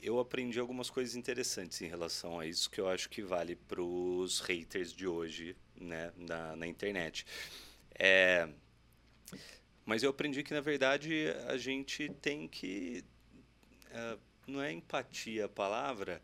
eu 0.00 0.18
aprendi 0.18 0.58
algumas 0.60 0.90
coisas 0.90 1.16
interessantes 1.16 1.80
em 1.82 1.88
relação 1.88 2.38
a 2.38 2.46
isso 2.46 2.70
que 2.70 2.80
eu 2.80 2.88
acho 2.88 3.08
que 3.08 3.22
vale 3.22 3.56
para 3.56 3.82
os 3.82 4.40
haters 4.40 4.92
de 4.92 5.06
hoje, 5.06 5.56
né, 5.76 6.12
na, 6.16 6.56
na 6.56 6.66
internet. 6.66 7.26
É, 7.98 8.48
mas 9.84 10.02
eu 10.02 10.10
aprendi 10.10 10.42
que, 10.42 10.52
na 10.52 10.60
verdade, 10.60 11.28
a 11.48 11.56
gente 11.56 12.08
tem 12.20 12.46
que. 12.46 13.02
É, 13.90 14.18
não 14.46 14.60
é 14.60 14.70
empatia 14.70 15.46
a 15.46 15.48
palavra, 15.48 16.22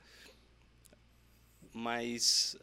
mas, 1.73 2.57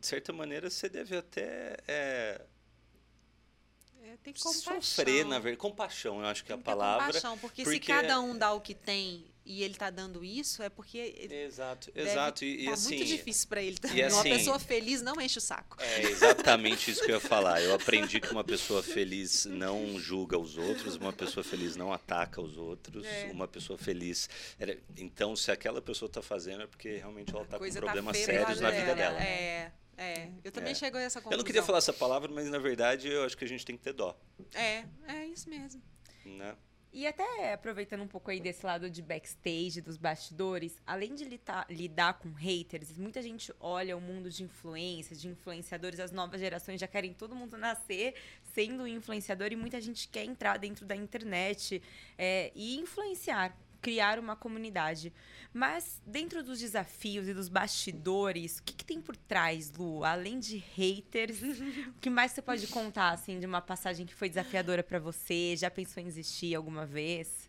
de 0.00 0.06
certa 0.06 0.32
maneira, 0.32 0.70
você 0.70 0.88
deve 0.88 1.14
até. 1.14 1.76
É, 1.86 2.46
é, 4.02 4.16
tem 4.22 4.32
compaixão. 4.32 4.80
Sofrer, 4.80 5.26
na 5.26 5.38
verdade. 5.38 5.58
Compaixão, 5.58 6.20
eu 6.20 6.26
acho 6.26 6.42
que 6.42 6.52
é 6.52 6.54
a 6.54 6.58
palavra. 6.58 7.06
Compaixão, 7.06 7.38
porque, 7.38 7.62
porque 7.62 7.78
se 7.78 7.86
cada 7.86 8.18
um 8.20 8.36
dá 8.36 8.52
o 8.52 8.60
que 8.60 8.74
tem 8.74 9.30
e 9.46 9.62
ele 9.62 9.74
está 9.74 9.90
dando 9.90 10.24
isso, 10.24 10.60
é 10.60 10.68
porque. 10.68 11.14
Exato, 11.30 11.92
exato. 11.94 12.44
E, 12.44 12.64
tá 12.64 12.72
assim, 12.72 12.96
muito 12.96 13.08
difícil 13.08 13.48
para 13.48 13.62
ele 13.62 13.78
também. 13.78 14.02
Assim, 14.02 14.16
uma 14.16 14.22
pessoa 14.24 14.58
feliz 14.58 15.00
não 15.00 15.20
enche 15.20 15.38
o 15.38 15.40
saco. 15.40 15.76
É 15.80 16.02
exatamente 16.02 16.90
isso 16.90 17.04
que 17.04 17.12
eu 17.12 17.14
ia 17.14 17.20
falar. 17.20 17.62
Eu 17.62 17.72
aprendi 17.72 18.20
que 18.20 18.32
uma 18.32 18.42
pessoa 18.42 18.82
feliz 18.82 19.46
não 19.46 19.98
julga 20.00 20.36
os 20.36 20.58
outros, 20.58 20.96
uma 20.96 21.12
pessoa 21.12 21.44
feliz 21.44 21.76
não 21.76 21.92
ataca 21.92 22.42
os 22.42 22.58
outros, 22.58 23.06
é. 23.06 23.30
uma 23.32 23.46
pessoa 23.46 23.78
feliz. 23.78 24.28
Então, 24.96 25.36
se 25.36 25.52
aquela 25.52 25.80
pessoa 25.80 26.08
está 26.08 26.20
fazendo, 26.20 26.64
é 26.64 26.66
porque 26.66 26.96
realmente 26.96 27.32
ela 27.32 27.44
está 27.44 27.56
com 27.56 27.68
tá 27.68 27.80
problemas 27.80 28.16
sérios 28.16 28.60
na 28.60 28.70
vida 28.70 28.94
dela. 28.96 29.22
É. 29.22 29.72
É, 29.98 30.28
eu 30.44 30.52
também 30.52 30.72
é. 30.72 30.74
chego 30.74 30.98
a 30.98 31.00
essa 31.00 31.20
conclusão. 31.20 31.36
Eu 31.36 31.38
não 31.38 31.44
queria 31.44 31.62
falar 31.62 31.78
essa 31.78 31.92
palavra, 31.92 32.30
mas 32.30 32.50
na 32.50 32.58
verdade 32.58 33.08
eu 33.08 33.24
acho 33.24 33.34
que 33.34 33.46
a 33.46 33.48
gente 33.48 33.64
tem 33.64 33.78
que 33.78 33.82
ter 33.82 33.94
dó. 33.94 34.14
É, 34.52 34.84
é 35.08 35.26
isso 35.26 35.48
mesmo. 35.48 35.80
Né? 36.22 36.54
E 36.96 37.06
até 37.06 37.52
aproveitando 37.52 38.02
um 38.02 38.08
pouco 38.08 38.30
aí 38.30 38.40
desse 38.40 38.64
lado 38.64 38.88
de 38.88 39.02
backstage, 39.02 39.82
dos 39.82 39.98
bastidores, 39.98 40.80
além 40.86 41.14
de 41.14 41.28
lidar, 41.68 42.14
com 42.14 42.32
haters, 42.32 42.96
muita 42.96 43.20
gente 43.20 43.52
olha 43.60 43.94
o 43.94 44.00
mundo 44.00 44.30
de 44.30 44.42
influências, 44.42 45.20
de 45.20 45.28
influenciadores, 45.28 46.00
as 46.00 46.10
novas 46.10 46.40
gerações 46.40 46.80
já 46.80 46.86
querem 46.88 47.12
todo 47.12 47.36
mundo 47.36 47.58
nascer 47.58 48.14
sendo 48.54 48.86
influenciador 48.86 49.52
e 49.52 49.56
muita 49.56 49.78
gente 49.78 50.08
quer 50.08 50.24
entrar 50.24 50.56
dentro 50.56 50.86
da 50.86 50.96
internet 50.96 51.82
é, 52.16 52.50
e 52.54 52.78
influenciar 52.78 53.54
criar 53.80 54.18
uma 54.18 54.34
comunidade. 54.36 55.12
Mas 55.52 56.00
dentro 56.06 56.42
dos 56.42 56.60
desafios 56.60 57.28
e 57.28 57.34
dos 57.34 57.48
bastidores, 57.48 58.58
o 58.58 58.62
que, 58.62 58.72
que 58.74 58.84
tem 58.84 59.00
por 59.00 59.16
trás, 59.16 59.72
Lu? 59.72 60.04
Além 60.04 60.38
de 60.38 60.58
haters, 60.58 61.40
o 61.96 62.00
que 62.00 62.10
mais 62.10 62.32
você 62.32 62.42
pode 62.42 62.66
contar 62.66 63.10
assim 63.10 63.38
de 63.40 63.46
uma 63.46 63.60
passagem 63.62 64.04
que 64.06 64.14
foi 64.14 64.28
desafiadora 64.28 64.82
para 64.82 64.98
você? 64.98 65.54
Já 65.56 65.70
pensou 65.70 66.02
em 66.02 66.06
desistir 66.06 66.54
alguma 66.54 66.84
vez? 66.84 67.46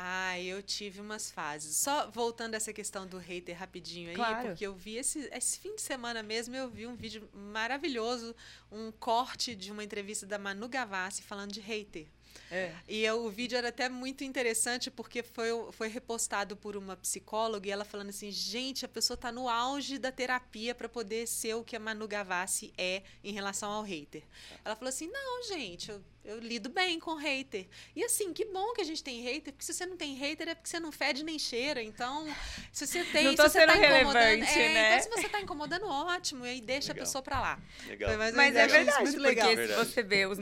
Ah, 0.00 0.38
eu 0.40 0.62
tive 0.62 1.00
umas 1.00 1.28
fases. 1.28 1.74
Só 1.74 2.08
voltando 2.08 2.54
a 2.54 2.56
essa 2.56 2.72
questão 2.72 3.04
do 3.04 3.18
hater 3.18 3.58
rapidinho 3.58 4.10
aí, 4.10 4.14
Claro. 4.14 4.48
porque 4.50 4.64
eu 4.64 4.72
vi 4.72 4.94
esse, 4.96 5.28
esse 5.32 5.58
fim 5.58 5.74
de 5.74 5.82
semana 5.82 6.22
mesmo, 6.22 6.54
eu 6.54 6.68
vi 6.70 6.86
um 6.86 6.94
vídeo 6.94 7.28
maravilhoso, 7.32 8.32
um 8.70 8.92
corte 8.92 9.56
de 9.56 9.72
uma 9.72 9.82
entrevista 9.82 10.24
da 10.24 10.38
Manu 10.38 10.68
Gavassi 10.68 11.22
falando 11.24 11.50
de 11.52 11.60
hater. 11.60 12.06
É. 12.50 12.74
E 12.88 13.10
o 13.10 13.28
vídeo 13.28 13.58
era 13.58 13.68
até 13.68 13.88
muito 13.88 14.24
interessante 14.24 14.90
porque 14.90 15.22
foi, 15.22 15.48
foi 15.72 15.88
repostado 15.88 16.56
por 16.56 16.76
uma 16.76 16.96
psicóloga 16.96 17.68
e 17.68 17.70
ela 17.70 17.84
falando 17.84 18.08
assim: 18.10 18.30
gente, 18.30 18.84
a 18.84 18.88
pessoa 18.88 19.14
está 19.14 19.30
no 19.30 19.48
auge 19.48 19.98
da 19.98 20.10
terapia 20.10 20.74
para 20.74 20.88
poder 20.88 21.26
ser 21.26 21.54
o 21.54 21.64
que 21.64 21.76
a 21.76 21.80
Manu 21.80 22.08
Gavassi 22.08 22.72
é 22.78 23.02
em 23.22 23.32
relação 23.32 23.70
ao 23.70 23.82
hater. 23.82 24.22
Ela 24.64 24.74
falou 24.74 24.88
assim: 24.88 25.08
não, 25.08 25.42
gente, 25.44 25.90
eu, 25.90 26.02
eu 26.28 26.38
lido 26.38 26.68
bem 26.68 27.00
com 27.00 27.14
hater. 27.14 27.66
E 27.96 28.04
assim, 28.04 28.32
que 28.32 28.44
bom 28.44 28.72
que 28.74 28.80
a 28.80 28.84
gente 28.84 29.02
tem 29.02 29.22
hater, 29.22 29.52
porque 29.52 29.64
se 29.64 29.72
você 29.72 29.86
não 29.86 29.96
tem 29.96 30.14
hater 30.14 30.48
é 30.48 30.54
porque 30.54 30.68
você 30.68 30.78
não 30.78 30.92
fede 30.92 31.24
nem 31.24 31.38
cheira. 31.38 31.82
Então, 31.82 32.26
se 32.72 32.86
você 32.86 33.02
tem. 33.04 33.24
Não 33.24 33.34
tô 33.34 33.42
se 33.44 33.48
você 33.50 33.60
sendo 33.60 33.72
tá 33.72 33.76
incomodando, 33.76 34.18
é, 34.18 34.36
né? 34.74 34.88
Então, 34.98 35.02
se 35.02 35.08
você 35.20 35.26
está 35.26 35.40
incomodando, 35.40 35.86
ótimo. 35.88 36.44
E 36.46 36.48
aí 36.50 36.60
deixa 36.60 36.88
Legal. 36.92 37.02
a 37.02 37.06
pessoa 37.06 37.22
para 37.22 37.40
lá. 37.40 37.60
Legal. 37.86 38.10
Ou 38.12 38.18
Mas 38.18 38.54
é 38.56 38.66
verdade, 38.66 39.02
muito 39.02 39.22
porque 39.22 39.54
legal. 39.54 39.56
se 39.56 39.74
você 39.92 40.02
vê 40.02 40.26
os- 40.26 40.38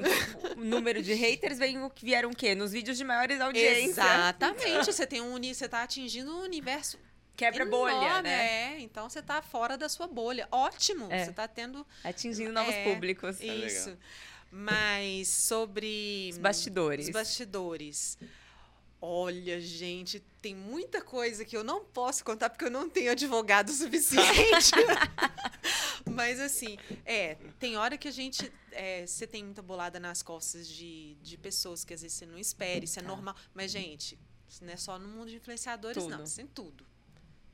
o 0.56 0.64
número 0.64 1.02
de 1.02 1.14
haters, 1.14 1.58
vem 1.58 1.82
o 1.82 1.88
que 1.88 2.04
vieram 2.04 2.30
o 2.30 2.36
quê? 2.36 2.54
Nos 2.54 2.72
vídeos 2.72 2.98
de 2.98 3.04
maiores 3.04 3.40
audiências. 3.40 3.90
Exatamente. 3.98 4.86
Você 4.86 5.06
tem 5.06 5.20
um 5.20 5.36
você 5.36 5.68
tá 5.68 5.82
atingindo 5.82 6.34
um 6.34 6.42
universo 6.42 6.98
Quebra 7.36 7.66
bolha, 7.66 7.92
enorme, 7.92 8.22
né? 8.22 8.74
É, 8.76 8.80
então 8.80 9.08
você 9.10 9.20
tá 9.20 9.42
fora 9.42 9.76
da 9.76 9.88
sua 9.88 10.06
bolha. 10.06 10.48
Ótimo. 10.50 11.12
É. 11.12 11.24
Você 11.26 11.32
tá 11.32 11.46
tendo 11.46 11.86
Atingindo 12.02 12.50
novos 12.50 12.74
É, 12.74 12.84
públicos. 12.84 13.38
legal. 13.38 13.56
isso. 13.66 13.98
Mas 14.50 15.28
sobre 15.28 16.28
Os 16.32 16.38
bastidores. 16.38 17.06
os 17.06 17.12
bastidores. 17.12 18.18
Olha, 19.00 19.60
gente, 19.60 20.20
tem 20.40 20.54
muita 20.54 21.02
coisa 21.02 21.44
que 21.44 21.56
eu 21.56 21.62
não 21.62 21.84
posso 21.84 22.24
contar 22.24 22.48
porque 22.48 22.64
eu 22.64 22.70
não 22.70 22.88
tenho 22.88 23.10
advogado 23.12 23.70
suficiente. 23.72 24.70
Mas 26.10 26.40
assim, 26.40 26.78
é, 27.04 27.34
tem 27.58 27.76
hora 27.76 27.98
que 27.98 28.08
a 28.08 28.10
gente. 28.10 28.50
é, 28.72 29.06
você 29.06 29.26
tem 29.26 29.44
muita 29.44 29.60
bolada 29.62 30.00
nas 30.00 30.22
costas 30.22 30.66
de, 30.66 31.14
de 31.16 31.36
pessoas 31.36 31.84
que 31.84 31.92
às 31.92 32.02
vezes 32.02 32.16
você 32.16 32.26
não 32.26 32.38
espera, 32.38 32.84
isso 32.84 32.98
é 32.98 33.02
Tá. 33.02 33.08
normal. 33.08 33.36
Mas, 33.54 33.70
gente, 33.70 34.18
isso 34.48 34.64
não 34.64 34.72
é 34.72 34.76
só 34.76 34.98
no 34.98 35.08
mundo 35.08 35.28
de 35.28 35.36
influenciadores, 35.36 36.02
Tudo. 36.02 36.16
não. 36.16 36.24
Isso 36.24 36.36
tem 36.36 36.46
tudo. 36.46 36.86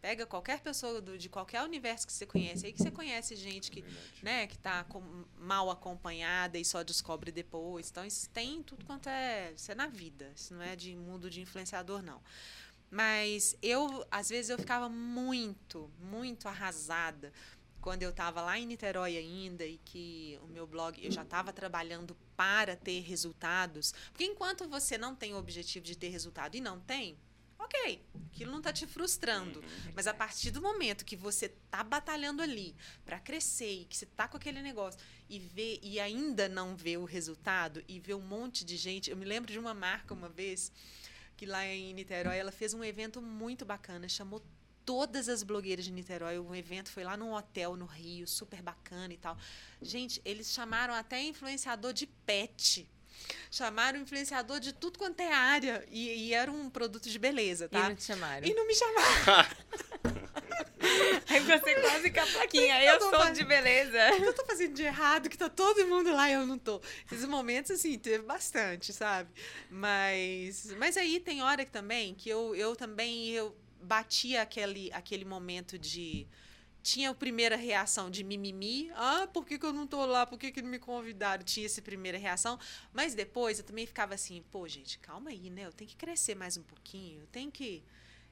Pega 0.02 0.26
qualquer 0.26 0.60
pessoa 0.60 1.00
do- 1.00 1.16
de 1.16 1.28
qualquer 1.28 1.62
universo 1.62 2.04
que 2.04 2.12
você 2.12 2.26
conhece, 2.26 2.66
aí 2.66 2.72
que 2.72 2.82
você 2.82 2.90
conhece 2.90 3.36
gente 3.36 3.70
que, 3.70 3.82
Verdade. 3.82 4.00
né, 4.20 4.46
que 4.48 4.58
tá 4.58 4.82
com- 4.82 5.24
mal 5.38 5.70
acompanhada 5.70 6.58
e 6.58 6.64
só 6.64 6.82
descobre 6.82 7.30
depois. 7.30 7.88
Então, 7.88 8.04
isso 8.04 8.28
tem 8.30 8.64
tudo 8.64 8.84
quanto 8.84 9.08
é. 9.08 9.52
Isso 9.52 9.70
é 9.70 9.76
na 9.76 9.86
vida. 9.86 10.32
Isso 10.34 10.52
não 10.54 10.62
é 10.62 10.74
de 10.74 10.96
mundo 10.96 11.30
de 11.30 11.40
influenciador, 11.40 12.02
não. 12.02 12.20
Mas 12.90 13.56
eu, 13.62 14.04
às 14.10 14.28
vezes, 14.28 14.50
eu 14.50 14.58
ficava 14.58 14.88
muito, 14.88 15.88
muito 16.00 16.48
arrasada 16.48 17.32
quando 17.80 18.02
eu 18.02 18.10
estava 18.10 18.42
lá 18.42 18.58
em 18.58 18.66
Niterói 18.66 19.16
ainda 19.16 19.64
e 19.64 19.78
que 19.84 20.38
o 20.42 20.46
meu 20.48 20.66
blog, 20.66 21.02
eu 21.04 21.10
já 21.12 21.22
estava 21.22 21.52
trabalhando 21.52 22.16
para 22.36 22.74
ter 22.74 23.00
resultados. 23.02 23.92
Porque 24.10 24.24
enquanto 24.24 24.68
você 24.68 24.98
não 24.98 25.14
tem 25.14 25.32
o 25.32 25.38
objetivo 25.38 25.84
de 25.86 25.96
ter 25.96 26.08
resultado 26.08 26.56
e 26.56 26.60
não 26.60 26.80
tem, 26.80 27.16
ok, 27.64 28.02
aquilo 28.32 28.50
não 28.50 28.58
está 28.58 28.72
te 28.72 28.86
frustrando. 28.86 29.60
Uhum. 29.60 29.92
Mas 29.94 30.06
a 30.06 30.14
partir 30.14 30.50
do 30.50 30.60
momento 30.60 31.04
que 31.04 31.16
você 31.16 31.48
tá 31.70 31.82
batalhando 31.82 32.42
ali 32.42 32.74
para 33.04 33.18
crescer 33.18 33.82
e 33.82 33.84
que 33.84 33.96
você 33.96 34.06
tá 34.06 34.28
com 34.28 34.36
aquele 34.36 34.62
negócio 34.62 35.00
e 35.28 35.38
vê 35.38 35.78
e 35.82 35.98
ainda 36.00 36.48
não 36.48 36.76
vê 36.76 36.96
o 36.96 37.04
resultado 37.04 37.82
e 37.88 37.98
vê 38.00 38.14
um 38.14 38.20
monte 38.20 38.64
de 38.64 38.76
gente, 38.76 39.10
eu 39.10 39.16
me 39.16 39.24
lembro 39.24 39.52
de 39.52 39.58
uma 39.58 39.74
marca 39.74 40.12
uma 40.12 40.28
vez 40.28 40.72
que 41.36 41.46
lá 41.46 41.66
em 41.66 41.94
Niterói 41.94 42.36
ela 42.36 42.52
fez 42.52 42.74
um 42.74 42.84
evento 42.84 43.20
muito 43.20 43.64
bacana, 43.64 44.08
chamou 44.08 44.42
todas 44.84 45.28
as 45.28 45.42
blogueiras 45.42 45.84
de 45.84 45.92
Niterói. 45.92 46.38
O 46.38 46.54
evento 46.54 46.90
foi 46.90 47.04
lá 47.04 47.16
num 47.16 47.32
hotel 47.32 47.76
no 47.76 47.86
Rio, 47.86 48.26
super 48.26 48.62
bacana 48.62 49.12
e 49.12 49.16
tal. 49.16 49.36
Gente, 49.80 50.20
eles 50.24 50.52
chamaram 50.52 50.94
até 50.94 51.22
influenciador 51.22 51.92
de 51.92 52.06
pet. 52.06 52.88
Chamaram 53.50 54.00
influenciador 54.00 54.60
de 54.60 54.72
tudo 54.72 54.98
quanto 54.98 55.20
é 55.20 55.32
área. 55.32 55.84
E, 55.90 56.28
e 56.28 56.34
era 56.34 56.50
um 56.50 56.68
produto 56.70 57.08
de 57.08 57.18
beleza, 57.18 57.66
E 57.66 57.68
tá? 57.68 57.88
não 57.88 57.94
te 57.96 58.04
chamaram. 58.04 58.46
E 58.46 58.54
não 58.54 58.66
me 58.66 58.74
chamaram. 58.74 59.46
Aí 61.28 61.40
você 61.40 61.74
quase 61.80 62.10
com 62.10 62.20
a 62.20 62.26
plaquinha. 62.26 62.82
Eu 62.84 63.00
sou 63.00 63.10
fazendo- 63.10 63.34
de 63.36 63.44
beleza. 63.44 63.98
O 64.14 64.16
que 64.16 64.24
eu 64.24 64.34
tô 64.34 64.44
fazendo 64.44 64.74
de 64.74 64.82
errado? 64.82 65.28
Que 65.28 65.38
tá 65.38 65.48
todo 65.48 65.86
mundo 65.86 66.12
lá 66.12 66.28
e 66.28 66.32
eu 66.34 66.46
não 66.46 66.58
tô. 66.58 66.80
Esses 67.10 67.24
momentos, 67.24 67.70
assim, 67.70 67.98
teve 67.98 68.24
bastante, 68.24 68.92
sabe? 68.92 69.30
Mas, 69.70 70.74
mas 70.78 70.96
aí 70.96 71.20
tem 71.20 71.42
hora 71.42 71.64
que 71.64 71.70
também 71.70 72.14
que 72.14 72.28
eu, 72.28 72.54
eu 72.54 72.74
também 72.76 73.28
eu 73.30 73.56
batia 73.82 74.42
aquele, 74.42 74.90
aquele 74.92 75.24
momento 75.24 75.78
de. 75.78 76.26
Tinha 76.82 77.10
a 77.10 77.14
primeira 77.14 77.54
reação 77.56 78.10
de 78.10 78.24
mimimi. 78.24 78.90
Ah, 78.96 79.28
por 79.32 79.46
que, 79.46 79.58
que 79.58 79.64
eu 79.64 79.72
não 79.72 79.86
tô 79.86 80.04
lá? 80.04 80.26
Por 80.26 80.38
que, 80.38 80.50
que 80.50 80.60
não 80.60 80.68
me 80.68 80.78
convidaram? 80.80 81.44
Tinha 81.44 81.66
essa 81.66 81.80
primeira 81.80 82.18
reação. 82.18 82.58
Mas 82.92 83.14
depois 83.14 83.58
eu 83.58 83.64
também 83.64 83.86
ficava 83.86 84.14
assim, 84.14 84.42
pô, 84.50 84.66
gente, 84.66 84.98
calma 84.98 85.30
aí, 85.30 85.48
né? 85.48 85.66
Eu 85.66 85.72
tenho 85.72 85.88
que 85.88 85.96
crescer 85.96 86.34
mais 86.34 86.56
um 86.56 86.62
pouquinho. 86.62 87.20
Eu 87.20 87.26
tenho 87.28 87.50
que. 87.52 87.84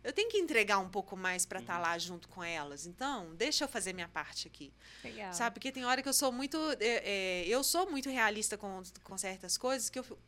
Eu 0.03 0.13
tenho 0.15 0.31
que 0.31 0.39
entregar 0.39 0.79
um 0.79 0.89
pouco 0.89 1.15
mais 1.17 1.45
para 1.45 1.61
estar 1.61 1.79
lá 1.79 1.97
junto 1.99 2.27
com 2.29 2.43
elas. 2.43 2.87
Então, 2.87 3.35
deixa 3.37 3.65
eu 3.65 3.69
fazer 3.69 3.93
minha 3.93 4.09
parte 4.09 4.49
aqui. 4.49 4.73
Legal. 5.05 5.33
Sabe, 5.33 5.55
porque 5.55 5.71
tem 5.71 5.85
hora 5.85 6.03
que 6.03 6.09
eu 6.09 6.15
sou 6.15 6.33
muito. 6.33 6.57
é, 6.81 7.43
é, 7.43 7.45
eu 7.47 7.63
sou 7.63 7.89
muito 7.89 8.09
realista 8.09 8.57
com, 8.57 8.83
com 9.05 9.17
certas 9.19 9.57
coisas 9.59 9.89
que 9.91 9.99
eu, 9.99 10.19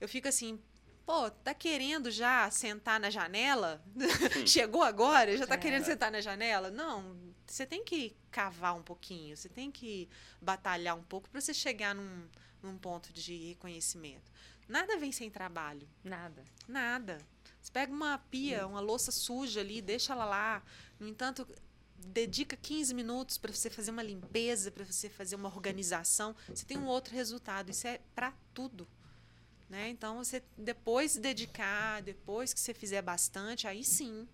eu 0.00 0.08
fico 0.08 0.26
assim. 0.28 0.58
Pô, 1.04 1.30
tá 1.30 1.52
querendo 1.52 2.10
já 2.10 2.50
sentar 2.50 3.00
na 3.00 3.10
janela? 3.10 3.82
Chegou 4.46 4.82
agora? 4.82 5.36
Já 5.36 5.46
tá 5.46 5.54
É. 5.54 5.58
querendo 5.58 5.84
sentar 5.84 6.12
na 6.12 6.20
janela? 6.20 6.70
Não, 6.70 7.16
você 7.52 7.66
tem 7.66 7.84
que 7.84 8.16
cavar 8.30 8.74
um 8.74 8.82
pouquinho, 8.82 9.36
você 9.36 9.48
tem 9.48 9.70
que 9.70 10.08
batalhar 10.40 10.96
um 10.96 11.02
pouco 11.02 11.28
para 11.28 11.40
você 11.40 11.54
chegar 11.54 11.94
num, 11.94 12.28
num 12.62 12.76
ponto 12.78 13.12
de 13.12 13.48
reconhecimento. 13.48 14.30
Nada 14.68 14.98
vem 14.98 15.10
sem 15.10 15.30
trabalho. 15.30 15.88
Nada. 16.04 16.44
Nada. 16.66 17.18
Você 17.60 17.72
pega 17.72 17.92
uma 17.92 18.18
pia, 18.18 18.66
uma 18.66 18.80
louça 18.80 19.10
suja 19.10 19.60
ali, 19.60 19.80
deixa 19.80 20.12
ela 20.12 20.26
lá. 20.26 20.62
No 21.00 21.08
entanto, 21.08 21.48
dedica 21.96 22.56
15 22.56 22.94
minutos 22.94 23.38
para 23.38 23.52
você 23.52 23.70
fazer 23.70 23.90
uma 23.90 24.02
limpeza, 24.02 24.70
para 24.70 24.84
você 24.84 25.08
fazer 25.08 25.36
uma 25.36 25.48
organização. 25.48 26.36
Você 26.48 26.66
tem 26.66 26.76
um 26.78 26.86
outro 26.86 27.14
resultado. 27.14 27.70
Isso 27.70 27.86
é 27.86 28.00
para 28.14 28.32
tudo. 28.52 28.86
Né? 29.68 29.88
Então, 29.88 30.22
você 30.22 30.42
depois 30.56 31.16
dedicar, 31.16 32.02
depois 32.02 32.52
que 32.52 32.60
você 32.60 32.72
fizer 32.72 33.02
bastante, 33.02 33.66
aí 33.66 33.84
sim 33.84 34.28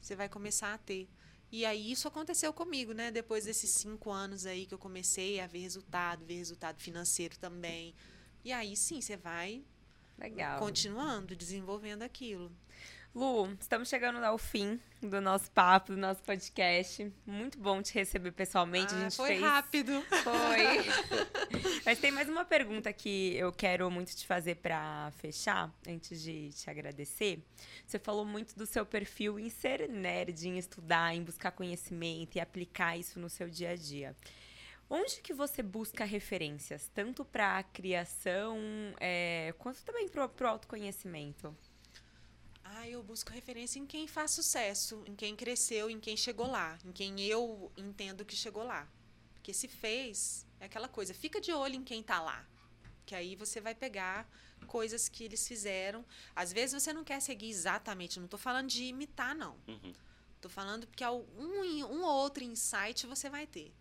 você 0.00 0.14
vai 0.16 0.28
começar 0.28 0.74
a 0.74 0.78
ter. 0.78 1.08
E 1.52 1.66
aí 1.66 1.92
isso 1.92 2.08
aconteceu 2.08 2.50
comigo, 2.50 2.94
né? 2.94 3.10
Depois 3.10 3.44
desses 3.44 3.68
cinco 3.68 4.10
anos 4.10 4.46
aí 4.46 4.64
que 4.64 4.72
eu 4.72 4.78
comecei 4.78 5.38
a 5.38 5.46
ver 5.46 5.58
resultado, 5.58 6.24
ver 6.24 6.38
resultado 6.38 6.80
financeiro 6.80 7.38
também. 7.38 7.94
E 8.42 8.50
aí 8.50 8.74
sim, 8.74 9.02
você 9.02 9.18
vai 9.18 9.62
Legal. 10.18 10.58
continuando, 10.58 11.36
desenvolvendo 11.36 12.02
aquilo. 12.02 12.50
Lu, 13.14 13.46
estamos 13.60 13.90
chegando 13.90 14.24
ao 14.24 14.38
fim 14.38 14.80
do 15.02 15.20
nosso 15.20 15.50
papo, 15.50 15.92
do 15.92 15.98
nosso 15.98 16.22
podcast. 16.22 17.12
Muito 17.26 17.58
bom 17.58 17.82
te 17.82 17.92
receber 17.92 18.32
pessoalmente. 18.32 18.94
a 18.94 18.96
Ah, 18.96 19.00
gente 19.02 19.16
foi 19.16 19.28
fez... 19.28 19.40
rápido. 19.42 20.02
Foi. 20.24 20.78
Mas 21.84 21.98
tem 21.98 22.10
mais 22.10 22.30
uma 22.30 22.42
pergunta 22.46 22.90
que 22.90 23.34
eu 23.36 23.52
quero 23.52 23.90
muito 23.90 24.16
te 24.16 24.26
fazer 24.26 24.54
para 24.56 25.10
fechar, 25.18 25.70
antes 25.86 26.22
de 26.22 26.50
te 26.54 26.70
agradecer. 26.70 27.44
Você 27.86 27.98
falou 27.98 28.24
muito 28.24 28.56
do 28.56 28.64
seu 28.64 28.86
perfil 28.86 29.38
em 29.38 29.50
ser 29.50 29.90
nerd, 29.90 30.48
em 30.48 30.56
estudar, 30.56 31.14
em 31.14 31.22
buscar 31.22 31.50
conhecimento 31.52 32.36
e 32.36 32.40
aplicar 32.40 32.96
isso 32.96 33.20
no 33.20 33.28
seu 33.28 33.50
dia 33.50 33.72
a 33.72 33.76
dia. 33.76 34.16
Onde 34.88 35.20
que 35.20 35.34
você 35.34 35.62
busca 35.62 36.04
referências, 36.06 36.90
tanto 36.94 37.26
para 37.26 37.58
a 37.58 37.62
criação, 37.62 38.58
é, 38.98 39.54
quanto 39.58 39.82
também 39.84 40.08
para 40.08 40.26
o 40.26 40.46
autoconhecimento? 40.48 41.54
Ah, 42.74 42.88
eu 42.88 43.02
busco 43.02 43.30
referência 43.30 43.78
em 43.78 43.86
quem 43.86 44.06
faz 44.06 44.30
sucesso, 44.30 45.02
em 45.06 45.14
quem 45.14 45.36
cresceu, 45.36 45.90
em 45.90 46.00
quem 46.00 46.16
chegou 46.16 46.46
lá, 46.46 46.78
em 46.84 46.90
quem 46.90 47.20
eu 47.20 47.70
entendo 47.76 48.24
que 48.24 48.34
chegou 48.34 48.64
lá. 48.64 48.88
Porque 49.34 49.52
se 49.52 49.68
fez, 49.68 50.46
é 50.58 50.64
aquela 50.64 50.88
coisa, 50.88 51.12
fica 51.12 51.40
de 51.40 51.52
olho 51.52 51.74
em 51.74 51.84
quem 51.84 52.02
tá 52.02 52.20
lá. 52.20 52.46
Que 53.04 53.14
aí 53.14 53.36
você 53.36 53.60
vai 53.60 53.74
pegar 53.74 54.26
coisas 54.66 55.08
que 55.08 55.24
eles 55.24 55.46
fizeram. 55.46 56.04
Às 56.34 56.52
vezes 56.52 56.82
você 56.82 56.92
não 56.92 57.04
quer 57.04 57.20
seguir 57.20 57.50
exatamente, 57.50 58.18
não 58.18 58.28
tô 58.28 58.38
falando 58.38 58.68
de 58.68 58.84
imitar, 58.84 59.34
não. 59.34 59.58
Uhum. 59.68 59.92
Tô 60.40 60.48
falando 60.48 60.86
porque 60.86 61.04
algum, 61.04 61.62
um 61.84 62.02
ou 62.02 62.14
outro 62.22 62.42
insight 62.42 63.06
você 63.06 63.28
vai 63.28 63.46
ter. 63.46 63.72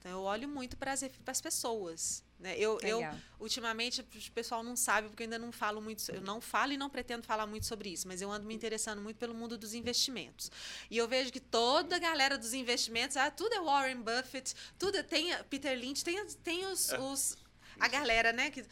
Então 0.00 0.10
eu 0.10 0.22
olho 0.22 0.48
muito 0.48 0.78
para 0.78 0.92
as 0.92 1.40
pessoas. 1.42 2.24
Né? 2.38 2.56
Eu, 2.56 2.80
eu, 2.80 3.02
ultimamente, 3.38 4.00
o 4.00 4.32
pessoal 4.32 4.62
não 4.62 4.74
sabe, 4.74 5.08
porque 5.08 5.22
eu 5.22 5.26
ainda 5.26 5.38
não 5.38 5.52
falo 5.52 5.78
muito. 5.82 6.02
Eu 6.10 6.22
não 6.22 6.40
falo 6.40 6.72
e 6.72 6.76
não 6.78 6.88
pretendo 6.88 7.22
falar 7.22 7.46
muito 7.46 7.66
sobre 7.66 7.90
isso, 7.90 8.08
mas 8.08 8.22
eu 8.22 8.32
ando 8.32 8.46
me 8.46 8.54
interessando 8.54 9.02
muito 9.02 9.18
pelo 9.18 9.34
mundo 9.34 9.58
dos 9.58 9.74
investimentos. 9.74 10.50
E 10.90 10.96
eu 10.96 11.06
vejo 11.06 11.30
que 11.30 11.38
toda 11.38 11.96
a 11.96 11.98
galera 11.98 12.38
dos 12.38 12.54
investimentos, 12.54 13.18
ah, 13.18 13.30
tudo 13.30 13.54
é 13.54 13.60
Warren 13.60 14.00
Buffett, 14.00 14.54
tudo 14.78 14.96
é, 14.96 15.02
tem 15.02 15.36
Peter 15.50 15.78
Lynch, 15.78 16.02
tem, 16.02 16.24
tem 16.42 16.66
os, 16.66 16.90
é. 16.90 16.98
os 16.98 17.36
a 17.78 17.88
galera, 17.88 18.32
né? 18.32 18.50
Que, 18.50 18.64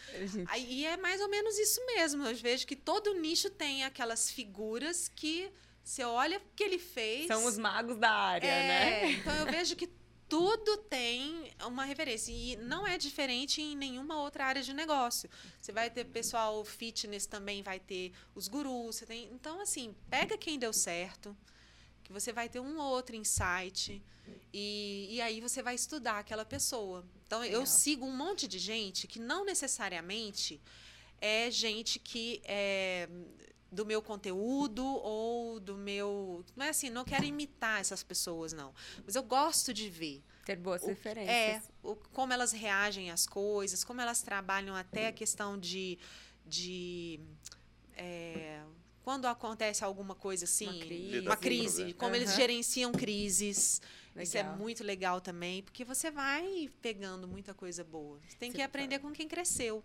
e 0.56 0.86
é 0.86 0.96
mais 0.96 1.20
ou 1.20 1.28
menos 1.28 1.58
isso 1.58 1.84
mesmo. 1.84 2.26
Eu 2.26 2.34
vejo 2.36 2.66
que 2.66 2.74
todo 2.74 3.12
nicho 3.20 3.50
tem 3.50 3.84
aquelas 3.84 4.30
figuras 4.30 5.08
que 5.14 5.52
você 5.84 6.04
olha 6.04 6.38
o 6.38 6.42
que 6.56 6.64
ele 6.64 6.78
fez. 6.78 7.26
São 7.26 7.44
os 7.44 7.58
magos 7.58 7.96
da 7.98 8.10
área, 8.10 8.46
é, 8.46 8.68
né? 8.68 9.12
Então 9.12 9.34
eu 9.34 9.46
vejo 9.46 9.76
que 9.76 9.86
tudo 10.28 10.76
tem 10.76 11.50
uma 11.66 11.84
referência. 11.84 12.30
E 12.30 12.56
não 12.56 12.86
é 12.86 12.98
diferente 12.98 13.62
em 13.62 13.76
nenhuma 13.76 14.20
outra 14.20 14.44
área 14.44 14.62
de 14.62 14.72
negócio. 14.74 15.28
Você 15.60 15.72
vai 15.72 15.90
ter 15.90 16.04
pessoal 16.04 16.64
fitness 16.64 17.26
também, 17.26 17.62
vai 17.62 17.80
ter 17.80 18.12
os 18.34 18.46
gurus. 18.48 18.96
Você 18.96 19.06
tem... 19.06 19.30
Então, 19.32 19.60
assim, 19.60 19.94
pega 20.10 20.36
quem 20.36 20.58
deu 20.58 20.72
certo, 20.72 21.36
que 22.04 22.12
você 22.12 22.32
vai 22.32 22.48
ter 22.48 22.60
um 22.60 22.78
ou 22.78 22.90
outro 22.90 23.16
insight. 23.16 24.02
E, 24.52 25.08
e 25.10 25.20
aí 25.20 25.40
você 25.40 25.62
vai 25.62 25.74
estudar 25.74 26.18
aquela 26.18 26.44
pessoa. 26.44 27.04
Então, 27.26 27.40
Legal. 27.40 27.60
eu 27.60 27.66
sigo 27.66 28.04
um 28.04 28.16
monte 28.16 28.46
de 28.46 28.58
gente 28.58 29.06
que 29.06 29.18
não 29.18 29.44
necessariamente 29.44 30.60
é 31.20 31.50
gente 31.50 31.98
que 31.98 32.40
é 32.44 33.08
do 33.70 33.84
meu 33.84 34.00
conteúdo 34.00 34.84
ou 34.84 35.60
do 35.60 35.76
meu. 35.76 36.44
Não 36.56 36.64
é 36.64 36.70
assim, 36.70 36.90
não 36.90 37.04
quero 37.04 37.24
imitar 37.24 37.80
essas 37.80 38.02
pessoas, 38.02 38.52
não. 38.52 38.74
Mas 39.04 39.14
eu 39.14 39.22
gosto 39.22 39.72
de 39.74 39.88
ver. 39.88 40.22
Ter 40.44 40.56
boas 40.56 40.82
o, 40.82 40.86
referências. 40.86 41.30
É, 41.30 41.62
o, 41.82 41.94
como 41.94 42.32
elas 42.32 42.52
reagem 42.52 43.10
às 43.10 43.26
coisas, 43.26 43.84
como 43.84 44.00
elas 44.00 44.22
trabalham 44.22 44.74
até 44.74 45.08
a 45.08 45.12
questão 45.12 45.58
de. 45.58 45.98
de 46.46 47.20
é, 47.94 48.62
quando 49.02 49.26
acontece 49.26 49.84
alguma 49.84 50.14
coisa 50.14 50.44
assim, 50.44 50.66
uma 50.68 50.84
crise, 50.84 51.20
uma 51.20 51.36
crise 51.36 51.92
como 51.94 52.10
uhum. 52.10 52.16
eles 52.16 52.34
gerenciam 52.34 52.92
crises. 52.92 53.80
Legal. 54.08 54.24
Isso 54.24 54.36
é 54.36 54.42
muito 54.42 54.82
legal 54.82 55.20
também, 55.20 55.62
porque 55.62 55.84
você 55.84 56.10
vai 56.10 56.68
pegando 56.82 57.28
muita 57.28 57.54
coisa 57.54 57.84
boa. 57.84 58.18
Você 58.26 58.36
tem 58.36 58.50
você 58.50 58.56
que 58.56 58.62
aprender 58.62 58.98
com 58.98 59.12
quem 59.12 59.28
cresceu. 59.28 59.84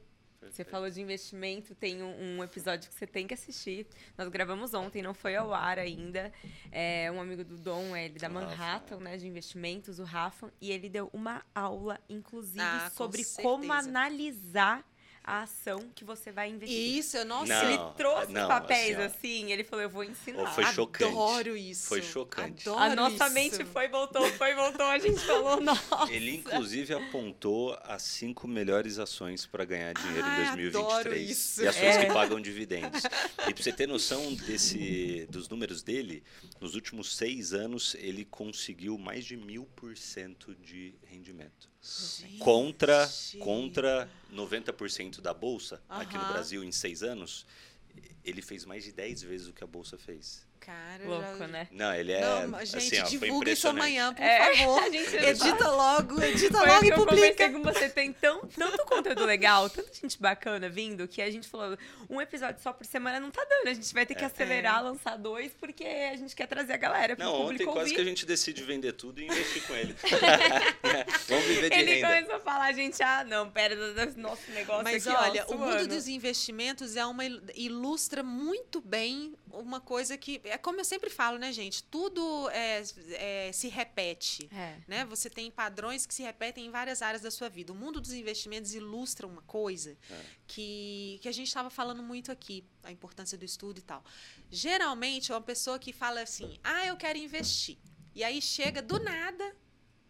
Você 0.52 0.64
falou 0.64 0.90
de 0.90 1.02
investimento, 1.02 1.74
tem 1.76 2.02
um, 2.02 2.38
um, 2.40 2.44
episódio 2.44 2.90
que 2.90 2.96
você 2.96 3.08
tem 3.08 3.28
que 3.28 3.34
assistir. 3.34 3.88
Nós 4.18 4.28
gravamos 4.30 4.74
ontem, 4.74 5.02
não 5.02 5.14
foi 5.14 5.36
ao 5.36 5.54
ar 5.54 5.80
ainda. 5.80 6.32
É 6.72 7.12
um 7.12 7.20
amigo 7.20 7.44
do 7.44 7.58
Dom, 7.58 7.96
é 7.96 8.06
ele 8.06 8.20
da 8.20 8.30
Manhattan, 8.30 8.98
né, 8.98 9.18
de 9.18 9.28
investimentos, 9.28 10.00
o 10.00 10.04
Rafa, 10.04 10.54
e 10.62 10.72
ele 10.72 10.90
deu 10.90 11.10
uma 11.14 11.44
aula, 11.54 12.00
inclusive, 12.10 12.62
ah, 12.62 12.92
sobre 12.94 13.24
como 13.42 13.72
analisar 13.72 14.86
a 15.24 15.44
ação 15.44 15.90
que 15.96 16.04
você 16.04 16.32
vai 16.32 16.50
investir. 16.50 16.98
Isso, 16.98 17.24
nossa. 17.26 17.54
Não, 17.54 17.70
ele 17.70 17.80
trouxe 17.96 18.32
não, 18.32 18.48
papéis 18.48 19.00
assim, 19.00 19.14
assim, 19.24 19.52
ele 19.52 19.64
falou, 19.64 19.84
eu 19.84 19.90
vou 19.90 20.04
ensinar. 20.04 20.54
foi 20.54 20.66
chocante. 20.66 21.12
Adoro 21.12 21.56
isso. 21.56 21.88
Foi 21.88 22.02
chocante. 22.02 22.68
Adoro 22.68 22.84
a 22.84 22.96
nossa 22.96 23.26
isso. 23.26 23.34
mente 23.34 23.66
foi, 23.66 23.88
voltou, 23.88 24.28
foi, 24.34 24.54
voltou, 24.54 24.86
a 24.86 25.00
gente 25.00 25.20
falou, 25.20 25.60
nossa. 25.64 26.12
Ele, 26.12 26.36
inclusive, 26.36 26.94
apontou 26.94 27.78
as 27.84 28.04
cinco 28.04 28.48
melhores 28.48 29.00
ações 29.00 29.46
para 29.46 29.64
ganhar 29.64 29.94
dinheiro 29.94 30.26
ah, 30.26 30.34
em 30.34 30.56
2023. 30.56 31.30
Isso. 31.30 31.64
E 31.64 31.68
ações 31.68 31.96
é. 31.96 32.06
que 32.06 32.14
pagam 32.14 32.40
dividendos. 32.40 33.04
E 33.48 33.54
para 33.54 33.64
você 33.64 33.74
ter 33.74 33.88
noção 33.88 34.34
desse, 34.36 35.28
dos 35.30 35.50
números 35.50 35.84
dele, 35.84 36.24
nos 36.62 36.76
últimos 36.76 37.16
seis 37.16 37.54
anos, 37.54 37.96
ele 37.96 38.24
conseguiu 38.24 38.98
mais 38.98 39.26
de 39.26 39.36
mil 39.36 39.66
por 39.76 39.98
cento 39.98 40.56
de 40.56 40.96
rendimento. 41.04 41.73
Gente. 41.84 42.38
Contra, 42.38 43.10
contra 43.40 44.10
90% 44.34 45.20
da 45.20 45.34
Bolsa, 45.34 45.82
aqui 45.90 46.18
no 46.18 46.26
Brasil, 46.28 46.64
em 46.64 46.72
seis 46.72 47.04
anos, 47.04 47.46
ele 48.24 48.42
fez 48.42 48.64
mais 48.64 48.86
de 48.86 48.94
10 48.94 49.24
vezes 49.24 49.48
o 49.48 49.54
que 49.54 49.64
a 49.64 49.68
Bolsa 49.68 49.98
fez. 49.98 50.46
Cara, 50.66 51.04
Louco, 51.06 51.40
já... 51.40 51.48
né? 51.48 51.68
Não, 51.72 51.94
ele 51.94 52.14
é. 52.14 52.22
Não, 52.22 52.66
gente, 52.66 52.78
assim, 52.78 53.00
ó, 53.02 53.04
divulga 53.04 53.52
isso 53.52 53.68
amanhã, 53.68 54.14
por 54.14 54.24
é, 54.24 54.56
favor. 54.56 54.82
edita 54.94 55.70
logo, 55.70 56.24
edita 56.24 56.58
foi 56.58 56.68
logo 56.68 56.86
e 56.86 56.92
publica. 56.94 57.50
com 57.50 57.62
você 57.62 57.90
tem 57.90 58.14
tão, 58.14 58.48
tanto 58.48 58.86
conteúdo 58.86 59.26
legal, 59.26 59.70
tanta 59.70 59.94
gente 59.94 60.18
bacana 60.22 60.70
vindo, 60.70 61.06
que 61.06 61.22
a 61.22 61.30
gente 61.30 61.50
falou, 61.50 61.78
um 62.10 62.22
episódio 62.22 62.62
só 62.62 62.72
por 62.72 62.86
semana 62.86 63.20
não 63.20 63.30
tá 63.30 63.44
dando. 63.44 63.68
A 63.68 63.74
gente 63.74 63.94
vai 63.94 64.06
ter 64.06 64.16
que 64.16 64.24
é. 64.24 64.28
acelerar, 64.28 64.80
é. 64.80 64.82
lançar 64.84 65.18
dois, 65.18 65.52
porque 65.60 65.84
a 65.84 66.16
gente 66.16 66.34
quer 66.34 66.48
trazer 66.48 66.72
a 66.72 66.78
galera. 66.78 67.18
Não, 67.20 67.34
ontem 67.34 67.66
ouvir. 67.66 67.74
quase 67.74 67.94
que 67.94 68.00
a 68.00 68.06
gente 68.06 68.26
decide 68.26 68.64
vender 68.64 68.94
tudo 68.94 69.20
e 69.20 69.26
investir 69.26 69.64
com 69.68 69.76
ele. 69.76 69.94
Vamos 71.28 71.46
viver 71.46 71.72
de 71.72 71.76
ele 71.76 71.96
renda. 71.96 72.08
Ele 72.08 72.22
começou 72.22 72.36
a 72.36 72.40
falar, 72.40 72.72
gente, 72.72 73.04
ah, 73.04 73.26
não, 73.26 73.50
pera, 73.50 73.76
nosso 74.16 74.50
negócio 74.52 74.84
Mas 74.84 75.06
aqui, 75.06 75.18
olha, 75.18 75.46
ó, 75.50 75.56
o 75.56 75.58
mundo 75.58 75.88
dos 75.88 76.08
investimentos 76.08 76.96
é 76.96 77.06
uma 77.06 77.26
ilustra 77.54 78.24
muito 78.24 78.80
bem 78.80 79.34
uma 79.54 79.80
coisa 79.80 80.18
que 80.18 80.42
é 80.44 80.58
como 80.58 80.80
eu 80.80 80.86
sempre 80.86 81.10
falo, 81.10 81.38
né, 81.38 81.52
gente? 81.54 81.84
Tudo 81.84 82.50
é, 82.50 82.84
é, 83.12 83.52
se 83.52 83.68
repete, 83.68 84.50
é. 84.52 84.78
né? 84.88 85.06
Você 85.06 85.30
tem 85.30 85.50
padrões 85.52 86.06
que 86.06 86.14
se 86.14 86.24
repetem 86.24 86.66
em 86.66 86.72
várias 86.72 87.02
áreas 87.02 87.22
da 87.22 87.30
sua 87.30 87.50
vida. 87.50 87.72
O 87.72 87.76
mundo 87.76 88.02
dos 88.02 88.14
investimentos 88.14 88.74
ilustra 88.74 89.28
uma 89.28 89.42
coisa 89.44 89.96
é. 90.10 90.22
que, 90.48 91.20
que 91.22 91.28
a 91.28 91.32
gente 91.32 91.48
estava 91.48 91.70
falando 91.70 92.02
muito 92.02 92.32
aqui, 92.32 92.66
a 92.84 92.92
importância 92.92 93.38
do 93.38 93.46
estudo 93.46 93.78
e 93.78 93.84
tal. 93.84 94.04
Geralmente 94.50 95.32
é 95.32 95.36
uma 95.36 95.42
pessoa 95.42 95.78
que 95.78 95.94
fala 95.94 96.22
assim: 96.22 96.60
"Ah, 96.64 96.86
eu 96.88 96.98
quero 96.98 97.18
investir". 97.18 97.78
E 98.16 98.24
aí 98.24 98.42
chega 98.42 98.82
do 98.82 99.00
nada 99.00 99.56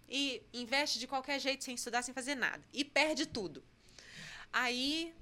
e 0.07 0.41
investe 0.53 0.99
de 0.99 1.07
qualquer 1.07 1.39
jeito 1.39 1.63
sem 1.63 1.75
estudar, 1.75 2.01
sem 2.01 2.13
fazer 2.13 2.35
nada 2.35 2.63
e 2.71 2.85
perde 2.85 3.25
tudo. 3.25 3.63
Aí 4.51 5.13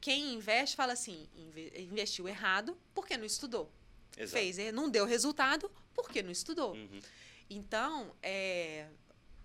quem 0.00 0.34
investe 0.34 0.76
fala 0.76 0.92
assim, 0.92 1.28
investiu 1.76 2.28
errado 2.28 2.76
porque 2.94 3.16
não 3.16 3.24
estudou. 3.24 3.70
Exato. 4.16 4.32
Fez, 4.32 4.56
não 4.72 4.88
deu 4.88 5.04
resultado 5.04 5.70
porque 5.94 6.22
não 6.22 6.30
estudou. 6.30 6.74
Uhum. 6.74 7.00
Então, 7.48 8.14
é, 8.22 8.86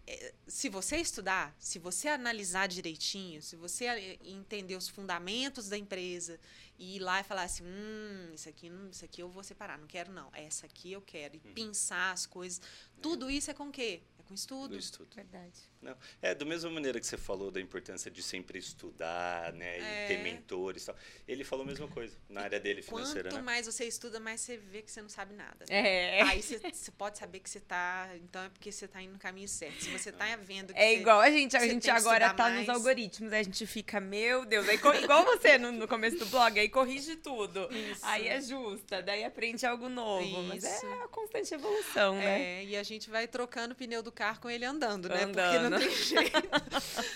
é, 0.08 0.34
se 0.48 0.70
você 0.70 0.98
estudar, 0.98 1.56
se 1.58 1.80
você 1.80 2.08
analisar 2.08 2.68
direitinho, 2.68 3.42
se 3.42 3.56
você 3.56 3.86
eh, 3.86 4.20
entender 4.24 4.76
os 4.76 4.88
fundamentos 4.88 5.68
da 5.68 5.78
empresa 5.78 6.40
e 6.78 6.98
ir 6.98 7.00
lá 7.00 7.22
e 7.22 7.24
falar 7.24 7.44
assim, 7.44 7.64
hum, 7.64 8.32
isso 8.34 8.48
aqui, 8.48 8.72
isso 8.92 9.04
aqui 9.04 9.22
eu 9.22 9.30
vou 9.30 9.44
separar, 9.44 9.80
não 9.80 9.88
quero 9.88 10.12
não, 10.12 10.30
essa 10.34 10.68
aqui 10.68 10.92
eu 10.92 11.02
quero, 11.02 11.36
e 11.36 11.42
uhum. 11.44 11.54
pensar 11.56 12.12
as 12.12 12.28
coisas, 12.28 12.62
tudo 13.02 13.30
isso 13.32 13.50
é 13.50 13.54
com 13.54 13.70
o 13.70 13.72
quê? 13.72 14.04
Com 14.26 14.34
estudo. 14.34 14.70
Do 14.70 14.78
estudo. 14.78 15.16
Verdade. 15.16 15.60
Não. 15.82 15.96
É, 16.22 16.34
da 16.34 16.46
mesma 16.46 16.70
maneira 16.70 17.00
que 17.00 17.06
você 17.06 17.18
falou 17.18 17.52
da 17.52 17.62
importância 17.62 18.10
de 18.10 18.24
sempre 18.24 18.58
estudar, 18.58 19.54
né? 19.54 19.78
É. 19.78 20.06
E 20.06 20.08
ter 20.08 20.24
mentores 20.24 20.84
e 20.84 20.86
tal. 20.88 20.96
Ele 21.28 21.44
falou 21.44 21.64
a 21.64 21.68
mesma 21.68 21.88
coisa 21.88 22.18
na 22.28 22.42
área 22.42 22.60
dele 22.60 22.82
financeira, 22.82 23.30
Quanto 23.30 23.36
né? 23.36 23.42
mais 23.42 23.66
você 23.68 23.86
estuda, 23.86 24.20
mais 24.20 24.42
você 24.42 24.58
vê 24.58 24.82
que 24.82 24.92
você 24.92 25.02
não 25.02 25.10
sabe 25.10 25.34
nada. 25.36 25.66
É. 25.70 26.22
Aí 26.24 26.42
você, 26.42 26.60
você 26.60 26.92
pode 26.92 27.18
saber 27.18 27.40
que 27.40 27.50
você 27.50 27.60
está 27.60 28.10
Então 28.16 28.44
é 28.44 28.50
porque 28.50 28.72
você 28.72 28.86
está 28.86 29.02
indo 29.02 29.14
no 29.14 29.20
caminho 29.20 29.48
certo. 29.48 29.84
Se 29.84 29.90
você 29.92 30.10
está 30.10 30.36
vendo 30.38 30.74
que 30.74 30.80
É 30.80 30.90
você, 30.90 31.00
igual 31.00 31.20
a 31.20 31.30
gente. 31.30 31.56
A 31.56 31.68
gente 31.68 31.90
agora 31.90 32.32
está 32.32 32.50
nos 32.50 32.68
algoritmos. 32.68 33.32
A 33.32 33.44
gente 33.44 33.66
fica, 33.68 34.00
meu 34.00 34.46
Deus. 34.46 34.68
Aí, 34.68 34.80
igual 35.04 35.24
você 35.24 35.58
no, 35.58 35.72
no 35.72 35.88
começo 35.88 36.18
do 36.18 36.26
blog, 36.26 36.60
aí 36.60 36.70
corrige 36.70 37.16
tudo. 37.18 37.70
Isso. 37.72 38.06
Aí 38.06 38.30
ajusta, 38.30 39.02
daí 39.02 39.24
aprende 39.24 39.66
algo 39.66 39.88
novo. 39.88 40.24
Isso. 40.24 40.44
Mas 40.44 40.64
é 40.64 41.04
a 41.04 41.08
constante 41.08 41.54
evolução, 41.54 42.16
né? 42.16 42.42
É, 42.42 42.66
e 42.66 42.76
a 42.76 42.84
gente 42.84 43.10
vai 43.10 43.28
trocando 43.28 43.74
o 43.74 43.76
pneu 43.76 44.02
do 44.02 44.12
carro 44.16 44.40
com 44.40 44.50
ele 44.50 44.66
andando 44.66 45.08
né? 45.08 45.24
Andando. 45.24 45.36
Porque 45.36 45.70
não 45.70 45.78
tem 45.78 45.92
jeito. 46.04 46.42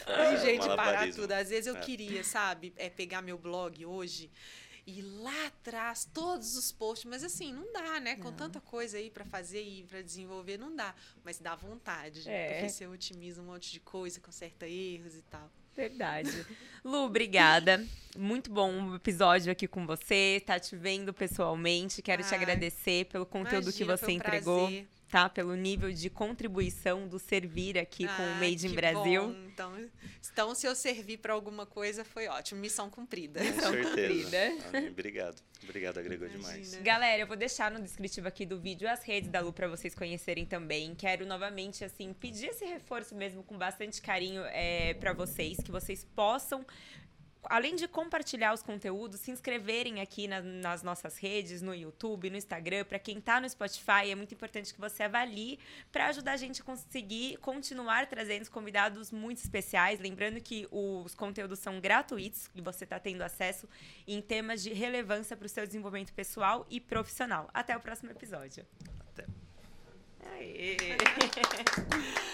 tem 0.05 0.37
jeito 0.41 0.69
de 0.69 0.75
parar 0.75 1.11
tudo. 1.11 1.31
Às 1.31 1.49
vezes 1.49 1.67
eu 1.67 1.75
é. 1.75 1.79
queria, 1.79 2.23
sabe, 2.23 2.73
é, 2.77 2.89
pegar 2.89 3.21
meu 3.21 3.37
blog 3.37 3.85
hoje 3.85 4.29
e 4.85 5.01
lá 5.01 5.45
atrás 5.47 6.09
todos 6.11 6.57
os 6.57 6.71
posts, 6.71 7.07
mas 7.07 7.23
assim, 7.23 7.53
não 7.53 7.71
dá, 7.71 7.99
né? 7.99 8.15
Com 8.15 8.29
não. 8.29 8.33
tanta 8.33 8.59
coisa 8.59 8.97
aí 8.97 9.11
para 9.11 9.23
fazer 9.23 9.61
e 9.61 9.83
para 9.83 10.01
desenvolver, 10.01 10.57
não 10.57 10.75
dá. 10.75 10.95
Mas 11.23 11.39
dá 11.39 11.55
vontade, 11.55 12.27
é. 12.27 12.53
porque 12.53 12.69
você 12.69 12.87
otimiza 12.87 13.41
um 13.41 13.45
monte 13.45 13.71
de 13.71 13.79
coisa, 13.79 14.19
conserta 14.19 14.67
erros 14.67 15.15
e 15.15 15.21
tal. 15.23 15.49
Verdade. 15.75 16.45
Lu, 16.83 17.05
obrigada. 17.05 17.85
Muito 18.17 18.51
bom 18.51 18.89
o 18.89 18.95
episódio 18.95 19.51
aqui 19.51 19.67
com 19.67 19.85
você. 19.85 20.41
Tá 20.45 20.59
te 20.59 20.75
vendo 20.75 21.13
pessoalmente. 21.13 22.01
Quero 22.01 22.23
te 22.23 22.33
agradecer 22.33 23.05
pelo 23.05 23.25
conteúdo 23.25 23.69
imagina, 23.69 23.77
que 23.77 23.97
você 23.97 24.11
um 24.11 24.15
entregou. 24.15 24.67
Prazer 24.67 24.98
tá? 25.09 25.27
Pelo 25.27 25.55
nível 25.55 25.91
de 25.91 26.09
contribuição 26.09 27.07
do 27.07 27.17
servir 27.19 27.77
aqui 27.77 28.05
ah, 28.05 28.15
com 28.15 28.23
o 28.23 28.35
Made 28.35 28.67
in 28.67 28.73
Brasil. 28.73 29.27
Bom. 29.27 29.47
Então, 29.47 29.89
então, 30.31 30.55
se 30.55 30.67
eu 30.67 30.75
servir 30.75 31.17
para 31.17 31.33
alguma 31.33 31.65
coisa, 31.65 32.05
foi 32.05 32.27
ótimo. 32.27 32.61
Missão 32.61 32.89
cumprida. 32.89 33.41
Com 33.53 33.71
certeza. 33.71 34.37
Obrigado. 34.89 35.41
Obrigado, 35.63 35.97
agregou 35.97 36.27
Imagina. 36.27 36.53
demais. 36.53 36.75
Galera, 36.81 37.21
eu 37.21 37.27
vou 37.27 37.35
deixar 37.35 37.69
no 37.71 37.81
descritivo 37.81 38.27
aqui 38.27 38.45
do 38.45 38.59
vídeo 38.59 38.87
as 38.87 39.03
redes 39.03 39.29
da 39.29 39.41
Lu 39.41 39.51
para 39.51 39.67
vocês 39.67 39.93
conhecerem 39.93 40.45
também. 40.45 40.95
Quero 40.95 41.25
novamente, 41.25 41.83
assim, 41.83 42.13
pedir 42.13 42.47
esse 42.47 42.65
reforço 42.65 43.15
mesmo 43.15 43.43
com 43.43 43.57
bastante 43.57 44.01
carinho 44.01 44.43
é, 44.45 44.93
para 44.93 45.11
vocês, 45.11 45.57
que 45.57 45.71
vocês 45.71 46.05
possam 46.15 46.65
além 47.43 47.75
de 47.75 47.87
compartilhar 47.87 48.53
os 48.53 48.61
conteúdos, 48.61 49.19
se 49.19 49.31
inscreverem 49.31 50.01
aqui 50.01 50.27
na, 50.27 50.41
nas 50.41 50.83
nossas 50.83 51.17
redes, 51.17 51.61
no 51.61 51.73
YouTube, 51.73 52.29
no 52.29 52.37
Instagram. 52.37 52.83
Para 52.85 52.99
quem 52.99 53.17
está 53.17 53.39
no 53.39 53.49
Spotify, 53.49 54.11
é 54.11 54.15
muito 54.15 54.33
importante 54.33 54.73
que 54.73 54.79
você 54.79 55.03
avalie 55.03 55.59
para 55.91 56.07
ajudar 56.07 56.33
a 56.33 56.37
gente 56.37 56.61
a 56.61 56.63
conseguir 56.63 57.37
continuar 57.37 58.07
trazendo 58.07 58.49
convidados 58.49 59.11
muito 59.11 59.37
especiais. 59.37 59.99
Lembrando 59.99 60.41
que 60.41 60.67
os 60.71 61.15
conteúdos 61.15 61.59
são 61.59 61.79
gratuitos 61.79 62.49
e 62.53 62.61
você 62.61 62.83
está 62.83 62.99
tendo 62.99 63.21
acesso 63.21 63.67
em 64.07 64.21
temas 64.21 64.61
de 64.61 64.73
relevância 64.73 65.35
para 65.37 65.45
o 65.45 65.49
seu 65.49 65.65
desenvolvimento 65.65 66.13
pessoal 66.13 66.65
e 66.69 66.79
profissional. 66.79 67.49
Até 67.53 67.75
o 67.75 67.79
próximo 67.79 68.11
episódio. 68.11 68.65
Até. 69.11 69.25
Aê. 70.35 70.77